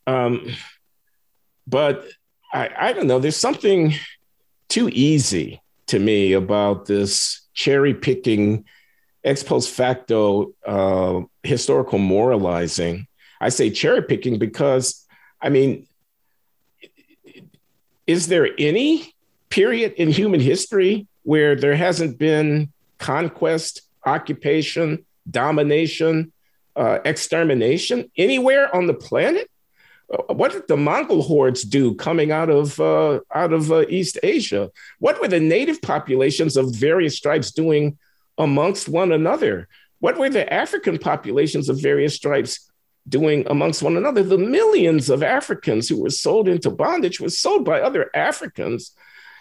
Um, 0.08 0.54
but 1.68 2.06
I, 2.54 2.70
I 2.78 2.94
don't 2.94 3.08
know. 3.08 3.20
There's 3.20 3.36
something 3.36 3.96
too 4.70 4.90
easy 4.90 5.62
to 5.88 6.00
me 6.00 6.34
about 6.34 6.86
this 6.86 7.48
cherry 7.54 7.94
picking, 7.94 8.66
ex 9.26 9.44
post 9.44 9.72
facto 9.72 10.54
uh, 10.66 11.22
historical 11.44 12.00
moralizing. 12.00 13.08
I 13.42 13.50
say 13.50 13.70
cherry 13.70 14.04
picking 14.04 14.40
because, 14.40 15.06
I 15.42 15.50
mean, 15.50 15.88
is 18.08 18.28
there 18.28 18.50
any 18.58 19.14
period 19.50 19.94
in 19.94 20.10
human 20.10 20.40
history 20.40 21.08
where 21.24 21.56
there 21.56 21.76
hasn't 21.76 22.18
been 22.18 22.72
conquest, 23.00 23.82
occupation, 24.06 25.06
domination, 25.30 26.32
uh, 26.76 27.00
extermination 27.04 28.10
anywhere 28.16 28.74
on 28.76 28.86
the 28.86 28.94
planet? 28.94 29.50
Uh, 30.14 30.34
what 30.36 30.52
did 30.52 30.68
the 30.68 30.78
Mongol 30.78 31.24
hordes 31.24 31.64
do 31.64 31.96
coming 31.96 32.32
out 32.32 32.52
of 32.52 32.80
uh, 32.80 33.20
out 33.34 33.54
of 33.54 33.72
uh, 33.72 33.86
East 33.90 34.20
Asia? 34.22 34.70
What 35.00 35.20
were 35.20 35.28
the 35.28 35.40
native 35.40 35.82
populations 35.82 36.56
of 36.58 36.76
various 36.76 37.20
tribes 37.20 37.52
doing 37.52 37.98
amongst 38.38 38.90
one 38.90 39.12
another? 39.12 39.68
What 40.00 40.18
were 40.18 40.30
the 40.30 40.52
African 40.52 40.98
populations 40.98 41.70
of 41.70 41.82
various 41.82 42.16
stripes 42.16 42.70
doing 43.08 43.46
amongst 43.48 43.82
one 43.82 43.98
another? 43.98 44.24
The 44.24 44.38
millions 44.38 45.10
of 45.10 45.24
Africans 45.24 45.88
who 45.88 46.02
were 46.02 46.10
sold 46.10 46.48
into 46.48 46.70
bondage 46.70 47.20
were 47.20 47.30
sold 47.30 47.66
by 47.66 47.82
other 47.82 48.10
Africans, 48.14 48.92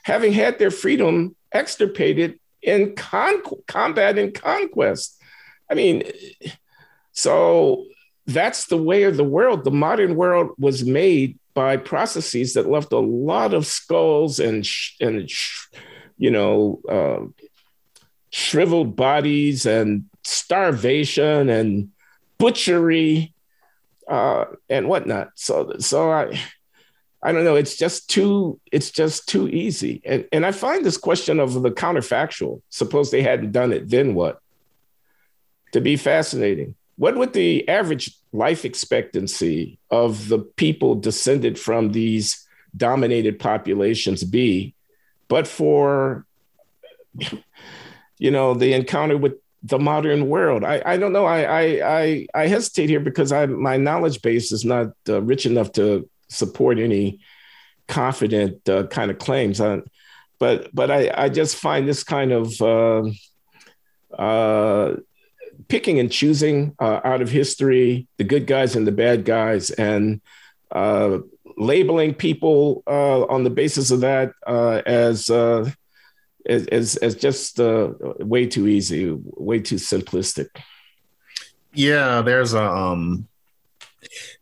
having 0.04 0.32
had 0.32 0.58
their 0.58 0.70
freedom 0.70 1.34
extirpated 1.52 2.38
in 2.62 2.94
con- 2.94 3.42
combat 3.66 4.18
and 4.18 4.34
conquest. 4.34 5.20
I 5.70 5.74
mean, 5.74 6.04
so 7.12 7.84
that's 8.26 8.66
the 8.66 8.76
way 8.78 9.04
of 9.04 9.16
the 9.16 9.24
world. 9.24 9.64
The 9.64 9.70
modern 9.70 10.16
world 10.16 10.52
was 10.58 10.84
made 10.84 11.38
by 11.54 11.76
processes 11.76 12.54
that 12.54 12.68
left 12.68 12.92
a 12.92 12.98
lot 12.98 13.54
of 13.54 13.66
skulls 13.66 14.40
and 14.40 14.66
sh- 14.66 14.96
and 15.00 15.30
sh- 15.30 15.68
you 16.18 16.30
know 16.30 16.80
uh, 16.88 17.43
shriveled 18.34 18.96
bodies 18.96 19.64
and 19.64 20.06
starvation 20.24 21.48
and 21.48 21.90
butchery 22.36 23.32
uh, 24.08 24.46
and 24.68 24.88
whatnot. 24.88 25.30
So 25.36 25.76
so 25.78 26.10
I 26.10 26.40
I 27.22 27.30
don't 27.30 27.44
know. 27.44 27.54
It's 27.54 27.76
just 27.76 28.10
too 28.10 28.58
it's 28.72 28.90
just 28.90 29.28
too 29.28 29.48
easy. 29.48 30.02
And 30.04 30.26
and 30.32 30.44
I 30.44 30.50
find 30.50 30.84
this 30.84 30.96
question 30.96 31.38
of 31.38 31.62
the 31.62 31.70
counterfactual. 31.70 32.60
Suppose 32.70 33.12
they 33.12 33.22
hadn't 33.22 33.52
done 33.52 33.72
it, 33.72 33.88
then 33.88 34.14
what? 34.14 34.40
To 35.72 35.80
be 35.80 35.96
fascinating 35.96 36.74
what 36.96 37.16
would 37.16 37.32
the 37.32 37.68
average 37.68 38.16
life 38.32 38.64
expectancy 38.64 39.78
of 39.90 40.28
the 40.28 40.38
people 40.38 40.94
descended 40.94 41.58
from 41.58 41.90
these 41.90 42.46
dominated 42.76 43.38
populations 43.38 44.24
be 44.24 44.74
but 45.28 45.46
for 45.46 46.26
you 48.18 48.30
know 48.30 48.54
the 48.54 48.72
encounter 48.72 49.16
with 49.16 49.34
the 49.62 49.78
modern 49.78 50.28
world. 50.28 50.62
I, 50.62 50.82
I 50.84 50.96
don't 50.98 51.14
know. 51.14 51.24
I, 51.24 51.42
I, 51.42 52.00
I 52.00 52.26
i 52.34 52.46
hesitate 52.46 52.90
here 52.90 53.00
because 53.00 53.32
i 53.32 53.46
my 53.46 53.76
knowledge 53.76 54.20
base 54.20 54.52
is 54.52 54.64
not 54.64 54.88
uh, 55.08 55.22
rich 55.22 55.46
enough 55.46 55.72
to 55.72 56.08
support 56.28 56.78
any 56.78 57.20
confident 57.88 58.68
uh, 58.68 58.86
kind 58.88 59.10
of 59.10 59.18
claims. 59.18 59.60
I, 59.60 59.80
but 60.38 60.74
but 60.74 60.90
i 60.90 61.10
i 61.16 61.28
just 61.28 61.56
find 61.56 61.88
this 61.88 62.04
kind 62.04 62.32
of 62.32 62.60
uh, 62.60 63.04
uh 64.18 64.96
picking 65.68 65.98
and 65.98 66.10
choosing 66.10 66.74
uh, 66.78 67.00
out 67.04 67.22
of 67.22 67.30
history 67.30 68.06
the 68.18 68.24
good 68.24 68.46
guys 68.46 68.76
and 68.76 68.86
the 68.86 68.92
bad 68.92 69.24
guys 69.24 69.70
and 69.70 70.20
uh, 70.72 71.18
labeling 71.56 72.12
people 72.12 72.82
uh, 72.86 73.22
on 73.26 73.44
the 73.44 73.50
basis 73.50 73.90
of 73.90 74.00
that 74.00 74.32
uh, 74.46 74.82
as 76.46 77.16
just 77.16 77.60
uh, 77.60 77.90
way 78.18 78.46
too 78.46 78.66
easy, 78.66 79.10
way 79.14 79.60
too 79.60 79.76
simplistic. 79.76 80.48
Yeah, 81.72 82.22
there's 82.22 82.54
a 82.54 82.62
um, 82.62 83.28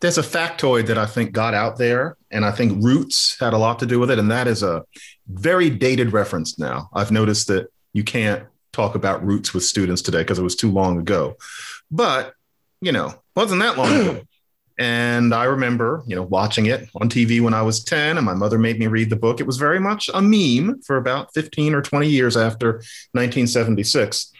there's 0.00 0.18
a 0.18 0.22
factoid 0.22 0.86
that 0.86 0.98
I 0.98 1.06
think 1.06 1.32
got 1.32 1.54
out 1.54 1.78
there, 1.78 2.16
and 2.30 2.44
I 2.44 2.50
think 2.50 2.82
Roots 2.82 3.36
had 3.40 3.52
a 3.52 3.58
lot 3.58 3.78
to 3.78 3.86
do 3.86 3.98
with 3.98 4.10
it, 4.10 4.18
and 4.18 4.30
that 4.30 4.46
is 4.46 4.62
a 4.62 4.84
very 5.28 5.70
dated 5.70 6.12
reference 6.12 6.58
now. 6.58 6.90
I've 6.92 7.10
noticed 7.10 7.48
that 7.48 7.68
you 7.92 8.04
can't 8.04 8.44
talk 8.72 8.94
about 8.94 9.24
roots 9.24 9.54
with 9.54 9.64
students 9.64 10.02
today 10.02 10.18
because 10.18 10.38
it 10.38 10.42
was 10.42 10.56
too 10.56 10.70
long 10.70 10.98
ago. 10.98 11.36
But, 11.90 12.34
you 12.80 12.92
know, 12.92 13.14
wasn't 13.36 13.60
that 13.60 13.76
long 13.76 13.92
ago. 13.92 14.22
And 14.78 15.34
I 15.34 15.44
remember, 15.44 16.02
you 16.06 16.16
know, 16.16 16.22
watching 16.22 16.66
it 16.66 16.88
on 16.94 17.08
TV 17.08 17.40
when 17.40 17.54
I 17.54 17.62
was 17.62 17.84
10, 17.84 18.16
and 18.16 18.26
my 18.26 18.34
mother 18.34 18.58
made 18.58 18.78
me 18.78 18.86
read 18.86 19.10
the 19.10 19.16
book. 19.16 19.40
It 19.40 19.46
was 19.46 19.56
very 19.56 19.78
much 19.80 20.08
a 20.12 20.22
meme 20.22 20.80
for 20.82 20.96
about 20.96 21.32
15 21.34 21.74
or 21.74 21.82
20 21.82 22.08
years 22.08 22.36
after 22.36 22.72
1976. 23.12 24.32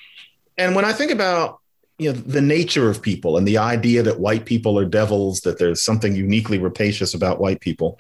And 0.59 0.75
when 0.75 0.85
I 0.85 0.93
think 0.93 1.11
about 1.11 1.59
you 1.99 2.13
know 2.13 2.19
the 2.19 2.41
nature 2.41 2.89
of 2.89 3.03
people 3.03 3.37
and 3.37 3.47
the 3.47 3.59
idea 3.59 4.03
that 4.03 4.19
white 4.19 4.45
people 4.47 4.79
are 4.79 4.85
devils 4.85 5.43
that 5.43 5.59
there's 5.59 5.83
something 5.83 6.17
uniquely 6.17 6.59
rapacious 6.59 7.13
about 7.15 7.39
white 7.39 7.61
people 7.61 7.99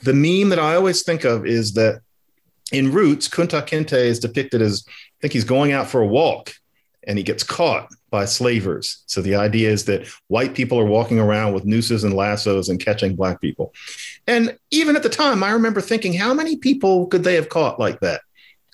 the 0.00 0.12
meme 0.12 0.48
that 0.48 0.58
i 0.58 0.74
always 0.74 1.02
think 1.02 1.24
of 1.24 1.46
is 1.46 1.72
that 1.74 2.02
in 2.72 2.92
roots 2.92 3.28
kunta 3.28 3.64
kinte 3.66 3.92
is 3.92 4.18
depicted 4.18 4.60
as 4.60 4.84
I 4.88 4.92
think 5.22 5.32
he's 5.32 5.44
going 5.44 5.72
out 5.72 5.88
for 5.88 6.00
a 6.00 6.06
walk 6.06 6.52
and 7.08 7.16
he 7.18 7.24
gets 7.24 7.42
caught 7.42 7.88
by 8.10 8.26
slavers. 8.26 9.02
So 9.06 9.22
the 9.22 9.34
idea 9.34 9.70
is 9.70 9.86
that 9.86 10.06
white 10.28 10.54
people 10.54 10.78
are 10.78 10.84
walking 10.84 11.18
around 11.18 11.54
with 11.54 11.64
nooses 11.64 12.04
and 12.04 12.14
lassos 12.14 12.68
and 12.68 12.78
catching 12.78 13.16
black 13.16 13.40
people. 13.40 13.74
And 14.26 14.56
even 14.70 14.94
at 14.94 15.02
the 15.02 15.08
time, 15.08 15.42
I 15.42 15.50
remember 15.50 15.80
thinking, 15.80 16.12
how 16.12 16.34
many 16.34 16.56
people 16.56 17.06
could 17.06 17.24
they 17.24 17.34
have 17.34 17.48
caught 17.48 17.80
like 17.80 18.00
that? 18.00 18.20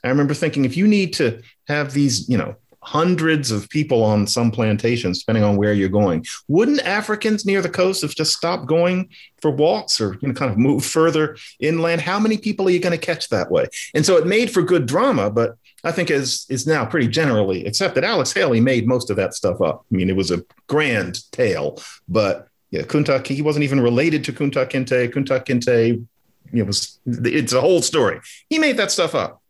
I 0.02 0.08
remember 0.08 0.34
thinking, 0.34 0.64
if 0.64 0.76
you 0.76 0.86
need 0.86 1.14
to 1.14 1.40
have 1.68 1.94
these, 1.94 2.28
you 2.28 2.36
know, 2.36 2.56
hundreds 2.84 3.50
of 3.50 3.68
people 3.70 4.02
on 4.02 4.26
some 4.26 4.50
plantations, 4.50 5.20
depending 5.20 5.42
on 5.42 5.56
where 5.56 5.72
you're 5.72 5.88
going. 5.88 6.22
Wouldn't 6.48 6.80
Africans 6.80 7.46
near 7.46 7.62
the 7.62 7.68
coast 7.70 8.02
have 8.02 8.14
just 8.14 8.36
stopped 8.36 8.66
going 8.66 9.08
for 9.40 9.50
walks 9.50 10.02
or 10.02 10.18
you 10.20 10.28
know 10.28 10.34
kind 10.34 10.50
of 10.50 10.58
move 10.58 10.84
further 10.84 11.38
inland? 11.60 12.02
How 12.02 12.20
many 12.20 12.36
people 12.36 12.68
are 12.68 12.70
you 12.70 12.80
going 12.80 12.98
to 12.98 13.06
catch 13.06 13.30
that 13.30 13.50
way? 13.50 13.66
And 13.94 14.04
so 14.04 14.18
it 14.18 14.26
made 14.26 14.50
for 14.50 14.60
good 14.60 14.84
drama, 14.84 15.30
but 15.30 15.56
I 15.84 15.92
think 15.92 16.10
is 16.10 16.46
is 16.48 16.66
now 16.66 16.84
pretty 16.84 17.08
generally 17.08 17.64
accepted. 17.66 18.04
Alex 18.04 18.32
Haley 18.32 18.60
made 18.60 18.86
most 18.88 19.10
of 19.10 19.16
that 19.16 19.34
stuff 19.34 19.60
up. 19.60 19.84
I 19.90 19.94
mean, 19.94 20.08
it 20.08 20.16
was 20.16 20.30
a 20.30 20.44
grand 20.66 21.30
tale, 21.30 21.80
but 22.08 22.48
yeah, 22.70 22.82
Kunta 22.82 23.24
he 23.26 23.42
wasn't 23.42 23.64
even 23.64 23.80
related 23.80 24.24
to 24.24 24.32
Kunta 24.32 24.68
Kinte. 24.68 25.12
Kunta 25.12 25.44
Kinte, 25.44 26.04
it 26.52 26.62
was 26.66 26.98
it's 27.06 27.52
a 27.52 27.60
whole 27.60 27.82
story. 27.82 28.20
He 28.48 28.58
made 28.58 28.78
that 28.78 28.90
stuff 28.90 29.14
up. 29.14 29.42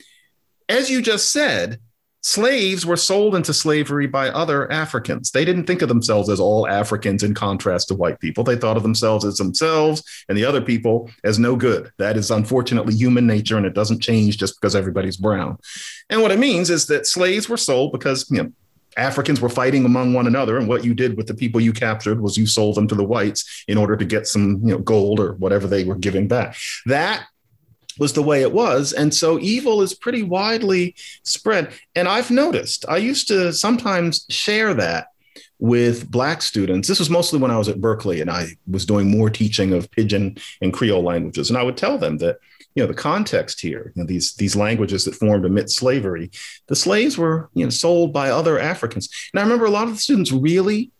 As 0.68 0.90
you 0.90 1.00
just 1.00 1.30
said, 1.30 1.78
slaves 2.24 2.86
were 2.86 2.96
sold 2.96 3.34
into 3.34 3.52
slavery 3.52 4.06
by 4.06 4.30
other 4.30 4.70
Africans. 4.72 5.30
They 5.30 5.44
didn't 5.44 5.66
think 5.66 5.82
of 5.82 5.90
themselves 5.90 6.30
as 6.30 6.40
all 6.40 6.66
Africans 6.66 7.22
in 7.22 7.34
contrast 7.34 7.88
to 7.88 7.94
white 7.94 8.18
people. 8.18 8.42
They 8.42 8.56
thought 8.56 8.78
of 8.78 8.82
themselves 8.82 9.26
as 9.26 9.36
themselves 9.36 10.02
and 10.28 10.36
the 10.36 10.44
other 10.44 10.62
people 10.62 11.10
as 11.22 11.38
no 11.38 11.54
good. 11.54 11.92
That 11.98 12.16
is 12.16 12.30
unfortunately 12.30 12.94
human 12.94 13.26
nature 13.26 13.58
and 13.58 13.66
it 13.66 13.74
doesn't 13.74 14.00
change 14.00 14.38
just 14.38 14.58
because 14.58 14.74
everybody's 14.74 15.18
brown. 15.18 15.58
And 16.08 16.22
what 16.22 16.30
it 16.30 16.38
means 16.38 16.70
is 16.70 16.86
that 16.86 17.06
slaves 17.06 17.50
were 17.50 17.58
sold 17.58 17.92
because, 17.92 18.28
you 18.30 18.42
know, 18.42 18.52
Africans 18.96 19.40
were 19.40 19.48
fighting 19.48 19.84
among 19.84 20.14
one 20.14 20.28
another, 20.28 20.56
and 20.56 20.68
what 20.68 20.84
you 20.84 20.94
did 20.94 21.16
with 21.16 21.26
the 21.26 21.34
people 21.34 21.60
you 21.60 21.72
captured 21.72 22.20
was 22.20 22.36
you 22.36 22.46
sold 22.46 22.76
them 22.76 22.86
to 22.86 22.94
the 22.94 23.02
whites 23.02 23.64
in 23.66 23.76
order 23.76 23.96
to 23.96 24.04
get 24.04 24.28
some, 24.28 24.60
you 24.62 24.72
know, 24.72 24.78
gold 24.78 25.18
or 25.18 25.32
whatever 25.34 25.66
they 25.66 25.82
were 25.82 25.96
giving 25.96 26.28
back. 26.28 26.56
That 26.86 27.26
was 27.98 28.12
the 28.12 28.22
way 28.22 28.42
it 28.42 28.52
was. 28.52 28.92
And 28.92 29.14
so 29.14 29.38
evil 29.38 29.82
is 29.82 29.94
pretty 29.94 30.22
widely 30.22 30.94
spread. 31.22 31.72
And 31.94 32.08
I've 32.08 32.30
noticed, 32.30 32.84
I 32.88 32.98
used 32.98 33.28
to 33.28 33.52
sometimes 33.52 34.26
share 34.28 34.74
that 34.74 35.08
with 35.58 36.10
Black 36.10 36.42
students. 36.42 36.88
This 36.88 36.98
was 36.98 37.10
mostly 37.10 37.38
when 37.38 37.50
I 37.50 37.58
was 37.58 37.68
at 37.68 37.80
Berkeley 37.80 38.20
and 38.20 38.30
I 38.30 38.48
was 38.68 38.84
doing 38.84 39.10
more 39.10 39.30
teaching 39.30 39.72
of 39.72 39.90
Pidgin 39.90 40.38
and 40.60 40.72
Creole 40.72 41.02
languages. 41.02 41.48
And 41.48 41.58
I 41.58 41.62
would 41.62 41.76
tell 41.76 41.96
them 41.96 42.18
that, 42.18 42.38
you 42.74 42.82
know, 42.82 42.88
the 42.88 42.94
context 42.94 43.60
here, 43.60 43.92
you 43.94 44.02
know, 44.02 44.06
these, 44.06 44.34
these 44.34 44.56
languages 44.56 45.04
that 45.04 45.14
formed 45.14 45.44
amidst 45.44 45.76
slavery, 45.76 46.30
the 46.66 46.76
slaves 46.76 47.16
were, 47.16 47.48
you 47.54 47.64
know, 47.64 47.70
sold 47.70 48.12
by 48.12 48.30
other 48.30 48.58
Africans. 48.58 49.08
And 49.32 49.40
I 49.40 49.44
remember 49.44 49.64
a 49.64 49.70
lot 49.70 49.86
of 49.86 49.94
the 49.94 50.00
students 50.00 50.32
really 50.32 50.90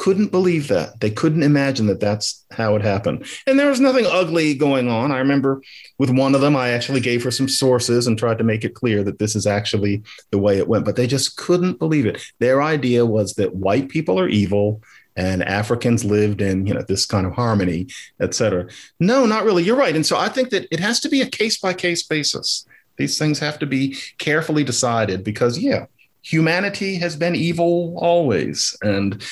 couldn't 0.00 0.30
believe 0.30 0.68
that. 0.68 0.98
They 1.00 1.10
couldn't 1.10 1.42
imagine 1.42 1.86
that 1.88 2.00
that's 2.00 2.42
how 2.52 2.74
it 2.74 2.80
happened. 2.80 3.26
And 3.46 3.58
there 3.58 3.68
was 3.68 3.80
nothing 3.80 4.06
ugly 4.06 4.54
going 4.54 4.88
on. 4.88 5.12
I 5.12 5.18
remember 5.18 5.60
with 5.98 6.08
one 6.08 6.34
of 6.34 6.40
them, 6.40 6.56
I 6.56 6.70
actually 6.70 7.00
gave 7.00 7.22
her 7.22 7.30
some 7.30 7.50
sources 7.50 8.06
and 8.06 8.18
tried 8.18 8.38
to 8.38 8.44
make 8.44 8.64
it 8.64 8.74
clear 8.74 9.04
that 9.04 9.18
this 9.18 9.36
is 9.36 9.46
actually 9.46 10.02
the 10.30 10.38
way 10.38 10.56
it 10.56 10.68
went, 10.68 10.86
but 10.86 10.96
they 10.96 11.06
just 11.06 11.36
couldn't 11.36 11.78
believe 11.78 12.06
it. 12.06 12.18
Their 12.38 12.62
idea 12.62 13.04
was 13.04 13.34
that 13.34 13.56
white 13.56 13.90
people 13.90 14.18
are 14.18 14.26
evil 14.26 14.82
and 15.16 15.42
Africans 15.42 16.02
lived 16.02 16.40
in, 16.40 16.66
you 16.66 16.72
know, 16.72 16.80
this 16.80 17.04
kind 17.04 17.26
of 17.26 17.34
harmony, 17.34 17.88
et 18.20 18.32
cetera. 18.32 18.68
No, 19.00 19.26
not 19.26 19.44
really. 19.44 19.64
You're 19.64 19.76
right. 19.76 19.94
And 19.94 20.06
so 20.06 20.16
I 20.16 20.30
think 20.30 20.48
that 20.48 20.66
it 20.70 20.80
has 20.80 21.00
to 21.00 21.10
be 21.10 21.20
a 21.20 21.28
case 21.28 21.58
by 21.58 21.74
case 21.74 22.04
basis. 22.04 22.64
These 22.96 23.18
things 23.18 23.38
have 23.40 23.58
to 23.58 23.66
be 23.66 23.98
carefully 24.16 24.64
decided 24.64 25.24
because, 25.24 25.58
yeah, 25.58 25.84
humanity 26.22 26.94
has 26.96 27.16
been 27.16 27.36
evil 27.36 27.98
always. 27.98 28.74
And 28.80 29.22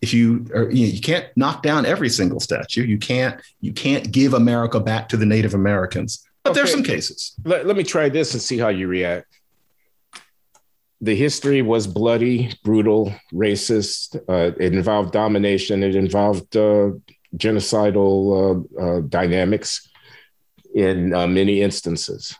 if 0.00 0.12
you, 0.12 0.46
are, 0.54 0.70
you, 0.70 0.86
know, 0.86 0.92
you 0.92 1.00
can't 1.00 1.26
knock 1.36 1.62
down 1.62 1.86
every 1.86 2.08
single 2.08 2.40
statue, 2.40 2.84
you 2.84 2.98
can't 2.98 3.40
you 3.60 3.72
can't 3.72 4.10
give 4.10 4.34
America 4.34 4.80
back 4.80 5.08
to 5.10 5.16
the 5.16 5.26
Native 5.26 5.54
Americans. 5.54 6.26
But 6.42 6.50
okay. 6.50 6.60
there's 6.60 6.72
some 6.72 6.82
cases. 6.82 7.34
Let, 7.44 7.66
let 7.66 7.76
me 7.76 7.84
try 7.84 8.10
this 8.10 8.34
and 8.34 8.42
see 8.42 8.58
how 8.58 8.68
you 8.68 8.86
react 8.86 9.34
the 11.04 11.14
history 11.14 11.60
was 11.60 11.86
bloody, 11.86 12.50
brutal, 12.64 13.14
racist. 13.32 14.16
Uh, 14.26 14.54
it 14.58 14.72
involved 14.74 15.12
domination. 15.12 15.82
It 15.82 15.96
involved 15.96 16.56
uh, 16.56 16.92
genocidal 17.36 18.68
uh, 18.78 18.82
uh 18.82 19.00
dynamics 19.02 19.88
in 20.74 21.12
uh, 21.12 21.26
many 21.26 21.60
instances. 21.60 22.34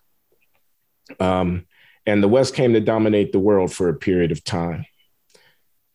Um, 1.20 1.66
and 2.06 2.22
the 2.22 2.28
West 2.28 2.54
came 2.54 2.72
to 2.72 2.80
dominate 2.80 3.32
the 3.32 3.38
world 3.38 3.72
for 3.72 3.90
a 3.90 3.94
period 3.94 4.32
of 4.32 4.42
time. 4.42 4.86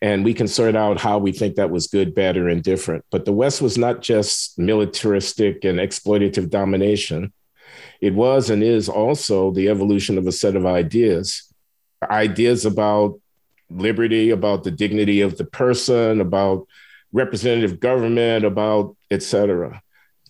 And 0.02 0.24
we 0.24 0.34
can 0.34 0.48
sort 0.48 0.76
out 0.76 1.00
how 1.00 1.18
we 1.18 1.32
think 1.34 1.56
that 1.56 1.72
was 1.72 1.88
good, 1.88 2.16
bad, 2.16 2.38
or 2.38 2.48
indifferent. 2.48 3.04
But 3.12 3.26
the 3.26 3.34
West 3.34 3.62
was 3.62 3.78
not 3.78 4.02
just 4.02 4.58
militaristic 4.58 5.66
and 5.66 5.80
exploitative 5.80 6.50
domination. 6.50 7.34
It 8.00 8.14
was 8.14 8.50
and 8.50 8.64
is 8.64 8.88
also 8.88 9.52
the 9.52 9.68
evolution 9.68 10.18
of 10.18 10.26
a 10.26 10.32
set 10.32 10.56
of 10.56 10.66
ideas 10.66 11.46
ideas 12.10 12.66
about 12.66 13.20
liberty, 13.70 14.30
about 14.30 14.64
the 14.64 14.72
dignity 14.72 15.22
of 15.22 15.38
the 15.38 15.44
person, 15.44 16.22
about 16.22 16.66
representative 17.12 17.80
government, 17.80 18.46
about 18.46 18.96
et 19.12 19.22
cetera. 19.22 19.82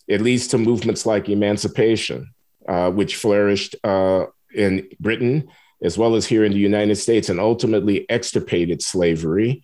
It 0.07 0.22
leads 0.22 0.47
to 0.47 0.57
movements 0.57 1.05
like 1.05 1.30
emancipation, 1.30 2.34
uh, 2.67 2.89
which 2.89 3.15
flourished 3.15 3.76
uh, 3.84 4.26
in 4.53 4.89
Britain 4.99 5.49
as 5.82 5.97
well 5.97 6.15
as 6.15 6.25
here 6.25 6.43
in 6.43 6.51
the 6.51 6.59
United 6.59 6.95
States, 6.95 7.30
and 7.30 7.39
ultimately 7.39 8.09
extirpated 8.09 8.82
slavery. 8.82 9.63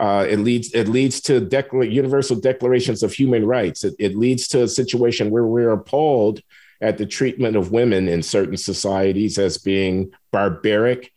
Uh, 0.00 0.26
it 0.28 0.38
leads 0.40 0.74
it 0.74 0.88
leads 0.88 1.20
to 1.20 1.40
decla- 1.40 1.90
universal 1.90 2.36
declarations 2.36 3.02
of 3.02 3.12
human 3.12 3.46
rights. 3.46 3.84
It, 3.84 3.94
it 3.98 4.16
leads 4.16 4.48
to 4.48 4.64
a 4.64 4.68
situation 4.68 5.30
where 5.30 5.46
we're 5.46 5.70
appalled 5.70 6.40
at 6.80 6.98
the 6.98 7.06
treatment 7.06 7.56
of 7.56 7.70
women 7.70 8.08
in 8.08 8.22
certain 8.22 8.56
societies 8.56 9.38
as 9.38 9.58
being 9.58 10.12
barbaric 10.32 11.12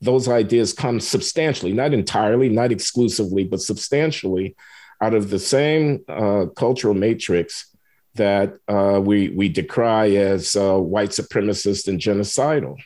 those 0.00 0.28
ideas 0.28 0.72
come 0.72 0.98
substantially, 0.98 1.72
not 1.72 1.92
entirely, 1.92 2.48
not 2.48 2.72
exclusively, 2.72 3.44
but 3.44 3.60
substantially 3.60 4.56
out 5.00 5.14
of 5.14 5.30
the 5.30 5.38
same 5.38 6.04
uh, 6.08 6.46
cultural 6.56 6.94
matrix 6.94 7.74
that 8.14 8.56
uh, 8.66 9.00
we, 9.02 9.28
we 9.28 9.48
decry 9.48 10.08
as 10.10 10.56
uh, 10.56 10.76
white 10.76 11.10
supremacist 11.10 11.86
and 11.88 12.00
genocidal. 12.00 12.76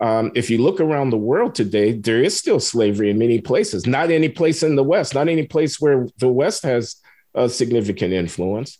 Um, 0.00 0.32
if 0.34 0.50
you 0.50 0.58
look 0.58 0.80
around 0.80 1.10
the 1.10 1.16
world 1.16 1.54
today, 1.54 1.92
there 1.92 2.22
is 2.22 2.36
still 2.36 2.60
slavery 2.60 3.10
in 3.10 3.18
many 3.18 3.40
places, 3.40 3.86
not 3.86 4.10
any 4.10 4.28
place 4.28 4.62
in 4.62 4.76
the 4.76 4.82
West, 4.82 5.14
not 5.14 5.28
any 5.28 5.46
place 5.46 5.80
where 5.80 6.08
the 6.18 6.28
West 6.28 6.64
has 6.64 6.96
a 7.34 7.48
significant 7.48 8.12
influence 8.12 8.78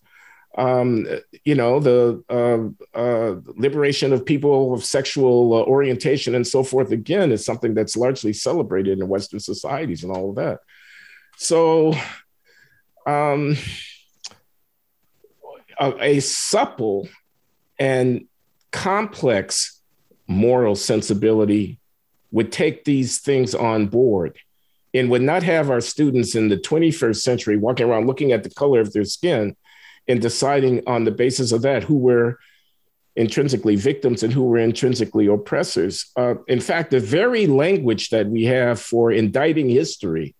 um, 0.56 1.06
you 1.44 1.54
know, 1.54 1.80
the 1.80 2.22
uh, 2.28 2.98
uh, 2.98 3.40
liberation 3.56 4.12
of 4.12 4.24
people 4.24 4.74
of 4.74 4.84
sexual 4.84 5.52
uh, 5.54 5.62
orientation 5.64 6.34
and 6.34 6.46
so 6.46 6.62
forth, 6.62 6.92
again, 6.92 7.32
is 7.32 7.44
something 7.44 7.74
that's 7.74 7.96
largely 7.96 8.32
celebrated 8.32 9.00
in 9.00 9.08
Western 9.08 9.40
societies 9.40 10.04
and 10.04 10.12
all 10.12 10.30
of 10.30 10.36
that. 10.36 10.60
So, 11.36 11.94
um, 13.06 13.56
a, 15.80 15.92
a 16.00 16.20
supple 16.20 17.08
and 17.78 18.26
complex 18.70 19.73
moral 20.26 20.74
sensibility 20.74 21.78
would 22.30 22.50
take 22.50 22.84
these 22.84 23.18
things 23.18 23.54
on 23.54 23.86
board 23.86 24.38
and 24.92 25.10
would 25.10 25.22
not 25.22 25.42
have 25.42 25.70
our 25.70 25.80
students 25.80 26.34
in 26.34 26.48
the 26.48 26.56
21st 26.56 27.20
century 27.20 27.56
walking 27.56 27.88
around 27.88 28.06
looking 28.06 28.32
at 28.32 28.42
the 28.42 28.50
color 28.50 28.80
of 28.80 28.92
their 28.92 29.04
skin 29.04 29.56
and 30.08 30.20
deciding 30.20 30.82
on 30.86 31.04
the 31.04 31.10
basis 31.10 31.52
of 31.52 31.62
that 31.62 31.82
who 31.82 31.96
were 31.96 32.38
intrinsically 33.16 33.76
victims 33.76 34.22
and 34.22 34.32
who 34.32 34.44
were 34.44 34.58
intrinsically 34.58 35.26
oppressors. 35.26 36.10
Uh, 36.16 36.34
in 36.48 36.60
fact, 36.60 36.90
the 36.90 37.00
very 37.00 37.46
language 37.46 38.10
that 38.10 38.26
we 38.26 38.44
have 38.44 38.80
for 38.80 39.12
indicting 39.12 39.68
history, 39.68 40.34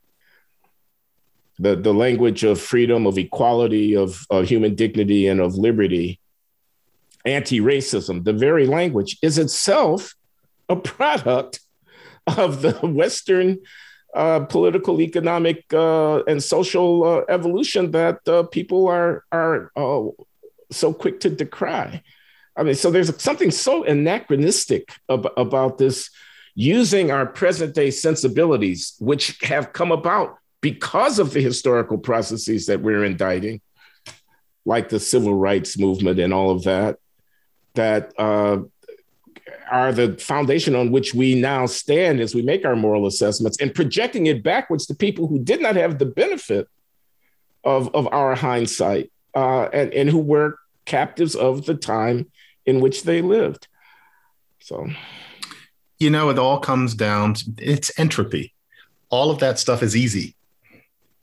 the, 1.58 1.76
the 1.76 1.94
language 1.94 2.42
of 2.42 2.60
freedom, 2.60 3.06
of 3.06 3.16
equality, 3.16 3.94
of, 3.94 4.26
of 4.30 4.48
human 4.48 4.74
dignity, 4.74 5.28
and 5.28 5.40
of 5.40 5.54
liberty, 5.54 6.18
anti 7.24 7.60
racism, 7.60 8.24
the 8.24 8.32
very 8.32 8.66
language 8.66 9.18
is 9.22 9.38
itself 9.38 10.14
a 10.68 10.76
product 10.76 11.60
of 12.26 12.62
the 12.62 12.72
Western 12.82 13.58
uh, 14.14 14.40
political, 14.40 15.00
economic, 15.00 15.64
uh, 15.72 16.22
and 16.24 16.42
social 16.42 17.04
uh, 17.04 17.22
evolution 17.28 17.90
that 17.90 18.26
uh, 18.28 18.44
people 18.44 18.86
are 18.86 19.24
are 19.32 19.72
uh, 19.76 20.02
so 20.70 20.92
quick 20.92 21.20
to 21.20 21.30
decry. 21.30 22.02
I 22.56 22.62
mean, 22.62 22.76
so 22.76 22.90
there's 22.90 23.20
something 23.20 23.50
so 23.50 23.84
anachronistic 23.84 24.92
ab- 25.10 25.32
about 25.36 25.78
this 25.78 26.10
using 26.54 27.10
our 27.10 27.26
present 27.26 27.74
day 27.74 27.90
sensibilities, 27.90 28.94
which 29.00 29.40
have 29.42 29.72
come 29.72 29.90
about 29.90 30.38
because 30.60 31.18
of 31.18 31.32
the 31.32 31.42
historical 31.42 31.98
processes 31.98 32.66
that 32.66 32.80
we're 32.80 33.04
indicting, 33.04 33.60
like 34.64 34.88
the 34.88 35.00
civil 35.00 35.34
rights 35.34 35.76
movement 35.76 36.20
and 36.20 36.32
all 36.32 36.50
of 36.50 36.62
that, 36.62 36.98
that 37.74 38.12
uh, 38.18 38.58
are 39.70 39.92
the 39.92 40.16
foundation 40.18 40.74
on 40.74 40.90
which 40.90 41.14
we 41.14 41.34
now 41.34 41.66
stand 41.66 42.20
as 42.20 42.34
we 42.34 42.42
make 42.42 42.64
our 42.64 42.76
moral 42.76 43.06
assessments 43.06 43.58
and 43.60 43.74
projecting 43.74 44.26
it 44.26 44.42
backwards 44.42 44.86
to 44.86 44.94
people 44.94 45.26
who 45.26 45.38
did 45.38 45.60
not 45.60 45.76
have 45.76 45.98
the 45.98 46.06
benefit 46.06 46.68
of, 47.64 47.94
of 47.94 48.06
our 48.12 48.34
hindsight 48.34 49.10
uh, 49.34 49.64
and, 49.72 49.92
and 49.92 50.10
who 50.10 50.18
were 50.18 50.58
captives 50.84 51.34
of 51.34 51.66
the 51.66 51.74
time 51.74 52.30
in 52.66 52.80
which 52.80 53.02
they 53.02 53.22
lived. 53.22 53.68
So, 54.60 54.88
you 55.98 56.10
know, 56.10 56.30
it 56.30 56.38
all 56.38 56.58
comes 56.58 56.94
down 56.94 57.34
to 57.34 57.52
it's 57.58 57.98
entropy. 57.98 58.52
All 59.10 59.30
of 59.30 59.38
that 59.40 59.58
stuff 59.58 59.82
is 59.82 59.96
easy. 59.96 60.36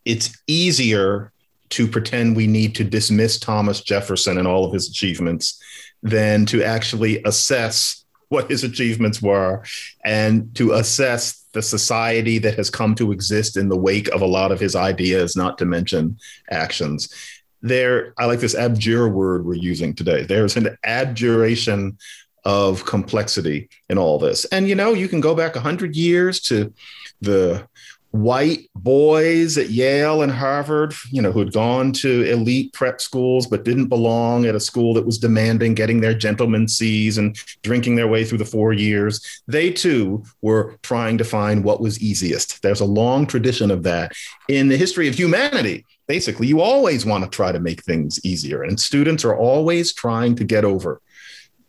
It's 0.06 0.36
easier 0.47 1.32
to 1.70 1.88
pretend 1.88 2.36
we 2.36 2.47
need 2.47 2.76
to 2.76 2.84
dismiss 2.84 3.39
Thomas 3.39 3.82
Jefferson 3.82 4.38
and 4.38 4.47
all 4.47 4.66
of 4.66 4.74
his 4.74 4.89
achievements 4.89 5.62
than 6.04 6.45
to 6.47 6.64
actually 6.64 7.22
assess 7.24 8.06
what 8.30 8.49
his 8.49 8.64
achievements 8.64 9.22
were 9.22 9.64
and 10.06 10.56
to 10.56 10.72
assess 10.74 11.45
the 11.54 11.62
society 11.62 12.38
that 12.38 12.56
has 12.56 12.70
come 12.70 12.95
to 12.95 13.12
exist 13.12 13.58
in 13.58 13.68
the 13.68 13.78
wake 13.78 14.08
of 14.10 14.22
a 14.22 14.26
lot 14.26 14.52
of 14.52 14.60
his 14.60 14.76
ideas, 14.76 15.36
not 15.36 15.58
to 15.58 15.66
mention 15.66 16.18
actions. 16.49 17.14
There, 17.62 18.14
I 18.18 18.26
like 18.26 18.39
this 18.39 18.56
abjure 18.56 19.10
word 19.10 19.45
we're 19.45 19.56
using 19.56 19.93
today. 19.93 20.24
There's 20.24 20.56
an 20.56 20.78
abjuration 20.84 21.97
of 22.45 22.86
complexity 22.86 23.70
in 23.89 23.97
all 23.97 24.18
this. 24.18 24.45
And 24.45 24.68
you 24.68 24.76
know, 24.76 24.93
you 24.93 25.08
can 25.08 25.20
go 25.20 25.36
back 25.36 25.56
100 25.56 25.95
years 25.95 26.39
to 26.43 26.74
the 27.20 27.68
white 28.12 28.70
boys 28.76 29.57
at 29.57 29.70
Yale 29.70 30.22
and 30.22 30.32
Harvard, 30.32 30.93
you 31.09 31.22
know, 31.22 31.32
who 31.32 31.39
had 31.39 31.53
gone 31.53 31.93
to 31.93 32.24
elite 32.24 32.74
prep 32.74 33.01
schools 33.01 33.47
but 33.47 33.64
didn't 33.64 33.88
belong 33.88 34.45
at 34.45 34.55
a 34.55 34.59
school 34.59 34.93
that 34.93 35.05
was 35.05 35.18
demanding 35.18 35.74
getting 35.74 36.01
their 36.01 36.14
gentleman's 36.14 36.78
C's 36.78 37.18
and 37.18 37.36
drinking 37.64 37.95
their 37.95 38.07
way 38.07 38.26
through 38.26 38.38
the 38.38 38.45
four 38.45 38.74
years. 38.74 39.41
They 39.47 39.72
too 39.72 40.24
were 40.41 40.78
trying 40.84 41.18
to 41.20 41.24
find 41.24 41.64
what 41.64 41.82
was 41.82 42.01
easiest. 42.01 42.62
There's 42.62 42.82
a 42.82 42.86
long 42.86 43.26
tradition 43.26 43.72
of 43.72 43.84
that 43.84 44.12
in 44.49 44.68
the 44.68 44.78
history 44.78 45.07
of 45.07 45.16
humanity. 45.16 45.86
Basically, 46.07 46.47
you 46.47 46.59
always 46.59 47.05
want 47.05 47.24
to 47.24 47.30
try 47.30 47.53
to 47.53 47.59
make 47.59 47.84
things 47.84 48.20
easier, 48.26 48.64
and 48.64 48.78
students 48.78 49.24
are 49.24 49.38
always 49.38 49.93
trying 49.93 50.36
to 50.36 50.43
get 50.43 50.66
over 50.66 51.01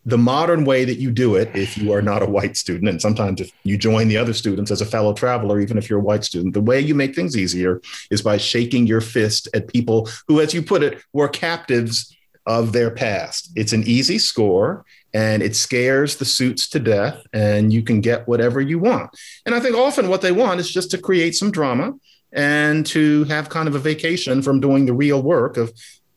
the 0.04 0.18
modern 0.18 0.64
way 0.64 0.84
that 0.84 0.98
you 0.98 1.10
do 1.10 1.36
it, 1.36 1.54
if 1.54 1.78
you 1.78 1.92
are 1.92 2.02
not 2.02 2.22
a 2.22 2.26
white 2.26 2.56
student, 2.56 2.88
and 2.88 3.00
sometimes 3.00 3.40
if 3.40 3.52
you 3.62 3.78
join 3.78 4.08
the 4.08 4.16
other 4.16 4.32
students 4.32 4.70
as 4.70 4.80
a 4.80 4.86
fellow 4.86 5.12
traveler, 5.12 5.60
even 5.60 5.78
if 5.78 5.88
you're 5.88 6.00
a 6.00 6.02
white 6.02 6.24
student, 6.24 6.54
the 6.54 6.60
way 6.60 6.80
you 6.80 6.94
make 6.94 7.14
things 7.14 7.36
easier 7.36 7.80
is 8.10 8.20
by 8.20 8.36
shaking 8.36 8.86
your 8.86 9.00
fist 9.00 9.48
at 9.54 9.68
people 9.68 10.08
who, 10.26 10.40
as 10.40 10.52
you 10.52 10.62
put 10.62 10.82
it, 10.82 11.02
were 11.12 11.28
captives 11.28 12.16
of 12.46 12.72
their 12.72 12.90
past. 12.90 13.52
It's 13.54 13.72
an 13.72 13.84
easy 13.84 14.18
score 14.18 14.84
and 15.14 15.42
it 15.42 15.54
scares 15.54 16.16
the 16.16 16.24
suits 16.24 16.68
to 16.70 16.80
death, 16.80 17.22
and 17.32 17.70
you 17.72 17.82
can 17.82 18.00
get 18.00 18.26
whatever 18.26 18.60
you 18.60 18.78
want. 18.78 19.10
And 19.44 19.54
I 19.54 19.60
think 19.60 19.76
often 19.76 20.08
what 20.08 20.22
they 20.22 20.32
want 20.32 20.58
is 20.58 20.70
just 20.70 20.90
to 20.92 20.98
create 20.98 21.34
some 21.34 21.50
drama 21.50 21.92
and 22.32 22.86
to 22.86 23.24
have 23.24 23.50
kind 23.50 23.68
of 23.68 23.74
a 23.74 23.78
vacation 23.78 24.40
from 24.40 24.58
doing 24.58 24.86
the 24.86 24.94
real 24.94 25.22
work 25.22 25.58
of 25.58 25.70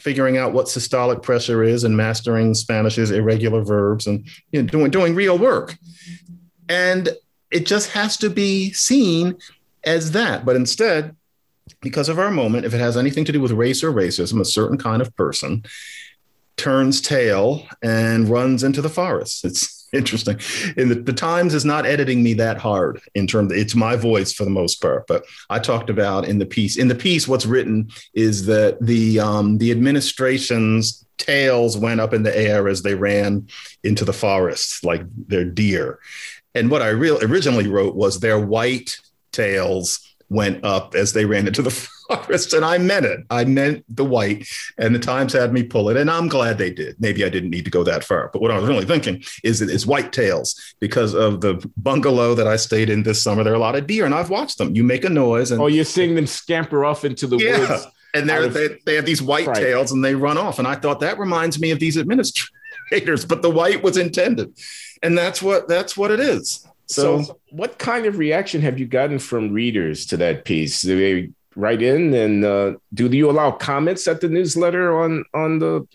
figuring 0.06 0.38
out 0.38 0.54
what 0.54 0.68
systolic 0.68 1.24
pressure 1.24 1.64
is 1.64 1.84
and 1.84 1.98
mastering 1.98 2.54
Spanish's 2.54 3.10
irregular 3.10 3.64
verbs 3.64 4.06
and 4.06 4.24
you 4.52 4.62
know, 4.62 4.68
doing, 4.68 4.92
doing 4.92 5.16
real 5.16 5.36
work. 5.36 5.76
And 6.70 7.10
it 7.50 7.66
just 7.66 7.90
has 7.94 8.16
to 8.18 8.30
be 8.30 8.72
seen 8.72 9.36
as 9.84 10.12
that. 10.12 10.46
But 10.46 10.58
instead, 10.58 11.16
because 11.82 12.08
of 12.08 12.20
our 12.20 12.30
moment, 12.30 12.68
if 12.68 12.74
it 12.76 12.80
has 12.80 12.98
anything 12.98 13.26
to 13.26 13.32
do 13.32 13.42
with 13.42 13.52
race 13.52 13.84
or 13.84 13.92
racism, 13.92 14.40
a 14.40 14.46
certain 14.46 14.78
kind 14.78 15.02
of 15.02 15.16
person 15.16 15.64
turns 16.56 17.02
tail 17.02 17.66
and 17.82 18.30
runs 18.30 18.64
into 18.64 18.84
the 18.84 18.90
forest. 18.90 19.44
It's 19.44 19.75
interesting. 19.96 20.40
And 20.78 20.92
the, 20.92 20.96
the, 20.96 21.14
Times 21.14 21.54
is 21.54 21.66
not 21.66 21.86
editing 21.86 22.22
me 22.22 22.34
that 22.36 22.58
hard 22.58 23.02
in 23.16 23.26
terms 23.26 23.52
of, 23.52 23.58
it's 23.58 23.74
my 23.74 23.96
voice 23.96 24.34
for 24.34 24.44
the 24.44 24.50
most 24.50 24.82
part. 24.82 25.08
But 25.08 25.26
I 25.50 25.60
talked 25.60 25.90
about 25.90 26.28
in 26.28 26.40
the 26.40 26.46
piece. 26.46 26.78
In 26.78 26.88
the 26.88 26.96
piece, 26.96 27.28
what's 27.28 27.46
written 27.46 27.90
is 28.14 28.46
that 28.48 28.78
the 28.82 29.20
um, 29.20 29.58
the 29.58 29.72
administration's 29.72 31.06
tails 31.18 31.78
went 31.78 32.02
up 32.02 32.14
in 32.14 32.24
the 32.24 32.38
air 32.38 32.68
as 32.68 32.82
they 32.82 32.96
ran 32.96 33.48
into 33.84 34.06
the 34.06 34.14
forest, 34.14 34.84
like 34.84 35.04
their 35.28 35.46
deer. 35.46 36.00
And 36.54 36.70
what 36.70 36.82
I 36.82 36.90
real 36.90 37.18
originally 37.24 37.68
wrote 37.68 37.96
was 37.96 38.20
their 38.20 38.40
white 38.40 38.98
tails 39.32 40.00
went 40.30 40.64
up 40.64 40.96
as 40.96 41.14
they 41.14 41.26
ran 41.26 41.48
into 41.48 41.62
the 41.62 41.90
forest. 42.10 42.54
And 42.54 42.66
I 42.66 42.78
meant 42.78 43.06
it. 43.06 43.22
I 43.30 43.46
meant 43.46 43.86
the 43.90 44.06
white. 44.06 44.48
And 44.78 44.94
the 44.94 45.00
Times 45.00 45.34
had 45.34 45.54
me 45.54 45.64
pull 45.64 45.90
it. 45.90 45.98
And 45.98 46.10
I'm 46.10 46.28
glad 46.28 46.58
they 46.58 46.72
did. 46.72 46.96
Maybe 47.00 47.24
I 47.24 47.30
didn't 47.30 47.50
need 47.50 47.66
to 47.66 47.72
go 47.72 47.84
that 47.84 48.04
far. 48.04 48.30
But 48.32 48.42
what 48.42 48.52
I 48.52 48.60
was 48.60 48.68
really 48.68 48.86
thinking 48.86 49.24
is 49.44 49.60
that 49.60 49.70
it's 49.70 49.86
white 49.86 50.14
tails 50.14 50.60
because 50.80 51.14
of 51.14 51.42
the 51.42 51.66
bungalow 51.78 52.36
that 52.36 52.48
I 52.48 52.56
stayed 52.56 52.90
in 52.90 53.04
this 53.04 53.22
summer. 53.22 53.44
There 53.44 53.54
are 53.54 53.58
a 53.58 53.60
lot 53.60 53.76
of 53.76 53.88
deer, 53.88 54.06
and 54.06 54.14
I've 54.14 54.30
watched 54.30 54.58
them. 54.58 54.76
You 54.76 54.84
make 54.84 55.06
a 55.06 55.10
noise. 55.10 55.52
And, 55.52 55.62
oh, 55.62 55.68
you're 55.68 55.86
seeing 55.86 56.16
them 56.16 56.28
scamper 56.28 56.86
off 56.86 57.06
into 57.06 57.28
the 57.28 57.38
yeah. 57.38 57.60
woods. 57.60 57.88
And 58.14 58.30
they're, 58.30 58.48
they, 58.48 58.80
they 58.86 58.96
have 58.96 59.06
these 59.06 59.22
white 59.22 59.54
tails 59.54 59.92
and 59.92 60.04
they 60.04 60.16
run 60.16 60.38
off. 60.38 60.58
And 60.58 60.66
I 60.66 60.76
thought 60.76 61.02
that 61.02 61.20
reminds 61.20 61.60
me 61.60 61.72
of 61.72 61.80
these 61.80 61.98
administrators, 61.98 63.26
but 63.26 63.42
the 63.42 63.50
white 63.50 63.84
was 63.84 63.98
intended. 63.98 64.58
And 65.04 65.18
that's 65.18 65.42
what 65.42 65.68
that's 65.68 65.98
what 65.98 66.12
it 66.12 66.22
is. 66.22 66.66
So, 66.88 67.24
so, 67.24 67.40
what 67.50 67.78
kind 67.78 68.06
of 68.06 68.18
reaction 68.18 68.62
have 68.62 68.80
you 68.80 68.86
gotten 68.86 69.20
from 69.20 69.52
readers 69.52 70.06
to 70.08 70.18
that 70.18 70.46
piece? 70.46 70.82
Do 70.82 70.98
they 70.98 71.32
write 71.56 71.82
in 71.82 72.14
and 72.14 72.44
uh, 72.44 72.74
do 72.94 73.08
you 73.08 73.30
allow 73.30 73.52
comments 73.52 74.08
at 74.08 74.22
the 74.22 74.30
newsletter 74.30 74.98
on 74.98 75.26
on 75.34 75.60
the? 75.60 75.88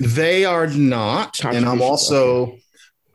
They 0.00 0.44
are 0.44 0.68
not, 0.68 1.44
and 1.44 1.66
I'm 1.66 1.82
also 1.82 2.56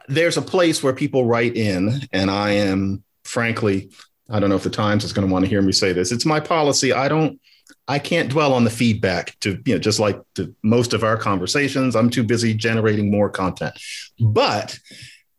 there's 0.08 0.38
a 0.38 0.42
place 0.42 0.84
where 0.84 0.94
people 0.94 1.26
write 1.26 1.56
in, 1.56 2.02
and 2.12 2.30
I 2.30 2.52
am 2.52 3.04
frankly, 3.24 3.90
I 4.30 4.40
don't 4.40 4.50
know 4.50 4.56
if 4.56 4.64
the 4.64 4.70
Times 4.70 5.04
is 5.04 5.14
going 5.14 5.28
to 5.28 5.32
want 5.32 5.46
to 5.46 5.50
hear 5.50 5.62
me 5.62 5.72
say 5.72 5.94
this. 5.94 6.12
It's 6.12 6.26
my 6.26 6.40
policy. 6.40 6.94
I 6.94 7.08
don't. 7.08 7.40
I 7.88 8.00
can't 8.00 8.30
dwell 8.30 8.54
on 8.54 8.64
the 8.64 8.70
feedback 8.70 9.38
to, 9.42 9.62
you 9.66 9.76
know, 9.76 9.80
just 9.80 10.00
like 10.00 10.22
most 10.62 10.94
of 10.94 11.04
our 11.04 11.18
conversations. 11.18 11.96
I'm 11.96 12.10
too 12.10 12.24
busy 12.24 12.54
generating 12.54 13.12
more 13.12 13.30
content. 13.30 13.74
But 14.20 14.80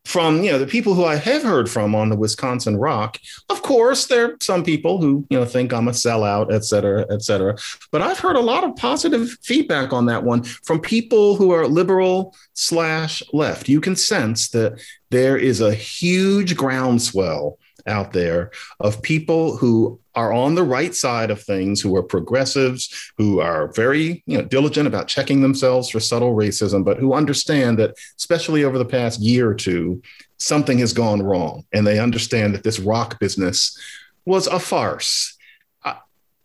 from 0.05 0.43
you 0.43 0.53
know 0.53 0.59
the 0.59 0.67
people 0.67 0.95
who 0.95 1.05
I 1.05 1.17
have 1.17 1.43
heard 1.43 1.69
from 1.69 1.95
on 1.95 2.09
the 2.09 2.17
Wisconsin 2.17 2.77
Rock. 2.77 3.19
Of 3.49 3.63
course, 3.63 4.07
there 4.07 4.33
are 4.33 4.37
some 4.41 4.63
people 4.63 5.01
who 5.01 5.27
you 5.31 5.39
know 5.39 5.45
think 5.45 5.73
I'm 5.73 5.89
a 5.89 5.93
sellout, 5.93 6.53
et 6.53 6.65
cetera, 6.65 7.07
et 7.11 7.23
cetera. 7.23 7.57
But 7.91 8.03
I've 8.03 8.19
heard 8.19 8.37
a 8.37 8.41
lot 8.41 8.65
of 8.65 8.77
positive 8.77 9.31
feedback 9.43 9.93
on 9.93 10.07
that 10.07 10.25
one 10.25 10.43
from 10.43 10.81
people 10.81 11.37
who 11.37 11.51
are 11.53 11.67
liberal 11.67 12.35
slash 12.55 13.23
left. 13.33 13.69
You 13.69 13.81
can 13.81 13.97
sense 13.97 14.51
that 14.51 14.81
there 15.11 15.37
is 15.37 15.61
a 15.61 15.75
huge 15.75 16.57
groundswell 16.57 17.59
out 17.87 18.13
there 18.13 18.51
of 18.81 19.03
people 19.03 19.57
who 19.57 20.01
are 20.15 20.33
on 20.33 20.55
the 20.55 20.63
right 20.63 20.95
side 20.95 21.31
of 21.31 21.43
things, 21.43 21.81
who 21.81 21.95
are 21.97 22.03
progressives, 22.03 23.13
who 23.17 23.41
are 23.41 23.73
very 23.73 24.23
you 24.27 24.39
know, 24.39 24.45
diligent 24.45 24.87
about 24.87 25.09
checking 25.09 25.41
themselves 25.41 25.89
for 25.91 26.01
subtle 26.01 26.35
racism, 26.35 26.85
but 26.85 26.99
who 26.99 27.15
understand 27.15 27.79
that, 27.79 27.95
especially 28.19 28.65
over 28.65 28.79
the 28.79 28.85
past 28.85 29.21
year 29.21 29.51
or 29.51 29.55
two, 29.55 30.01
something 30.39 30.79
has 30.79 30.93
gone 30.93 31.23
wrong. 31.23 31.65
And 31.73 31.87
they 31.87 31.99
understand 31.99 32.55
that 32.55 32.63
this 32.63 32.79
rock 32.79 33.19
business 33.19 33.77
was 34.25 34.47
a 34.47 34.59
farce 34.59 35.37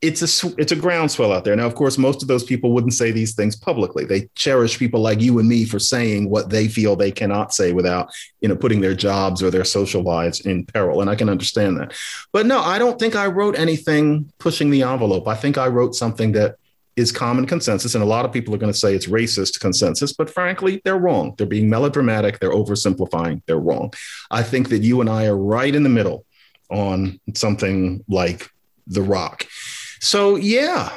it's 0.02 0.22
a 0.22 0.54
it's 0.58 0.72
a 0.72 0.78
groundswell 0.78 1.34
out 1.34 1.44
there. 1.44 1.56
Now, 1.56 1.66
of 1.66 1.76
course, 1.76 1.98
most 1.98 2.22
of 2.22 2.30
those 2.30 2.46
people 2.46 2.72
wouldn't 2.72 2.94
say 2.94 3.12
these 3.12 3.36
things 3.36 3.58
publicly. 3.58 4.06
They 4.06 4.30
cherish 4.36 4.80
people 4.80 5.02
like 5.02 5.20
you 5.20 5.40
and 5.40 5.50
me 5.50 5.66
for 5.66 5.78
saying 5.78 6.30
what 6.30 6.50
they 6.50 6.70
feel 6.70 6.96
they 6.96 7.12
cannot 7.12 7.54
say 7.54 7.74
without, 7.74 8.10
you 8.40 8.48
know, 8.48 8.56
putting 8.56 8.80
their 8.80 8.94
jobs 8.94 9.44
or 9.44 9.52
their 9.52 9.66
social 9.66 10.02
lives 10.02 10.40
in 10.42 10.66
peril. 10.66 11.02
And 11.02 11.10
I 11.10 11.16
can 11.16 11.28
understand 11.28 11.78
that. 11.80 11.94
But 12.32 12.46
no, 12.46 12.60
I 12.60 12.80
don't 12.80 12.98
think 12.98 13.16
I 13.16 13.28
wrote 13.28 13.58
anything 13.58 14.32
pushing 14.40 14.70
the 14.70 14.84
envelope. 14.84 15.28
I 15.28 15.36
think 15.36 15.58
I 15.58 15.68
wrote 15.68 15.96
something 15.96 16.32
that 16.32 16.56
is 16.96 17.12
common 17.12 17.46
consensus. 17.46 17.94
And 17.94 18.04
a 18.04 18.08
lot 18.08 18.24
of 18.24 18.32
people 18.32 18.56
are 18.56 18.58
going 18.58 18.72
to 18.72 18.78
say 18.78 18.96
it's 18.96 19.08
racist 19.08 19.60
consensus, 19.60 20.14
but 20.14 20.30
frankly, 20.30 20.82
they're 20.86 20.98
wrong. 20.98 21.34
They're 21.38 21.48
being 21.48 21.70
melodramatic. 21.70 22.40
They're 22.40 22.52
oversimplifying. 22.52 23.42
They're 23.48 23.60
wrong. 23.60 23.94
I 24.32 24.44
think 24.44 24.70
that 24.70 24.80
you 24.80 25.02
and 25.02 25.10
I 25.10 25.26
are 25.26 25.38
right 25.38 25.74
in 25.74 25.84
the 25.84 25.90
middle 25.90 26.26
on 26.70 27.20
something 27.36 28.04
like 28.08 28.50
The 28.88 29.02
Rock. 29.02 29.46
So 30.00 30.36
yeah, 30.36 30.92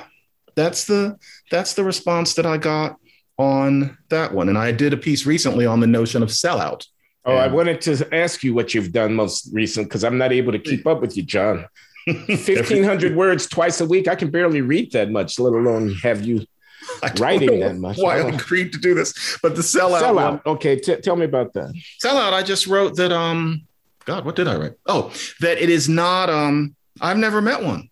that's 0.54 0.84
the 0.84 1.18
that's 1.50 1.74
the 1.74 1.84
response 1.84 2.34
that 2.34 2.46
I 2.46 2.56
got 2.56 2.96
on 3.38 3.96
that 4.10 4.32
one. 4.32 4.48
And 4.48 4.58
I 4.58 4.72
did 4.72 4.92
a 4.92 4.96
piece 4.96 5.26
recently 5.26 5.66
on 5.66 5.80
the 5.80 5.86
notion 5.86 6.22
of 6.22 6.28
sellout. 6.28 6.86
Oh, 7.24 7.36
I 7.36 7.46
wanted 7.46 7.80
to 7.82 8.08
ask 8.12 8.42
you 8.42 8.52
what 8.52 8.74
you've 8.74 8.90
done 8.90 9.14
most 9.14 9.48
recent 9.52 9.88
because 9.88 10.02
I'm 10.02 10.18
not 10.18 10.32
able 10.32 10.52
to 10.52 10.58
keep 10.58 10.86
up 10.88 11.00
with 11.00 11.16
you, 11.16 11.22
John. 11.22 11.66
1500 12.06 13.14
words 13.14 13.46
twice 13.46 13.80
a 13.80 13.86
week. 13.86 14.08
I 14.08 14.16
can 14.16 14.30
barely 14.30 14.60
read 14.60 14.90
that 14.92 15.08
much, 15.10 15.38
let 15.38 15.52
alone 15.52 15.94
have 16.02 16.24
you 16.24 16.44
writing 17.18 17.60
that 17.60 17.76
much. 17.76 17.96
Why 17.96 18.18
I 18.18 18.28
agreed 18.28 18.72
to 18.72 18.78
do 18.78 18.94
this, 18.94 19.38
but 19.40 19.54
the 19.54 19.62
sellout. 19.62 20.02
Sellout. 20.02 20.14
One, 20.14 20.40
okay, 20.46 20.76
t- 20.76 20.96
tell 20.96 21.14
me 21.14 21.24
about 21.24 21.52
that. 21.52 21.72
Sellout. 22.02 22.32
I 22.32 22.42
just 22.42 22.66
wrote 22.66 22.96
that. 22.96 23.12
Um, 23.12 23.66
God, 24.04 24.24
what 24.24 24.34
did 24.34 24.48
I 24.48 24.56
write? 24.56 24.72
Oh, 24.86 25.12
that 25.40 25.58
it 25.58 25.70
is 25.70 25.88
not. 25.88 26.28
Um, 26.28 26.74
I've 27.00 27.18
never 27.18 27.40
met 27.40 27.62
one. 27.62 27.88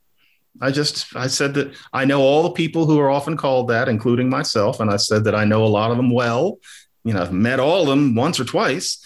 I 0.60 0.70
just 0.70 1.14
I 1.16 1.26
said 1.26 1.54
that 1.54 1.74
I 1.92 2.04
know 2.04 2.20
all 2.20 2.42
the 2.42 2.50
people 2.50 2.86
who 2.86 2.98
are 3.00 3.10
often 3.10 3.36
called 3.36 3.68
that, 3.68 3.88
including 3.88 4.28
myself, 4.28 4.80
and 4.80 4.90
I 4.90 4.96
said 4.96 5.24
that 5.24 5.34
I 5.34 5.44
know 5.44 5.64
a 5.64 5.68
lot 5.68 5.90
of 5.90 5.96
them 5.96 6.10
well. 6.10 6.58
You 7.04 7.14
know, 7.14 7.22
I've 7.22 7.32
met 7.32 7.60
all 7.60 7.82
of 7.82 7.88
them 7.88 8.14
once 8.14 8.38
or 8.38 8.44
twice. 8.44 9.04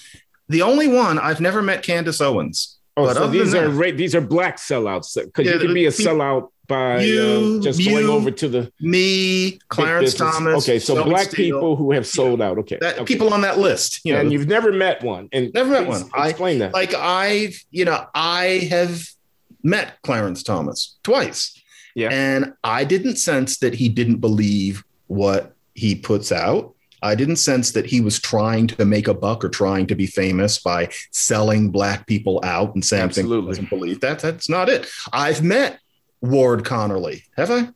The 0.49 0.63
only 0.63 0.89
one 0.89 1.19
I've 1.19 1.41
never 1.41 1.63
met 1.63 1.83
Candace 1.83 2.21
Owens. 2.21 2.79
Oh, 2.97 3.07
but 3.07 3.15
so 3.15 3.29
these 3.29 3.55
are 3.55 3.69
that, 3.69 3.97
these 3.97 4.15
are 4.15 4.21
black 4.21 4.57
sellouts 4.57 5.15
because 5.17 5.47
yeah, 5.47 5.55
you 5.55 5.59
can 5.59 5.75
be 5.75 5.87
a 5.87 5.91
sellout 5.91 6.51
by 6.67 7.03
you, 7.03 7.59
uh, 7.59 7.63
just 7.63 7.79
you, 7.81 7.91
going 7.91 8.07
over 8.07 8.31
to 8.31 8.49
the 8.49 8.73
me, 8.81 9.59
Clarence 9.69 10.15
Thomas. 10.15 10.65
Okay, 10.65 10.79
so 10.79 11.03
black 11.05 11.29
Steele. 11.29 11.59
people 11.59 11.77
who 11.77 11.93
have 11.93 12.07
sold 12.07 12.39
yeah. 12.39 12.47
out. 12.47 12.59
Okay. 12.59 12.79
That, 12.81 12.95
okay. 12.95 13.05
people 13.05 13.33
on 13.35 13.43
that 13.43 13.59
list. 13.59 14.01
You 14.05 14.15
know, 14.15 14.21
and 14.21 14.33
you've 14.33 14.47
never 14.47 14.73
met 14.73 15.03
one. 15.03 15.29
And 15.33 15.53
never 15.53 15.71
met 15.71 15.87
one. 15.87 16.03
Explain 16.17 16.57
I, 16.57 16.67
that. 16.67 16.75
Like 16.75 16.95
I've, 16.95 17.63
you 17.71 17.85
know, 17.85 18.07
I 18.15 18.69
have 18.71 19.07
met 19.65 20.01
Clarence 20.03 20.43
Thomas 20.43 20.97
twice. 21.03 21.61
Yeah. 21.95 22.11
And 22.11 22.53
I 22.63 22.85
didn't 22.85 23.17
sense 23.17 23.59
that 23.59 23.75
he 23.75 23.89
didn't 23.89 24.19
believe 24.19 24.85
what 25.07 25.55
he 25.75 25.95
puts 25.95 26.31
out. 26.31 26.75
I 27.03 27.15
didn't 27.15 27.37
sense 27.37 27.73
that 27.73 27.85
he 27.85 28.01
was 28.01 28.19
trying 28.19 28.67
to 28.69 28.85
make 28.85 29.09
a 29.09 29.15
buck 29.15 29.45
or 29.45 29.51
trying 29.51 29.87
to 29.89 29.95
be 29.95 30.07
famous 30.07 30.59
by 30.59 30.89
selling 31.11 31.71
black 31.71 32.07
people 32.07 32.41
out 32.43 32.75
and 32.75 32.85
saying 32.85 33.11
he 33.11 33.23
doesn't 33.23 33.69
believe 33.69 34.01
that. 34.01 34.21
That's 34.21 34.49
not 34.49 34.71
it. 34.71 34.89
I've 35.13 35.43
met 35.43 35.81
Ward 36.23 36.65
Connerly. 36.65 37.23
Have 37.37 37.51
I? 37.51 37.69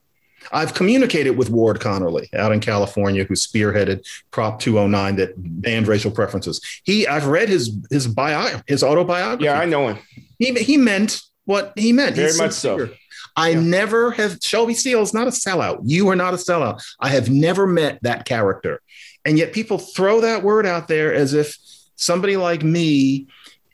I've 0.50 0.72
communicated 0.72 1.32
with 1.32 1.50
Ward 1.50 1.78
Connerly 1.78 2.32
out 2.34 2.52
in 2.52 2.60
California, 2.60 3.24
who 3.24 3.34
spearheaded 3.34 4.06
Prop 4.30 4.60
209 4.60 5.16
that 5.16 5.34
banned 5.36 5.88
racial 5.88 6.10
preferences. 6.10 6.60
He, 6.84 7.06
I've 7.06 7.26
read 7.26 7.50
his 7.50 7.76
his 7.90 8.06
bio, 8.06 8.62
his 8.66 8.82
autobiography. 8.82 9.44
Yeah, 9.44 9.60
I 9.60 9.66
know 9.66 9.88
him. 9.88 9.98
He 10.38 10.54
he 10.54 10.78
meant 10.78 11.20
what 11.48 11.72
he 11.76 11.94
meant. 11.94 12.14
Very 12.14 12.28
He's 12.28 12.38
much 12.38 12.52
sincere. 12.52 12.88
so. 12.88 12.94
I 13.34 13.50
yeah. 13.50 13.60
never 13.60 14.10
have 14.10 14.38
Shelby 14.42 14.74
Steele 14.74 15.00
is 15.00 15.14
not 15.14 15.26
a 15.26 15.30
sellout. 15.30 15.80
You 15.82 16.08
are 16.08 16.16
not 16.16 16.34
a 16.34 16.36
sellout. 16.36 16.82
I 17.00 17.08
have 17.08 17.30
never 17.30 17.66
met 17.66 17.98
that 18.02 18.26
character. 18.26 18.82
And 19.24 19.38
yet 19.38 19.54
people 19.54 19.78
throw 19.78 20.20
that 20.20 20.42
word 20.42 20.66
out 20.66 20.88
there 20.88 21.14
as 21.14 21.32
if 21.32 21.56
somebody 21.96 22.36
like 22.36 22.62
me 22.62 23.28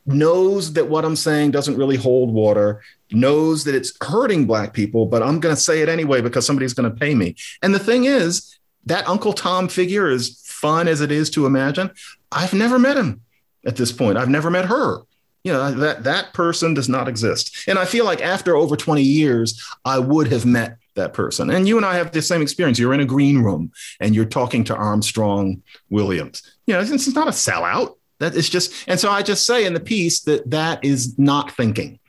knows 0.06 0.74
that 0.74 0.88
what 0.88 1.04
I'm 1.04 1.16
saying 1.16 1.50
doesn't 1.50 1.76
really 1.76 1.96
hold 1.96 2.32
water, 2.32 2.80
knows 3.10 3.64
that 3.64 3.74
it's 3.74 3.92
hurting 4.00 4.46
black 4.46 4.72
people, 4.72 5.06
but 5.06 5.22
I'm 5.22 5.40
going 5.40 5.54
to 5.54 5.60
say 5.60 5.80
it 5.80 5.88
anyway 5.88 6.20
because 6.20 6.46
somebody's 6.46 6.74
going 6.74 6.90
to 6.90 6.96
pay 6.96 7.14
me. 7.14 7.34
And 7.60 7.74
the 7.74 7.80
thing 7.80 8.04
is, 8.04 8.56
that 8.86 9.08
Uncle 9.08 9.32
Tom 9.32 9.66
figure, 9.66 10.08
as 10.10 10.40
fun 10.44 10.86
as 10.86 11.00
it 11.00 11.10
is 11.10 11.30
to 11.30 11.46
imagine, 11.46 11.90
I've 12.30 12.52
never 12.52 12.78
met 12.78 12.98
him 12.98 13.22
at 13.66 13.76
this 13.76 13.90
point. 13.90 14.18
I've 14.18 14.28
never 14.28 14.50
met 14.50 14.66
her 14.66 15.00
you 15.44 15.52
know 15.52 15.70
that 15.70 16.04
that 16.04 16.32
person 16.32 16.74
does 16.74 16.88
not 16.88 17.06
exist. 17.06 17.68
And 17.68 17.78
i 17.78 17.84
feel 17.84 18.04
like 18.04 18.20
after 18.20 18.56
over 18.56 18.76
20 18.76 19.02
years 19.02 19.62
i 19.84 19.98
would 19.98 20.32
have 20.32 20.44
met 20.44 20.78
that 20.94 21.12
person. 21.12 21.50
And 21.50 21.68
you 21.68 21.76
and 21.76 21.86
i 21.86 21.94
have 21.96 22.10
the 22.10 22.22
same 22.22 22.42
experience. 22.42 22.78
You're 22.78 22.94
in 22.94 23.00
a 23.00 23.04
green 23.04 23.42
room 23.42 23.70
and 24.00 24.14
you're 24.14 24.24
talking 24.24 24.64
to 24.64 24.74
armstrong 24.74 25.62
williams. 25.90 26.42
You 26.66 26.74
know 26.74 26.80
it's, 26.80 27.14
not 27.14 27.28
a 27.28 27.32
sellout. 27.32 27.96
That 28.20 28.34
is 28.34 28.48
just 28.48 28.72
and 28.88 28.98
so 28.98 29.10
i 29.10 29.22
just 29.22 29.46
say 29.46 29.66
in 29.66 29.74
the 29.74 29.80
piece 29.80 30.22
that 30.22 30.50
that 30.50 30.84
is 30.84 31.18
not 31.18 31.52
thinking. 31.52 32.00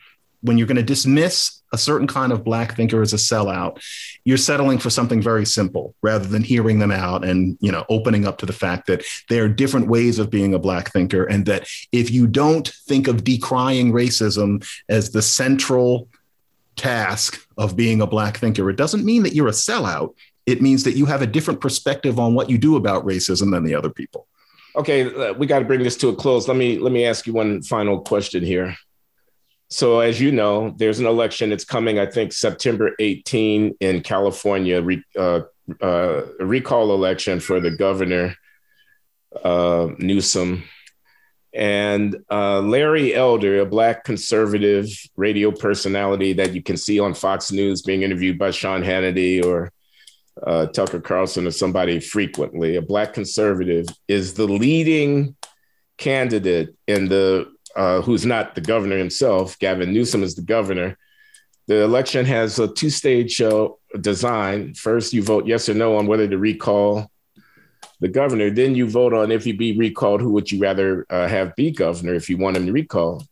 When 0.41 0.57
you're 0.59 0.67
going 0.67 0.77
to 0.77 0.83
dismiss 0.83 1.55
a 1.74 1.78
certain 1.78 2.07
kind 2.07 2.32
of 2.32 2.43
black 2.43 2.76
thinker 2.76 3.01
is 3.01 3.13
a 3.13 3.18
sellout, 3.18 3.82
you're 4.24 4.38
settling 4.38 4.78
for 4.78 4.89
something 4.89 5.22
very 5.22 5.45
simple 5.45 5.95
rather 6.01 6.26
than 6.26 6.43
hearing 6.43 6.80
them 6.80 6.91
out 6.91 7.26
and 7.26 7.57
you 7.59 7.72
know 7.72 7.86
opening 7.89 8.26
up 8.26 8.38
to 8.38 8.45
the 8.45 8.53
fact 8.53 8.88
that 8.88 9.03
there 9.30 9.43
are 9.43 9.49
different 9.49 9.88
ways 9.88 10.20
of 10.20 10.30
being 10.30 10.53
a 10.53 10.59
black 10.59 10.91
thinker, 10.91 11.26
and 11.26 11.45
that 11.45 11.68
if 11.91 12.11
you 12.11 12.28
don't 12.28 12.70
think 12.88 13.07
of 13.07 13.24
decrying 13.24 13.91
racism 13.91 14.66
as 14.89 15.11
the 15.11 15.22
central 15.22 16.07
task 16.76 17.45
of 17.57 17.76
being 17.76 18.01
a 18.01 18.07
black 18.07 18.38
thinker, 18.38 18.70
it 18.70 18.76
doesn't 18.76 19.05
mean 19.05 19.24
that 19.24 19.34
you're 19.34 19.47
a 19.47 19.51
sellout. 19.51 20.13
It 20.45 20.61
means 20.61 20.84
that 20.84 20.95
you 20.95 21.05
have 21.05 21.22
a 21.22 21.28
different 21.28 21.59
perspective 21.59 22.20
on 22.20 22.36
what 22.36 22.49
you 22.49 22.57
do 22.57 22.76
about 22.76 23.05
racism 23.05 23.51
than 23.51 23.63
the 23.63 23.74
other 23.74 23.89
people. 23.89 24.28
Okay, 24.76 25.13
uh, 25.13 25.34
we 25.34 25.47
got 25.47 25.59
to 25.59 25.66
bring 25.66 25.82
this 25.84 25.95
to 25.97 26.09
a 26.09 26.16
close. 26.16 26.47
Let 26.47 26.57
me 26.57 26.78
let 26.78 26.91
me 26.91 27.05
ask 27.05 27.26
you 27.26 27.34
one 27.34 27.61
final 27.61 28.01
question 28.01 28.43
here. 28.43 28.76
So, 29.70 29.99
as 29.99 30.22
you 30.22 30.32
know, 30.32 30.74
there's 30.78 30.99
an 30.99 31.07
election. 31.07 31.51
It's 31.51 31.66
coming, 31.66 31.99
I 31.99 32.05
think, 32.05 32.34
September 32.34 32.91
18 32.99 33.76
in 33.80 34.01
California, 34.01 34.82
re, 34.82 35.03
uh, 35.18 35.41
uh, 35.82 36.22
recall 36.39 36.93
election 36.93 37.39
for 37.39 37.59
the 37.59 37.72
governor, 37.72 38.36
uh, 39.43 39.89
Newsom. 39.97 40.63
And 41.53 42.18
uh, 42.30 42.61
Larry 42.61 43.16
Elder, 43.16 43.61
a 43.61 43.66
Black 43.66 44.03
conservative 44.03 44.88
radio 45.16 45.51
personality 45.51 46.34
that 46.34 46.53
you 46.53 46.61
can 46.61 46.78
see 46.78 46.99
on 46.99 47.13
Fox 47.13 47.51
News 47.51 47.82
being 47.82 48.03
interviewed 48.03 48.38
by 48.38 48.51
Sean 48.51 48.84
Hannity 48.84 49.43
or 49.43 49.72
uh, 50.43 50.68
Tucker 50.68 50.99
Carlson 50.99 51.47
or 51.47 51.51
somebody 51.51 51.99
frequently, 51.99 52.76
a 52.76 52.82
Black 52.82 53.13
conservative, 53.13 53.88
is 54.07 54.34
the 54.34 54.45
leading 54.45 55.36
candidate 55.97 56.76
in 56.88 57.07
the 57.07 57.55
uh, 57.76 58.01
who's 58.01 58.26
not 58.26 58.55
the 58.55 58.61
governor 58.61 58.97
himself. 58.97 59.57
Gavin 59.59 59.93
Newsom 59.93 60.23
is 60.23 60.36
the 60.36 60.41
governor. 60.41 60.97
The 61.67 61.82
election 61.82 62.26
has 62.26 62.59
a 62.59 62.67
two 62.67 62.89
stage 62.89 63.41
uh, 63.41 63.69
design. 63.99 64.73
First, 64.76 65.13
you 65.13 65.23
vote 65.23 65.47
yes 65.47 65.67
or 65.67 65.73
no 65.73 65.97
on 65.97 66.07
whether 66.07 66.28
to 66.28 66.38
recall 66.38 67.11
the 67.99 68.07
governor. 68.07 68.49
Then 68.49 68.76
you 68.76 68.89
vote 68.89 69.13
on 69.13 69.32
if 69.32 69.45
you 69.45 69.57
be 69.57 69.78
recalled, 69.78 70.21
who 70.21 70.32
would 70.34 70.51
you 70.51 70.59
rather 70.59 71.05
uh, 71.09 71.28
have 71.28 71.55
be 71.55 71.71
governor 71.71 72.13
if 72.13 72.30
you 72.30 72.38
want 72.38 72.57
him 72.57 72.65
to 72.67 72.71
recall. 72.71 73.23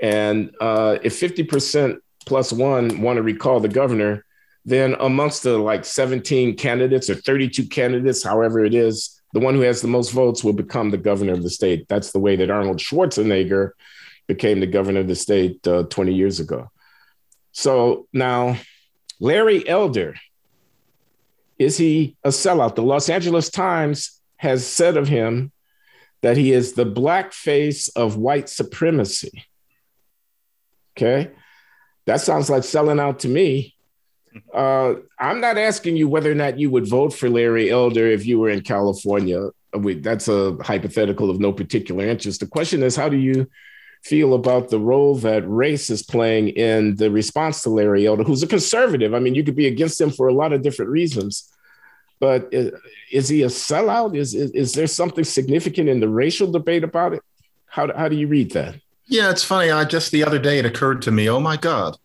And 0.00 0.54
uh, 0.60 0.98
if 1.02 1.18
50% 1.20 1.98
plus 2.24 2.52
one 2.52 3.00
want 3.00 3.16
to 3.16 3.22
recall 3.22 3.58
the 3.58 3.68
governor, 3.68 4.24
then 4.64 4.94
amongst 5.00 5.42
the 5.42 5.58
like 5.58 5.84
17 5.84 6.56
candidates 6.56 7.08
or 7.10 7.14
32 7.14 7.66
candidates, 7.68 8.22
however 8.22 8.64
it 8.64 8.74
is, 8.74 9.17
the 9.32 9.40
one 9.40 9.54
who 9.54 9.60
has 9.60 9.82
the 9.82 9.88
most 9.88 10.10
votes 10.10 10.42
will 10.42 10.52
become 10.52 10.90
the 10.90 10.98
governor 10.98 11.32
of 11.32 11.42
the 11.42 11.50
state. 11.50 11.86
That's 11.88 12.12
the 12.12 12.18
way 12.18 12.36
that 12.36 12.50
Arnold 12.50 12.78
Schwarzenegger 12.78 13.72
became 14.26 14.60
the 14.60 14.66
governor 14.66 15.00
of 15.00 15.08
the 15.08 15.14
state 15.14 15.66
uh, 15.66 15.84
20 15.84 16.14
years 16.14 16.40
ago. 16.40 16.70
So 17.52 18.06
now, 18.12 18.56
Larry 19.20 19.66
Elder, 19.68 20.14
is 21.58 21.76
he 21.76 22.16
a 22.22 22.28
sellout? 22.28 22.74
The 22.74 22.82
Los 22.82 23.08
Angeles 23.08 23.50
Times 23.50 24.20
has 24.36 24.66
said 24.66 24.96
of 24.96 25.08
him 25.08 25.50
that 26.22 26.36
he 26.36 26.52
is 26.52 26.72
the 26.72 26.84
black 26.84 27.32
face 27.32 27.88
of 27.88 28.16
white 28.16 28.48
supremacy. 28.48 29.44
Okay. 30.96 31.30
That 32.06 32.20
sounds 32.20 32.48
like 32.48 32.64
selling 32.64 33.00
out 33.00 33.20
to 33.20 33.28
me. 33.28 33.74
Uh, 34.52 34.94
I'm 35.18 35.40
not 35.40 35.58
asking 35.58 35.96
you 35.96 36.08
whether 36.08 36.30
or 36.30 36.34
not 36.34 36.58
you 36.58 36.70
would 36.70 36.88
vote 36.88 37.12
for 37.12 37.28
Larry 37.28 37.70
Elder 37.70 38.06
if 38.06 38.26
you 38.26 38.38
were 38.38 38.50
in 38.50 38.62
California. 38.62 39.50
We, 39.74 39.94
that's 39.94 40.28
a 40.28 40.56
hypothetical 40.62 41.30
of 41.30 41.40
no 41.40 41.52
particular 41.52 42.06
interest. 42.06 42.40
The 42.40 42.46
question 42.46 42.82
is, 42.82 42.96
how 42.96 43.08
do 43.08 43.16
you 43.16 43.48
feel 44.02 44.34
about 44.34 44.70
the 44.70 44.78
role 44.78 45.16
that 45.16 45.48
race 45.48 45.90
is 45.90 46.02
playing 46.02 46.48
in 46.50 46.96
the 46.96 47.10
response 47.10 47.62
to 47.62 47.70
Larry 47.70 48.06
Elder, 48.06 48.24
who's 48.24 48.42
a 48.42 48.46
conservative? 48.46 49.14
I 49.14 49.18
mean, 49.18 49.34
you 49.34 49.44
could 49.44 49.56
be 49.56 49.66
against 49.66 50.00
him 50.00 50.10
for 50.10 50.28
a 50.28 50.32
lot 50.32 50.52
of 50.52 50.62
different 50.62 50.90
reasons, 50.90 51.52
but 52.20 52.48
is, 52.52 52.72
is 53.10 53.28
he 53.28 53.42
a 53.42 53.48
sellout? 53.48 54.16
Is, 54.16 54.34
is, 54.34 54.50
is 54.52 54.72
there 54.72 54.86
something 54.86 55.24
significant 55.24 55.88
in 55.88 56.00
the 56.00 56.08
racial 56.08 56.50
debate 56.50 56.84
about 56.84 57.12
it? 57.12 57.22
How, 57.66 57.92
how 57.94 58.08
do 58.08 58.16
you 58.16 58.28
read 58.28 58.52
that? 58.52 58.76
Yeah, 59.06 59.30
it's 59.30 59.44
funny. 59.44 59.70
I 59.70 59.84
just 59.84 60.12
the 60.12 60.24
other 60.24 60.38
day 60.38 60.58
it 60.58 60.66
occurred 60.66 61.02
to 61.02 61.10
me, 61.10 61.28
oh 61.28 61.40
my 61.40 61.56
God, 61.56 61.96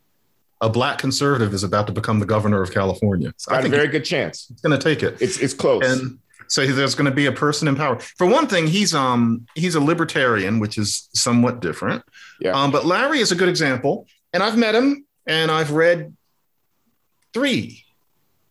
a 0.64 0.70
black 0.70 0.98
conservative 0.98 1.54
is 1.54 1.64
about 1.64 1.88
to 1.88 1.94
become 1.94 2.20
the 2.20 2.26
governor 2.26 2.62
of 2.62 2.74
California. 2.74 3.34
So 3.36 3.52
Got 3.52 3.60
I 3.60 3.62
think 3.64 3.74
a 3.74 3.78
very 3.78 3.90
good 3.90 4.06
chance. 4.06 4.48
It's 4.50 4.62
going 4.62 4.78
to 4.78 4.82
take 4.82 5.04
it. 5.04 5.22
It's 5.22 5.38
it's 5.38 5.54
close. 5.54 5.84
And 5.86 6.20
so 6.48 6.66
there's 6.66 6.96
going 6.96 7.10
to 7.10 7.16
be 7.16 7.26
a 7.26 7.34
person 7.34 7.68
in 7.68 7.76
power. 7.76 8.00
For 8.00 8.26
one 8.26 8.48
thing, 8.48 8.68
he's 8.68 8.96
um 8.96 9.46
he's 9.56 9.76
a 9.76 9.82
libertarian, 9.82 10.60
which 10.60 10.78
is 10.78 11.10
somewhat 11.14 11.60
different. 11.60 12.02
Yeah. 12.40 12.52
Um, 12.52 12.72
but 12.72 12.86
Larry 12.86 13.20
is 13.20 13.34
a 13.34 13.36
good 13.36 13.50
example, 13.50 14.08
and 14.32 14.42
I've 14.42 14.58
met 14.58 14.74
him, 14.74 15.06
and 15.28 15.52
I've 15.52 15.72
read 15.72 16.16
three 17.34 17.84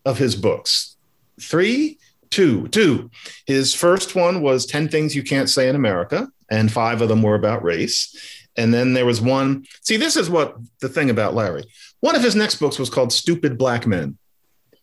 of 0.04 0.18
his 0.18 0.36
books. 0.36 0.96
Three, 1.40 1.98
two, 2.28 2.68
two. 2.68 3.10
His 3.46 3.72
first 3.72 4.14
one 4.14 4.42
was 4.42 4.66
10 4.66 4.88
Things 4.88 5.16
You 5.16 5.22
Can't 5.22 5.48
Say 5.48 5.68
in 5.68 5.76
America, 5.76 6.28
and 6.50 6.70
five 6.70 7.00
of 7.00 7.08
them 7.08 7.22
were 7.22 7.36
about 7.36 7.64
race. 7.64 8.14
And 8.54 8.74
then 8.74 8.92
there 8.92 9.06
was 9.06 9.20
one. 9.20 9.64
See, 9.80 9.96
this 9.96 10.16
is 10.16 10.28
what 10.28 10.56
the 10.80 10.88
thing 10.90 11.08
about 11.08 11.34
Larry. 11.34 11.64
One 12.02 12.16
of 12.16 12.22
his 12.22 12.34
next 12.34 12.56
books 12.56 12.80
was 12.80 12.90
called 12.90 13.12
Stupid 13.12 13.56
Black 13.56 13.86
Men. 13.86 14.18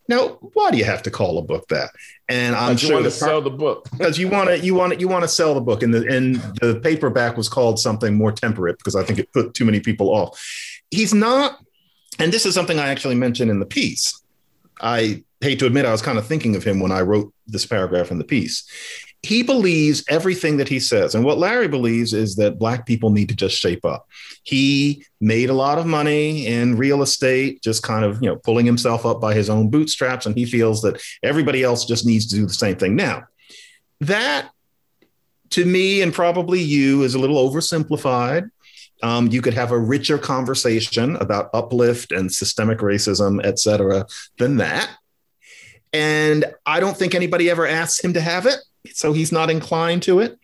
Now, 0.08 0.40
why 0.54 0.72
do 0.72 0.78
you 0.78 0.86
have 0.86 1.04
to 1.04 1.12
call 1.12 1.38
a 1.38 1.42
book 1.42 1.68
that? 1.68 1.92
And 2.30 2.56
I'm 2.56 2.78
sure 2.78 2.90
you 2.90 2.96
want 2.96 3.06
to 3.06 3.12
sell 3.12 3.42
the 3.42 3.50
book 3.50 3.90
because 3.98 4.18
you 4.18 4.30
want 4.30 4.50
to 4.50 4.58
you 4.58 4.74
want 4.74 4.94
to 4.94 5.00
you 5.00 5.10
want 5.10 5.24
to 5.24 5.28
sell 5.28 5.54
the 5.54 5.62
book, 5.62 5.84
and 5.84 5.94
the 5.94 6.08
and 6.08 6.38
the 6.62 6.80
paperback 6.82 7.36
was 7.36 7.50
called 7.50 7.78
something 7.78 8.16
more 8.16 8.32
temperate 8.32 8.78
because 8.78 8.96
I 8.96 9.04
think 9.04 9.20
it 9.20 9.32
put 9.34 9.54
too 9.54 9.66
many 9.66 9.82
people 9.82 10.08
off. 10.08 10.42
He's 10.92 11.14
not, 11.14 11.60
and 12.20 12.32
this 12.32 12.46
is 12.46 12.56
something 12.56 12.80
I 12.80 12.88
actually 12.88 13.16
mentioned 13.16 13.52
in 13.52 13.60
the 13.60 13.66
piece. 13.66 14.20
I 14.80 15.26
hate 15.42 15.60
to 15.60 15.66
admit 15.66 15.86
I 15.86 15.92
was 15.92 16.02
kind 16.02 16.18
of 16.18 16.26
thinking 16.26 16.56
of 16.56 16.64
him 16.64 16.80
when 16.80 16.94
I 16.94 17.02
wrote 17.02 17.34
this 17.48 17.66
paragraph 17.66 18.12
in 18.12 18.18
the 18.18 18.24
piece 18.24 18.64
he 19.22 19.44
believes 19.44 20.04
everything 20.08 20.58
that 20.58 20.70
he 20.70 20.80
says. 20.80 21.14
And 21.14 21.26
what 21.26 21.38
Larry 21.38 21.68
believes 21.68 22.14
is 22.14 22.38
that 22.38 22.58
Black 22.58 22.86
people 22.86 23.10
need 23.10 23.30
to 23.30 23.36
just 23.36 23.58
shape 23.58 23.84
up. 23.84 24.08
He 24.44 25.06
made 25.20 25.50
a 25.50 25.54
lot 25.54 25.78
of 25.78 25.86
money 25.86 26.48
in 26.48 26.78
real 26.78 27.02
estate, 27.02 27.62
just 27.62 27.84
kind 27.84 28.06
of, 28.06 28.22
you 28.22 28.30
know, 28.30 28.38
pulling 28.38 28.66
himself 28.66 29.06
up 29.06 29.20
by 29.20 29.34
his 29.34 29.50
own 29.50 29.70
bootstraps. 29.70 30.26
And 30.26 30.38
he 30.38 30.46
feels 30.46 30.82
that 30.84 31.02
everybody 31.22 31.64
else 31.64 31.86
just 31.86 32.06
needs 32.06 32.28
to 32.28 32.36
do 32.36 32.46
the 32.46 32.54
same 32.54 32.78
thing. 32.78 32.96
Now, 32.96 33.26
that 34.00 34.50
to 35.50 35.66
me 35.66 36.02
and 36.02 36.14
probably 36.14 36.62
you 36.62 37.04
is 37.04 37.16
a 37.16 37.20
little 37.20 37.50
oversimplified. 37.50 38.50
Um, 39.04 39.28
you 39.28 39.42
could 39.42 39.54
have 39.54 39.72
a 39.72 39.80
richer 39.80 40.18
conversation 40.18 41.18
about 41.18 41.50
uplift 41.54 42.12
and 42.12 42.32
systemic 42.32 42.80
racism, 42.80 43.44
et 43.44 43.60
cetera, 43.60 44.06
than 44.38 44.58
that. 44.58 44.90
And 45.92 46.46
I 46.66 46.80
don't 46.80 46.96
think 46.96 47.16
anybody 47.16 47.50
ever 47.50 47.66
asks 47.66 48.04
him 48.04 48.14
to 48.14 48.22
have 48.22 48.46
it 48.46 48.60
so 48.94 49.14
he's 49.14 49.32
not 49.32 49.50
inclined 49.50 50.04
to 50.04 50.20
it. 50.20 50.40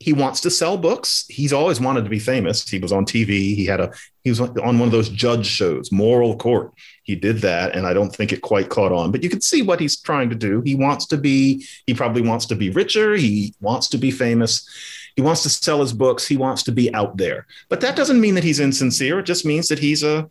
He 0.00 0.12
wants 0.12 0.40
to 0.42 0.50
sell 0.50 0.76
books. 0.76 1.26
He's 1.28 1.52
always 1.52 1.80
wanted 1.80 2.04
to 2.04 2.10
be 2.10 2.20
famous. 2.20 2.68
He 2.68 2.78
was 2.78 2.92
on 2.92 3.04
TV. 3.04 3.56
He 3.56 3.66
had 3.66 3.80
a 3.80 3.92
he 4.22 4.30
was 4.30 4.40
on 4.40 4.78
one 4.78 4.82
of 4.82 4.92
those 4.92 5.08
judge 5.08 5.46
shows, 5.46 5.90
Moral 5.90 6.36
Court. 6.36 6.72
He 7.02 7.16
did 7.16 7.38
that, 7.38 7.74
and 7.74 7.86
I 7.86 7.94
don't 7.94 8.14
think 8.14 8.32
it 8.32 8.42
quite 8.42 8.68
caught 8.68 8.92
on. 8.92 9.10
But 9.10 9.24
you 9.24 9.30
can 9.30 9.40
see 9.40 9.62
what 9.62 9.80
he's 9.80 10.00
trying 10.00 10.30
to 10.30 10.36
do. 10.36 10.60
He 10.60 10.74
wants 10.76 11.06
to 11.06 11.16
be. 11.16 11.66
He 11.86 11.94
probably 11.94 12.22
wants 12.22 12.46
to 12.46 12.54
be 12.54 12.70
richer. 12.70 13.16
He 13.16 13.54
wants 13.60 13.88
to 13.88 13.98
be 13.98 14.12
famous. 14.12 14.68
He 15.16 15.22
wants 15.22 15.42
to 15.42 15.48
sell 15.48 15.80
his 15.80 15.92
books. 15.92 16.28
He 16.28 16.36
wants 16.36 16.62
to 16.64 16.72
be 16.72 16.94
out 16.94 17.16
there. 17.16 17.46
But 17.68 17.80
that 17.80 17.96
doesn't 17.96 18.20
mean 18.20 18.36
that 18.36 18.44
he's 18.44 18.60
insincere. 18.60 19.18
It 19.18 19.26
just 19.26 19.44
means 19.44 19.66
that 19.68 19.80
he's 19.80 20.04
a 20.04 20.28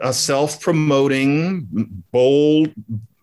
a 0.00 0.12
self-promoting, 0.12 2.02
bold, 2.10 2.72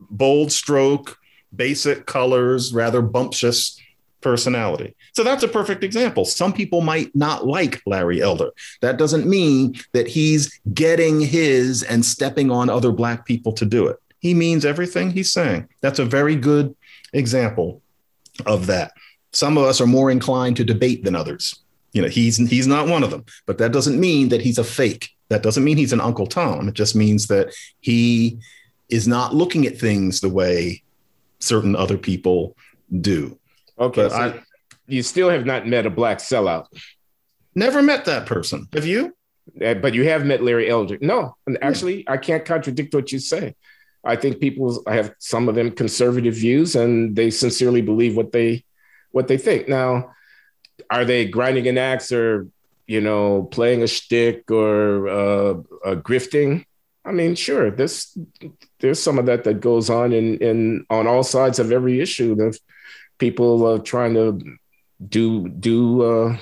bold 0.10 0.52
stroke, 0.52 1.19
basic 1.56 2.06
colors, 2.06 2.74
rather 2.74 3.02
bumptious 3.02 3.80
personality. 4.22 4.96
So 5.14 5.24
that's 5.24 5.44
a 5.44 5.48
perfect 5.48 5.84
example. 5.84 6.26
Some 6.26 6.54
people 6.54 6.82
might 6.82 7.16
not 7.16 7.48
like 7.48 7.82
Larry 7.86 8.22
Elder. 8.22 8.52
That 8.82 8.98
doesn't 8.98 9.26
mean 9.26 9.76
that 9.94 10.08
he's 10.08 10.60
getting 10.74 11.22
his 11.22 11.84
and 11.84 12.06
stepping 12.06 12.52
on 12.52 12.70
other 12.70 12.92
Black 12.92 13.26
people 13.26 13.54
to 13.54 13.66
do 13.66 13.88
it. 13.88 13.98
He 14.20 14.34
means 14.34 14.66
everything 14.66 15.12
he's 15.12 15.32
saying. 15.32 15.70
That's 15.82 16.00
a 16.00 16.06
very 16.06 16.36
good 16.36 16.76
example 17.14 17.82
of 18.46 18.68
that. 18.68 18.92
Some 19.32 19.58
of 19.58 19.64
us 19.64 19.80
are 19.80 19.88
more 19.88 20.12
inclined 20.12 20.58
to 20.58 20.64
debate 20.64 21.04
than 21.04 21.16
others. 21.16 21.60
You 21.94 22.02
know, 22.02 22.08
he's 22.08 22.38
he's 22.38 22.68
not 22.68 22.88
one 22.88 23.04
of 23.04 23.10
them, 23.10 23.26
but 23.46 23.58
that 23.58 23.72
doesn't 23.72 24.00
mean 24.00 24.30
that 24.30 24.42
he's 24.42 24.58
a 24.58 24.64
fake. 24.64 25.10
That 25.30 25.44
doesn't 25.44 25.64
mean 25.64 25.78
he's 25.78 25.94
an 25.94 26.02
Uncle 26.02 26.28
Tom. 26.28 26.68
It 26.68 26.74
just 26.74 26.96
means 26.96 27.28
that 27.28 27.54
he 27.80 28.40
is 28.90 29.08
not 29.08 29.34
looking 29.34 29.66
at 29.66 29.78
things 29.78 30.20
the 30.22 30.30
way 30.30 30.84
certain 31.40 31.76
other 31.76 31.98
people 31.98 32.56
do. 33.02 33.38
Okay, 33.78 34.10
so 34.10 34.16
I, 34.16 34.44
you 34.88 35.04
still 35.04 35.30
have 35.30 35.46
not 35.46 35.68
met 35.68 35.86
a 35.86 35.90
black 35.90 36.20
sellout. 36.20 36.66
Never 37.56 37.82
met 37.82 38.06
that 38.06 38.26
person. 38.26 38.68
Have 38.74 38.86
you? 38.86 39.16
Uh, 39.64 39.74
but 39.74 39.94
you 39.94 40.08
have 40.08 40.26
met 40.26 40.44
Larry 40.44 40.70
Elder. 40.70 40.98
No, 41.02 41.36
and 41.48 41.58
actually, 41.62 42.08
I 42.08 42.18
can't 42.18 42.46
contradict 42.46 42.94
what 42.94 43.12
you 43.12 43.20
say. 43.20 43.56
I 44.04 44.16
think 44.16 44.40
people 44.40 44.84
have 44.88 45.14
some 45.20 45.50
of 45.50 45.56
them 45.56 45.72
conservative 45.72 46.36
views, 46.36 46.76
and 46.76 47.16
they 47.16 47.32
sincerely 47.32 47.82
believe 47.82 48.16
what 48.16 48.32
they 48.32 48.64
what 49.12 49.28
they 49.28 49.38
think. 49.38 49.68
Now, 49.68 50.12
are 50.90 51.04
they 51.04 51.26
grinding 51.26 51.68
an 51.68 51.78
axe 51.78 52.12
or 52.12 52.48
you 52.90 53.02
know, 53.02 53.44
playing 53.44 53.84
a 53.84 53.88
shtick 53.88 54.50
or 54.50 55.08
uh, 55.08 55.52
uh, 55.86 55.96
grifting. 56.02 56.66
I 57.06 57.12
mean, 57.12 57.36
sure, 57.36 57.70
this 57.70 58.18
there's 58.80 59.02
some 59.02 59.20
of 59.20 59.26
that 59.26 59.44
that 59.44 59.60
goes 59.60 59.90
on 59.90 60.14
in 60.14 60.38
in 60.38 60.86
on 60.90 61.08
all 61.08 61.24
sides 61.24 61.60
of 61.60 61.72
every 61.72 62.00
issue. 62.00 62.42
of 62.42 62.58
people 63.20 63.66
uh, 63.66 63.80
trying 63.80 64.14
to 64.16 64.40
do 65.08 65.48
do 65.50 66.02
uh, 66.02 66.38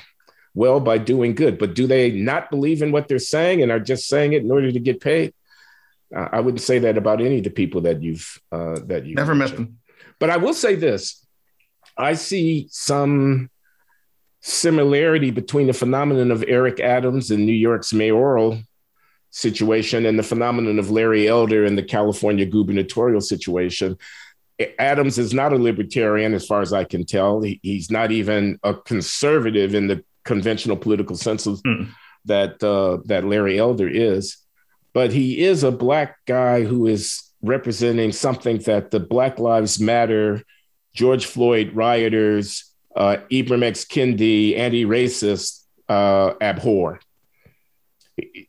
well 0.54 0.80
by 0.80 0.98
doing 0.98 1.36
good, 1.36 1.58
but 1.58 1.74
do 1.76 1.86
they 1.88 2.12
not 2.12 2.50
believe 2.50 2.82
in 2.82 2.92
what 2.92 3.08
they're 3.08 3.20
saying 3.20 3.62
and 3.62 3.72
are 3.72 3.80
just 3.80 4.08
saying 4.08 4.34
it 4.34 4.44
in 4.44 4.52
order 4.52 4.72
to 4.72 4.80
get 4.80 5.02
paid? 5.02 5.34
Uh, 6.16 6.30
I 6.32 6.40
wouldn't 6.40 6.62
say 6.62 6.80
that 6.80 6.98
about 6.98 7.20
any 7.20 7.40
of 7.40 7.44
the 7.44 7.50
people 7.50 7.82
that 7.82 8.02
you've 8.02 8.42
uh, 8.52 8.80
that 8.86 9.06
you 9.06 9.16
never 9.16 9.36
mentioned. 9.36 9.60
met 9.60 9.66
them. 9.68 9.80
But 10.20 10.30
I 10.30 10.38
will 10.38 10.54
say 10.54 10.76
this: 10.76 11.26
I 11.98 12.14
see 12.14 12.68
some 12.72 13.50
similarity 14.40 15.32
between 15.32 15.68
the 15.68 15.74
phenomenon 15.74 16.32
of 16.32 16.46
Eric 16.48 16.80
Adams 16.80 17.32
in 17.32 17.46
New 17.46 17.52
York's 17.52 17.92
mayoral 17.92 18.62
situation 19.38 20.08
and 20.08 20.18
the 20.18 20.24
phenomenon 20.24 20.80
of 20.80 20.90
Larry 20.90 21.28
Elder 21.28 21.64
in 21.64 21.76
the 21.76 21.84
California 21.84 22.46
gubernatorial 22.46 23.22
situation. 23.22 23.98
Adams 24.80 25.20
is 25.20 25.34
not 25.34 25.54
a 25.54 25.58
libertarian, 25.58 26.34
as 26.34 26.48
far 26.48 26.62
as 26.62 26.74
I 26.74 26.84
can 26.84 27.06
tell. 27.06 27.42
He, 27.42 27.60
he's 27.62 27.92
not 27.92 28.12
even 28.12 28.58
a 28.64 28.74
conservative 28.74 29.76
in 29.76 29.86
the 29.86 30.04
conventional 30.26 30.76
political 30.76 31.16
sense 31.16 31.46
mm. 31.46 31.90
that 32.26 32.64
uh, 32.64 32.98
that 33.06 33.26
Larry 33.26 33.60
Elder 33.60 33.88
is, 33.88 34.38
but 34.94 35.14
he 35.14 35.40
is 35.40 35.64
a 35.64 35.72
black 35.72 36.18
guy 36.26 36.64
who 36.64 36.88
is 36.88 37.32
representing 37.44 38.12
something 38.12 38.58
that 38.60 38.90
the 38.90 39.00
Black 39.00 39.38
Lives 39.38 39.80
Matter, 39.80 40.42
George 40.96 41.28
Floyd 41.28 41.74
rioters, 41.76 42.74
uh, 42.96 43.18
Ibram 43.30 43.62
X. 43.62 43.86
Kendi, 43.86 44.58
anti-racist, 44.58 45.62
uh, 45.88 46.34
abhor. 46.42 47.00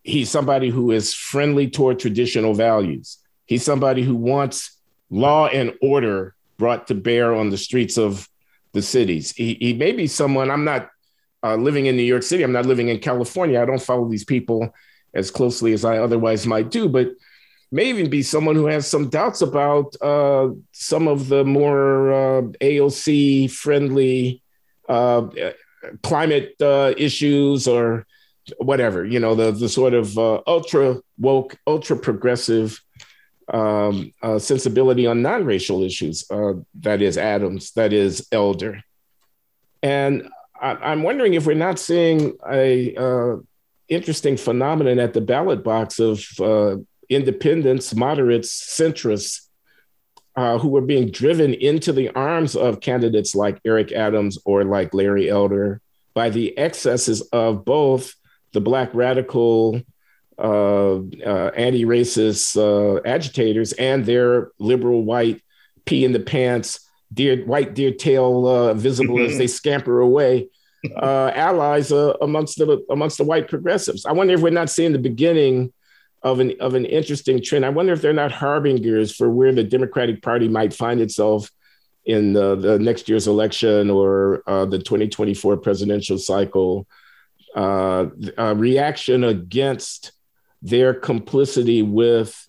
He's 0.03 0.31
somebody 0.31 0.71
who 0.71 0.91
is 0.91 1.15
friendly 1.15 1.69
toward 1.69 1.99
traditional 1.99 2.55
values. 2.55 3.19
He's 3.47 3.65
somebody 3.65 4.03
who 4.03 4.17
wants 4.17 4.79
law 5.11 5.47
and 5.49 5.75
order 5.83 6.35
brought 6.59 6.87
to 6.89 6.95
bear 6.95 7.35
on 7.35 7.51
the 7.51 7.59
streets 7.59 7.99
of 7.99 8.29
the 8.73 8.83
cities. 8.83 9.33
He, 9.33 9.55
he 9.55 9.73
may 9.75 9.93
be 9.93 10.07
someone, 10.07 10.51
I'm 10.51 10.65
not 10.65 10.91
uh, 11.43 11.57
living 11.57 11.87
in 11.87 11.97
New 11.97 12.03
York 12.03 12.23
City, 12.23 12.43
I'm 12.43 12.53
not 12.53 12.67
living 12.67 12.89
in 12.89 12.99
California. 12.99 13.61
I 13.61 13.65
don't 13.65 13.83
follow 13.83 14.09
these 14.09 14.25
people 14.25 14.75
as 15.15 15.31
closely 15.31 15.73
as 15.73 15.85
I 15.85 15.99
otherwise 15.99 16.47
might 16.47 16.71
do, 16.71 16.89
but 16.89 17.09
may 17.71 17.89
even 17.89 18.11
be 18.11 18.23
someone 18.23 18.55
who 18.55 18.67
has 18.67 18.87
some 18.87 19.09
doubts 19.09 19.43
about 19.43 19.95
uh, 20.01 20.49
some 20.73 21.07
of 21.07 21.29
the 21.29 21.45
more 21.45 22.13
uh, 22.13 22.43
AOC 22.61 23.51
friendly 23.51 24.43
uh, 24.89 25.27
climate 26.03 26.55
uh, 26.61 26.95
issues 26.97 27.69
or 27.69 28.07
whatever, 28.59 29.05
you 29.05 29.21
know, 29.21 29.35
the, 29.35 29.53
the 29.53 29.69
sort 29.69 29.95
of 29.95 30.17
uh, 30.19 30.41
ultra 30.47 31.01
woke, 31.19 31.57
ultra 31.67 31.97
progressive 31.97 32.81
um, 33.53 34.13
uh, 34.23 34.39
sensibility 34.39 35.07
on 35.07 35.23
non 35.23 35.45
racial 35.45 35.83
issues. 35.83 36.25
that 36.81 37.03
is 37.03 37.17
Adams, 37.19 37.73
that 37.73 37.93
is 37.93 38.27
Elder. 38.33 38.83
And 39.83 40.29
I, 40.61 40.93
am 40.93 41.03
wondering 41.03 41.35
if 41.35 41.47
we're 41.47 41.55
not 41.55 41.79
seeing 41.79 42.37
a 42.51 43.39
interesting 43.89 44.37
phenomenon 44.37 44.99
at 44.99 45.15
the 45.15 45.21
ballot 45.21 45.65
box 45.65 45.99
of 45.99 46.23
independents, 47.09 47.95
moderates, 47.95 48.51
centrists 48.79 49.49
uh, 50.39 50.57
who 50.59 50.69
were 50.69 50.83
being 50.83 51.11
driven 51.11 51.53
into 51.55 51.93
the 51.93 52.09
arms 52.11 52.55
of 52.55 52.81
candidates 52.81 53.35
like 53.35 53.61
Eric 53.65 53.91
Adams 53.91 54.39
or 54.45 54.63
like 54.65 54.95
Larry 54.95 55.29
Elder 55.29 55.81
by 56.15 56.31
the 56.31 56.57
excesses 56.57 57.23
of 57.33 57.65
both 57.65 58.15
the 58.53 58.61
Black 58.61 58.95
radical, 58.95 59.81
uh, 60.39 60.97
uh, 60.97 61.51
anti 61.57 61.85
racist 61.85 62.57
uh, 62.57 63.01
agitators 63.05 63.73
and 63.73 64.05
their 64.05 64.53
liberal 64.59 65.03
white 65.03 65.43
pee 65.85 66.05
in 66.05 66.13
the 66.13 66.21
pants, 66.21 66.81
deer, 67.13 67.45
white 67.45 67.75
deer 67.75 67.93
tail 67.93 68.47
uh, 68.47 68.75
visible 68.75 69.19
as 69.19 69.39
they 69.39 69.47
scamper 69.47 70.01
away. 70.01 70.49
Uh, 70.97 71.33
allies 71.35 71.91
amongst 71.91 72.57
the 72.57 72.85
amongst 72.89 73.19
the 73.19 73.25
white 73.25 73.49
progressives. 73.49 74.07
I 74.07 74.13
wonder 74.13 74.35
if 74.35 74.41
we're 74.41 74.51
not 74.51 74.71
seeing 74.71 74.93
the 74.93 74.99
beginning 75.01 75.73
of 76.23 76.39
an 76.39 76.53
of 76.61 76.75
an 76.75 76.85
interesting 76.85 77.43
trend. 77.43 77.67
I 77.67 77.71
wonder 77.71 77.93
if 77.93 78.01
they're 78.01 78.13
not 78.13 78.31
harbingers 78.31 79.15
for 79.15 79.29
where 79.29 79.53
the 79.53 79.65
Democratic 79.65 80.23
Party 80.23 80.47
might 80.47 80.73
find 80.73 81.01
itself 81.01 81.51
in 82.05 82.33
the, 82.33 82.57
the 82.57 82.79
next 82.79 83.09
year's 83.09 83.29
election 83.29 83.91
or 83.91 84.43
uh, 84.47 84.65
the 84.65 84.79
2024 84.79 85.59
presidential 85.59 86.17
cycle. 86.17 86.87
Uh, 87.55 88.07
reaction 88.57 89.25
against 89.25 90.13
their 90.63 90.95
complicity 90.95 91.83
with 91.83 92.49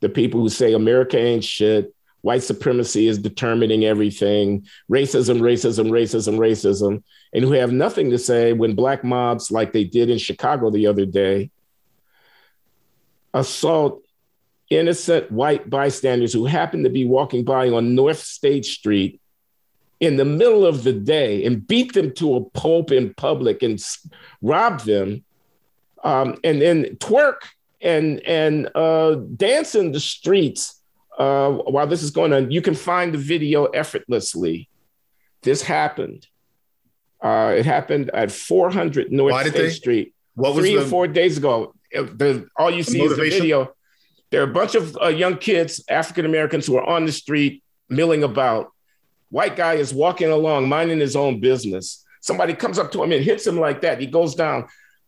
the 0.00 0.08
people 0.08 0.40
who 0.40 0.48
say 0.48 0.72
America 0.72 1.18
ain't 1.18 1.44
shit, 1.44 1.94
white 2.20 2.42
supremacy 2.42 3.06
is 3.06 3.18
determining 3.18 3.84
everything, 3.84 4.66
racism, 4.90 5.40
racism, 5.40 5.90
racism, 5.90 6.38
racism, 6.38 7.02
and 7.32 7.44
who 7.44 7.52
have 7.52 7.72
nothing 7.72 8.10
to 8.10 8.18
say 8.18 8.52
when 8.52 8.74
black 8.74 9.04
mobs, 9.04 9.50
like 9.50 9.72
they 9.72 9.84
did 9.84 10.10
in 10.10 10.18
Chicago 10.18 10.70
the 10.70 10.86
other 10.86 11.06
day, 11.06 11.50
assault 13.32 14.02
innocent 14.70 15.30
white 15.30 15.70
bystanders 15.70 16.32
who 16.32 16.44
happen 16.44 16.82
to 16.82 16.90
be 16.90 17.04
walking 17.04 17.44
by 17.44 17.70
on 17.70 17.94
North 17.94 18.18
State 18.18 18.64
Street 18.64 19.20
in 20.00 20.16
the 20.16 20.24
middle 20.24 20.66
of 20.66 20.84
the 20.84 20.92
day 20.92 21.44
and 21.44 21.66
beat 21.66 21.94
them 21.94 22.12
to 22.14 22.36
a 22.36 22.44
pulp 22.50 22.90
in 22.92 23.14
public 23.14 23.62
and 23.62 23.82
rob 24.42 24.80
them, 24.80 25.24
um, 26.04 26.38
and 26.44 26.60
then 26.60 26.84
twerk 26.96 27.36
and 27.80 28.20
and 28.20 28.70
uh, 28.74 29.14
dance 29.36 29.74
in 29.74 29.92
the 29.92 30.00
streets 30.00 30.80
uh, 31.18 31.50
while 31.50 31.86
this 31.86 32.02
is 32.02 32.10
going 32.10 32.32
on. 32.32 32.50
You 32.50 32.62
can 32.62 32.74
find 32.74 33.14
the 33.14 33.18
video 33.18 33.66
effortlessly. 33.66 34.68
This 35.42 35.62
happened. 35.62 36.26
Uh, 37.22 37.54
it 37.56 37.64
happened 37.64 38.10
at 38.10 38.30
400 38.30 39.10
North 39.10 39.40
State 39.40 39.52
they, 39.54 39.70
Street. 39.70 40.14
What 40.34 40.54
three 40.54 40.76
the, 40.76 40.82
or 40.82 40.86
four 40.86 41.06
days 41.06 41.38
ago 41.38 41.72
the, 41.92 42.48
all 42.56 42.70
you 42.70 42.82
see 42.82 43.02
is 43.02 43.16
the 43.16 43.22
video. 43.22 43.72
There 44.30 44.40
are 44.40 44.50
a 44.50 44.52
bunch 44.52 44.74
of 44.74 44.96
uh, 45.00 45.08
young 45.08 45.38
kids, 45.38 45.84
African 45.88 46.26
Americans, 46.26 46.66
who 46.66 46.76
are 46.76 46.84
on 46.84 47.06
the 47.06 47.12
street 47.12 47.62
milling 47.88 48.22
about. 48.22 48.72
White 49.30 49.56
guy 49.56 49.74
is 49.74 49.92
walking 49.92 50.30
along, 50.30 50.68
minding 50.68 51.00
his 51.00 51.16
own 51.16 51.40
business. 51.40 52.04
Somebody 52.20 52.54
comes 52.54 52.78
up 52.78 52.92
to 52.92 53.02
him 53.02 53.12
and 53.12 53.24
hits 53.24 53.46
him 53.46 53.58
like 53.58 53.82
that. 53.82 54.00
He 54.00 54.06
goes 54.06 54.34
down. 54.34 54.66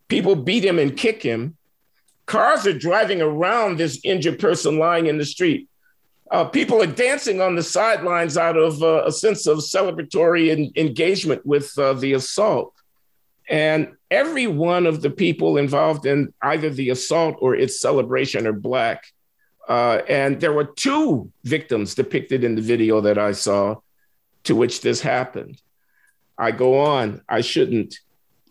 People 0.08 0.36
beat 0.36 0.64
him 0.64 0.78
and 0.78 0.96
kick 0.96 1.22
him. 1.22 1.56
Cars 2.26 2.66
are 2.66 2.78
driving 2.78 3.22
around 3.22 3.78
this 3.78 4.00
injured 4.04 4.38
person 4.38 4.78
lying 4.78 5.06
in 5.06 5.18
the 5.18 5.24
street. 5.24 5.68
Uh, 6.30 6.44
people 6.44 6.82
are 6.82 6.86
dancing 6.86 7.40
on 7.40 7.54
the 7.54 7.62
sidelines 7.62 8.36
out 8.36 8.56
of 8.56 8.82
uh, 8.82 9.04
a 9.06 9.12
sense 9.12 9.46
of 9.46 9.58
celebratory 9.58 10.50
en- 10.50 10.72
engagement 10.76 11.44
with 11.46 11.76
uh, 11.78 11.94
the 11.94 12.12
assault. 12.12 12.74
And 13.48 13.94
every 14.10 14.46
one 14.46 14.86
of 14.86 15.00
the 15.00 15.10
people 15.10 15.56
involved 15.56 16.04
in 16.04 16.34
either 16.42 16.68
the 16.68 16.90
assault 16.90 17.36
or 17.40 17.54
its 17.54 17.80
celebration 17.80 18.46
are 18.46 18.52
Black. 18.52 19.06
Uh, 19.66 20.02
and 20.08 20.38
there 20.40 20.52
were 20.52 20.64
two 20.64 21.32
victims 21.44 21.94
depicted 21.94 22.44
in 22.44 22.54
the 22.54 22.62
video 22.62 23.00
that 23.00 23.18
I 23.18 23.32
saw 23.32 23.76
to 24.48 24.56
which 24.56 24.80
this 24.80 25.02
happened. 25.02 25.60
I 26.38 26.52
go 26.52 26.80
on, 26.80 27.20
I 27.28 27.42
shouldn't. 27.42 27.96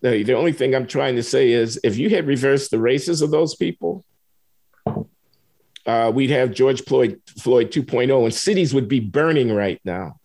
The, 0.01 0.33
only 0.35 0.51
thing 0.53 0.75
I'm 0.75 0.85
trying 0.85 1.15
to 1.15 1.23
say 1.23 1.51
is 1.51 1.79
if 1.83 1.97
you 1.97 2.11
had 2.11 2.27
reversed 2.27 2.69
the 2.69 2.79
races 2.79 3.23
of 3.23 3.31
those 3.31 3.55
people, 3.55 4.05
uh, 5.87 6.11
we'd 6.13 6.29
have 6.29 6.53
George 6.53 6.83
Floyd, 6.83 7.19
Floyd 7.39 7.71
2.0 7.71 8.23
and 8.23 8.33
cities 8.33 8.75
would 8.75 8.87
be 8.87 8.99
burning 8.99 9.51
right 9.51 9.81
now. 9.83 10.19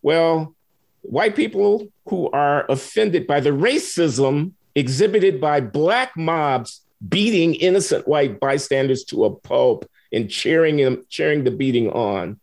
Well, 0.00 0.54
white 1.02 1.34
people 1.34 1.88
who 2.08 2.30
are 2.30 2.66
offended 2.70 3.26
by 3.26 3.40
the 3.40 3.50
racism 3.50 4.52
exhibited 4.76 5.40
by 5.40 5.60
black 5.60 6.16
mobs 6.16 6.82
beating 7.06 7.56
innocent 7.56 8.06
white 8.06 8.38
bystanders 8.38 9.02
to 9.04 9.24
a 9.24 9.34
pulp 9.34 9.90
and 10.12 10.30
cheering 10.30 10.76
them, 10.76 11.04
cheering 11.08 11.42
the 11.42 11.50
beating 11.50 11.90
on, 11.90 12.38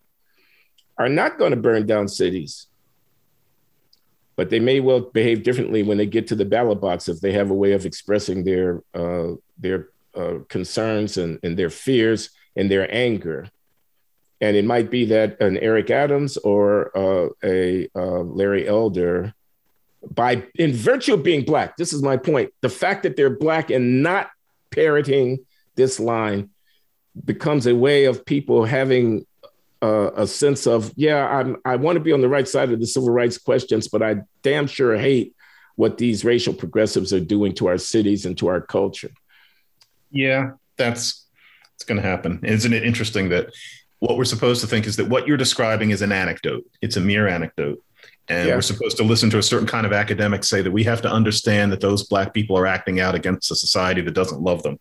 are 0.98 1.10
not 1.10 1.38
going 1.38 1.52
to 1.52 1.58
burn 1.58 1.86
down 1.86 2.08
cities. 2.08 2.68
But 4.36 4.50
they 4.50 4.60
may 4.60 4.80
well 4.80 5.02
behave 5.02 5.44
differently 5.44 5.84
when 5.84 5.98
they 5.98 6.06
get 6.06 6.28
to 6.28 6.36
the 6.36 6.46
ballot 6.46 6.80
box 6.80 7.10
if 7.10 7.20
they 7.22 7.32
have 7.34 7.50
a 7.50 7.56
way 7.56 7.72
of 7.72 7.86
expressing 7.86 8.44
their 8.44 8.84
uh, 8.94 9.34
their 9.58 9.90
uh, 10.16 10.40
concerns 10.48 11.18
and, 11.18 11.40
and 11.44 11.58
their 11.58 11.70
fears 11.70 12.30
and 12.56 12.70
their 12.70 12.94
anger. 12.94 13.50
And 14.40 14.56
it 14.56 14.66
might 14.66 14.92
be 14.92 15.06
that 15.06 15.42
an 15.42 15.58
Eric 15.58 15.90
Adams 15.90 16.38
or 16.38 16.96
uh, 16.96 17.30
a 17.44 17.90
uh, 17.96 18.22
Larry 18.22 18.68
Elder, 18.68 19.34
by 20.12 20.44
in 20.56 20.74
virtue 20.74 21.16
of 21.16 21.24
being 21.24 21.44
black, 21.44 21.76
this 21.78 21.92
is 21.92 22.04
my 22.04 22.18
point. 22.18 22.54
The 22.62 22.70
fact 22.70 23.04
that 23.04 23.16
they're 23.16 23.32
black 23.32 23.72
and 23.72 24.04
not 24.04 24.30
parroting 24.70 25.40
this 25.76 26.00
line 26.00 26.52
becomes 27.26 27.66
a 27.66 27.76
way 27.76 28.06
of 28.06 28.26
people 28.26 28.66
having 28.66 29.26
uh, 29.82 30.12
a 30.16 30.28
sense 30.28 30.68
of, 30.68 30.92
yeah, 30.96 31.28
I'm, 31.28 31.58
I 31.66 31.76
want 31.76 31.98
to 31.98 32.04
be 32.04 32.12
on 32.12 32.22
the 32.22 32.30
right 32.30 32.48
side 32.48 32.72
of 32.72 32.80
the 32.80 32.88
civil 32.88 33.10
rights 33.10 33.38
questions, 33.38 33.88
but 33.88 34.02
I 34.02 34.18
damn 34.42 34.68
sure 34.68 34.98
hate 34.98 35.36
what 35.76 35.98
these 35.98 36.26
racial 36.26 36.54
progressives 36.54 37.14
are 37.14 37.20
doing 37.20 37.54
to 37.56 37.68
our 37.68 37.78
cities 37.78 38.26
and 38.26 38.38
to 38.40 38.48
our 38.48 38.62
culture. 38.62 39.12
Yeah, 40.12 40.52
that's 40.78 41.26
it's 41.76 41.84
going 41.84 42.02
to 42.02 42.08
happen. 42.08 42.40
Isn't 42.44 42.74
it 42.74 42.84
interesting 42.84 43.30
that 43.30 43.54
what 44.00 44.18
we're 44.18 44.26
supposed 44.26 44.62
to 44.62 44.68
think 44.68 44.88
is 44.88 44.96
that 44.96 45.10
what 45.10 45.28
you're 45.28 45.38
describing 45.38 45.92
is 45.92 46.02
an 46.02 46.12
anecdote? 46.12 46.66
It's 46.82 46.98
a 46.98 47.02
mere 47.02 47.28
anecdote. 47.28 47.84
And 48.30 48.50
yeah. 48.50 48.56
we're 48.56 48.62
supposed 48.62 48.98
to 48.98 49.04
listen 49.04 49.30
to 49.30 49.38
a 49.38 49.44
certain 49.44 49.68
kind 49.68 49.86
of 49.86 49.94
academic 49.94 50.44
say 50.44 50.62
that 50.62 50.72
we 50.72 50.84
have 50.84 51.02
to 51.04 51.10
understand 51.10 51.72
that 51.72 51.80
those 51.80 52.08
black 52.08 52.34
people 52.34 52.58
are 52.58 52.68
acting 52.68 53.00
out 53.00 53.16
against 53.16 53.52
a 53.52 53.56
society 53.56 54.02
that 54.02 54.12
doesn't 54.12 54.42
love 54.42 54.64
them. 54.64 54.80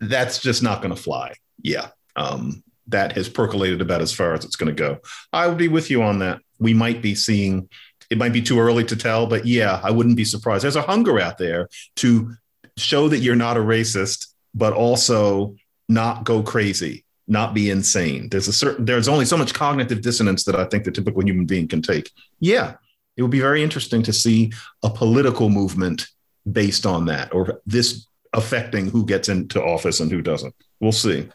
That's 0.00 0.38
just 0.38 0.62
not 0.62 0.80
going 0.80 0.94
to 0.94 1.00
fly. 1.00 1.34
Yeah. 1.60 1.88
Um, 2.16 2.62
that 2.88 3.12
has 3.12 3.28
percolated 3.28 3.80
about 3.80 4.02
as 4.02 4.12
far 4.12 4.34
as 4.34 4.44
it's 4.44 4.56
going 4.56 4.74
to 4.74 4.78
go. 4.78 4.98
I 5.32 5.46
would 5.46 5.58
be 5.58 5.68
with 5.68 5.90
you 5.90 6.02
on 6.02 6.18
that. 6.20 6.40
We 6.58 6.74
might 6.74 7.02
be 7.02 7.14
seeing, 7.14 7.68
it 8.10 8.18
might 8.18 8.32
be 8.32 8.42
too 8.42 8.60
early 8.60 8.84
to 8.84 8.96
tell, 8.96 9.26
but 9.26 9.46
yeah, 9.46 9.80
I 9.82 9.90
wouldn't 9.90 10.16
be 10.16 10.24
surprised. 10.24 10.64
There's 10.64 10.76
a 10.76 10.82
hunger 10.82 11.20
out 11.20 11.38
there 11.38 11.68
to 11.96 12.34
show 12.76 13.08
that 13.08 13.18
you're 13.18 13.36
not 13.36 13.56
a 13.56 13.60
racist, 13.60 14.28
but 14.54 14.72
also 14.72 15.56
not 15.88 16.24
go 16.24 16.42
crazy, 16.42 17.04
not 17.28 17.54
be 17.54 17.70
insane. 17.70 18.28
There's 18.28 18.48
a 18.48 18.52
certain, 18.52 18.84
there's 18.84 19.08
only 19.08 19.24
so 19.24 19.36
much 19.36 19.54
cognitive 19.54 20.02
dissonance 20.02 20.44
that 20.44 20.56
I 20.56 20.64
think 20.64 20.84
the 20.84 20.90
typical 20.90 21.22
human 21.22 21.46
being 21.46 21.68
can 21.68 21.82
take. 21.82 22.10
Yeah, 22.40 22.74
it 23.16 23.22
would 23.22 23.30
be 23.30 23.40
very 23.40 23.62
interesting 23.62 24.02
to 24.04 24.12
see 24.12 24.52
a 24.82 24.90
political 24.90 25.48
movement 25.48 26.06
based 26.50 26.86
on 26.86 27.06
that 27.06 27.32
or 27.34 27.60
this 27.66 28.06
affecting 28.32 28.90
who 28.90 29.04
gets 29.04 29.28
into 29.28 29.62
office 29.62 30.00
and 30.00 30.10
who 30.10 30.22
doesn't. 30.22 30.54
We'll 30.80 30.92
see. 30.92 31.28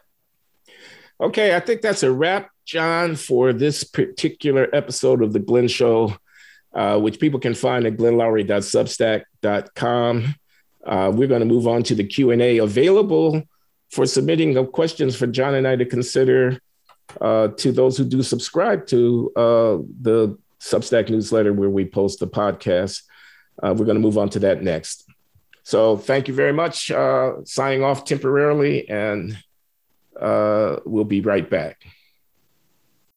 Okay, 1.20 1.56
I 1.56 1.60
think 1.60 1.82
that's 1.82 2.04
a 2.04 2.12
wrap, 2.12 2.52
John, 2.66 3.16
for 3.16 3.52
this 3.52 3.84
particular 3.84 4.70
episode 4.72 5.24
of 5.24 5.34
The 5.34 5.40
Glenn 5.40 5.68
Show, 5.68 6.16
uh, 6.74 7.00
which 7.00 7.20
people 7.20 7.40
can 7.40 7.56
find 7.56 7.88
at 7.88 7.98
glennloury.substack.com. 7.98 10.36
Uh, 10.86 11.12
we're 11.14 11.28
going 11.28 11.40
to 11.40 11.46
move 11.46 11.68
on 11.68 11.82
to 11.84 11.96
the 11.96 12.04
Q&A 12.04 12.60
available 12.60 13.42
for 13.90 14.06
submitting 14.06 14.58
of 14.58 14.72
questions 14.72 15.16
for 15.16 15.26
John 15.26 15.56
and 15.56 15.68
I 15.68 15.76
to 15.76 15.86
consider 15.86 16.60
uh, 17.20 17.48
to 17.48 17.72
those 17.72 17.98
who 17.98 18.06
do 18.06 18.22
subscribe 18.22 18.86
to 18.88 19.32
uh, 19.36 19.78
the 20.02 20.38
Substack 20.60 21.10
newsletter 21.10 21.52
where 21.52 21.70
we 21.70 21.86
post 21.86 22.20
the 22.20 22.28
podcast. 22.28 23.02
Uh, 23.62 23.74
we're 23.76 23.86
going 23.86 23.98
to 23.98 24.02
move 24.02 24.20
on 24.20 24.30
to 24.30 24.40
that 24.40 24.62
next. 24.62 25.10
So 25.64 25.98
thank 25.98 26.28
you 26.28 26.34
very 26.34 26.54
much. 26.54 26.92
Uh, 26.92 27.44
signing 27.44 27.84
off 27.84 28.06
temporarily, 28.06 28.88
and 28.88 29.38
uh, 30.22 30.78
we'll 30.86 31.04
be 31.06 31.22
right 31.22 31.50
back. 31.50 31.82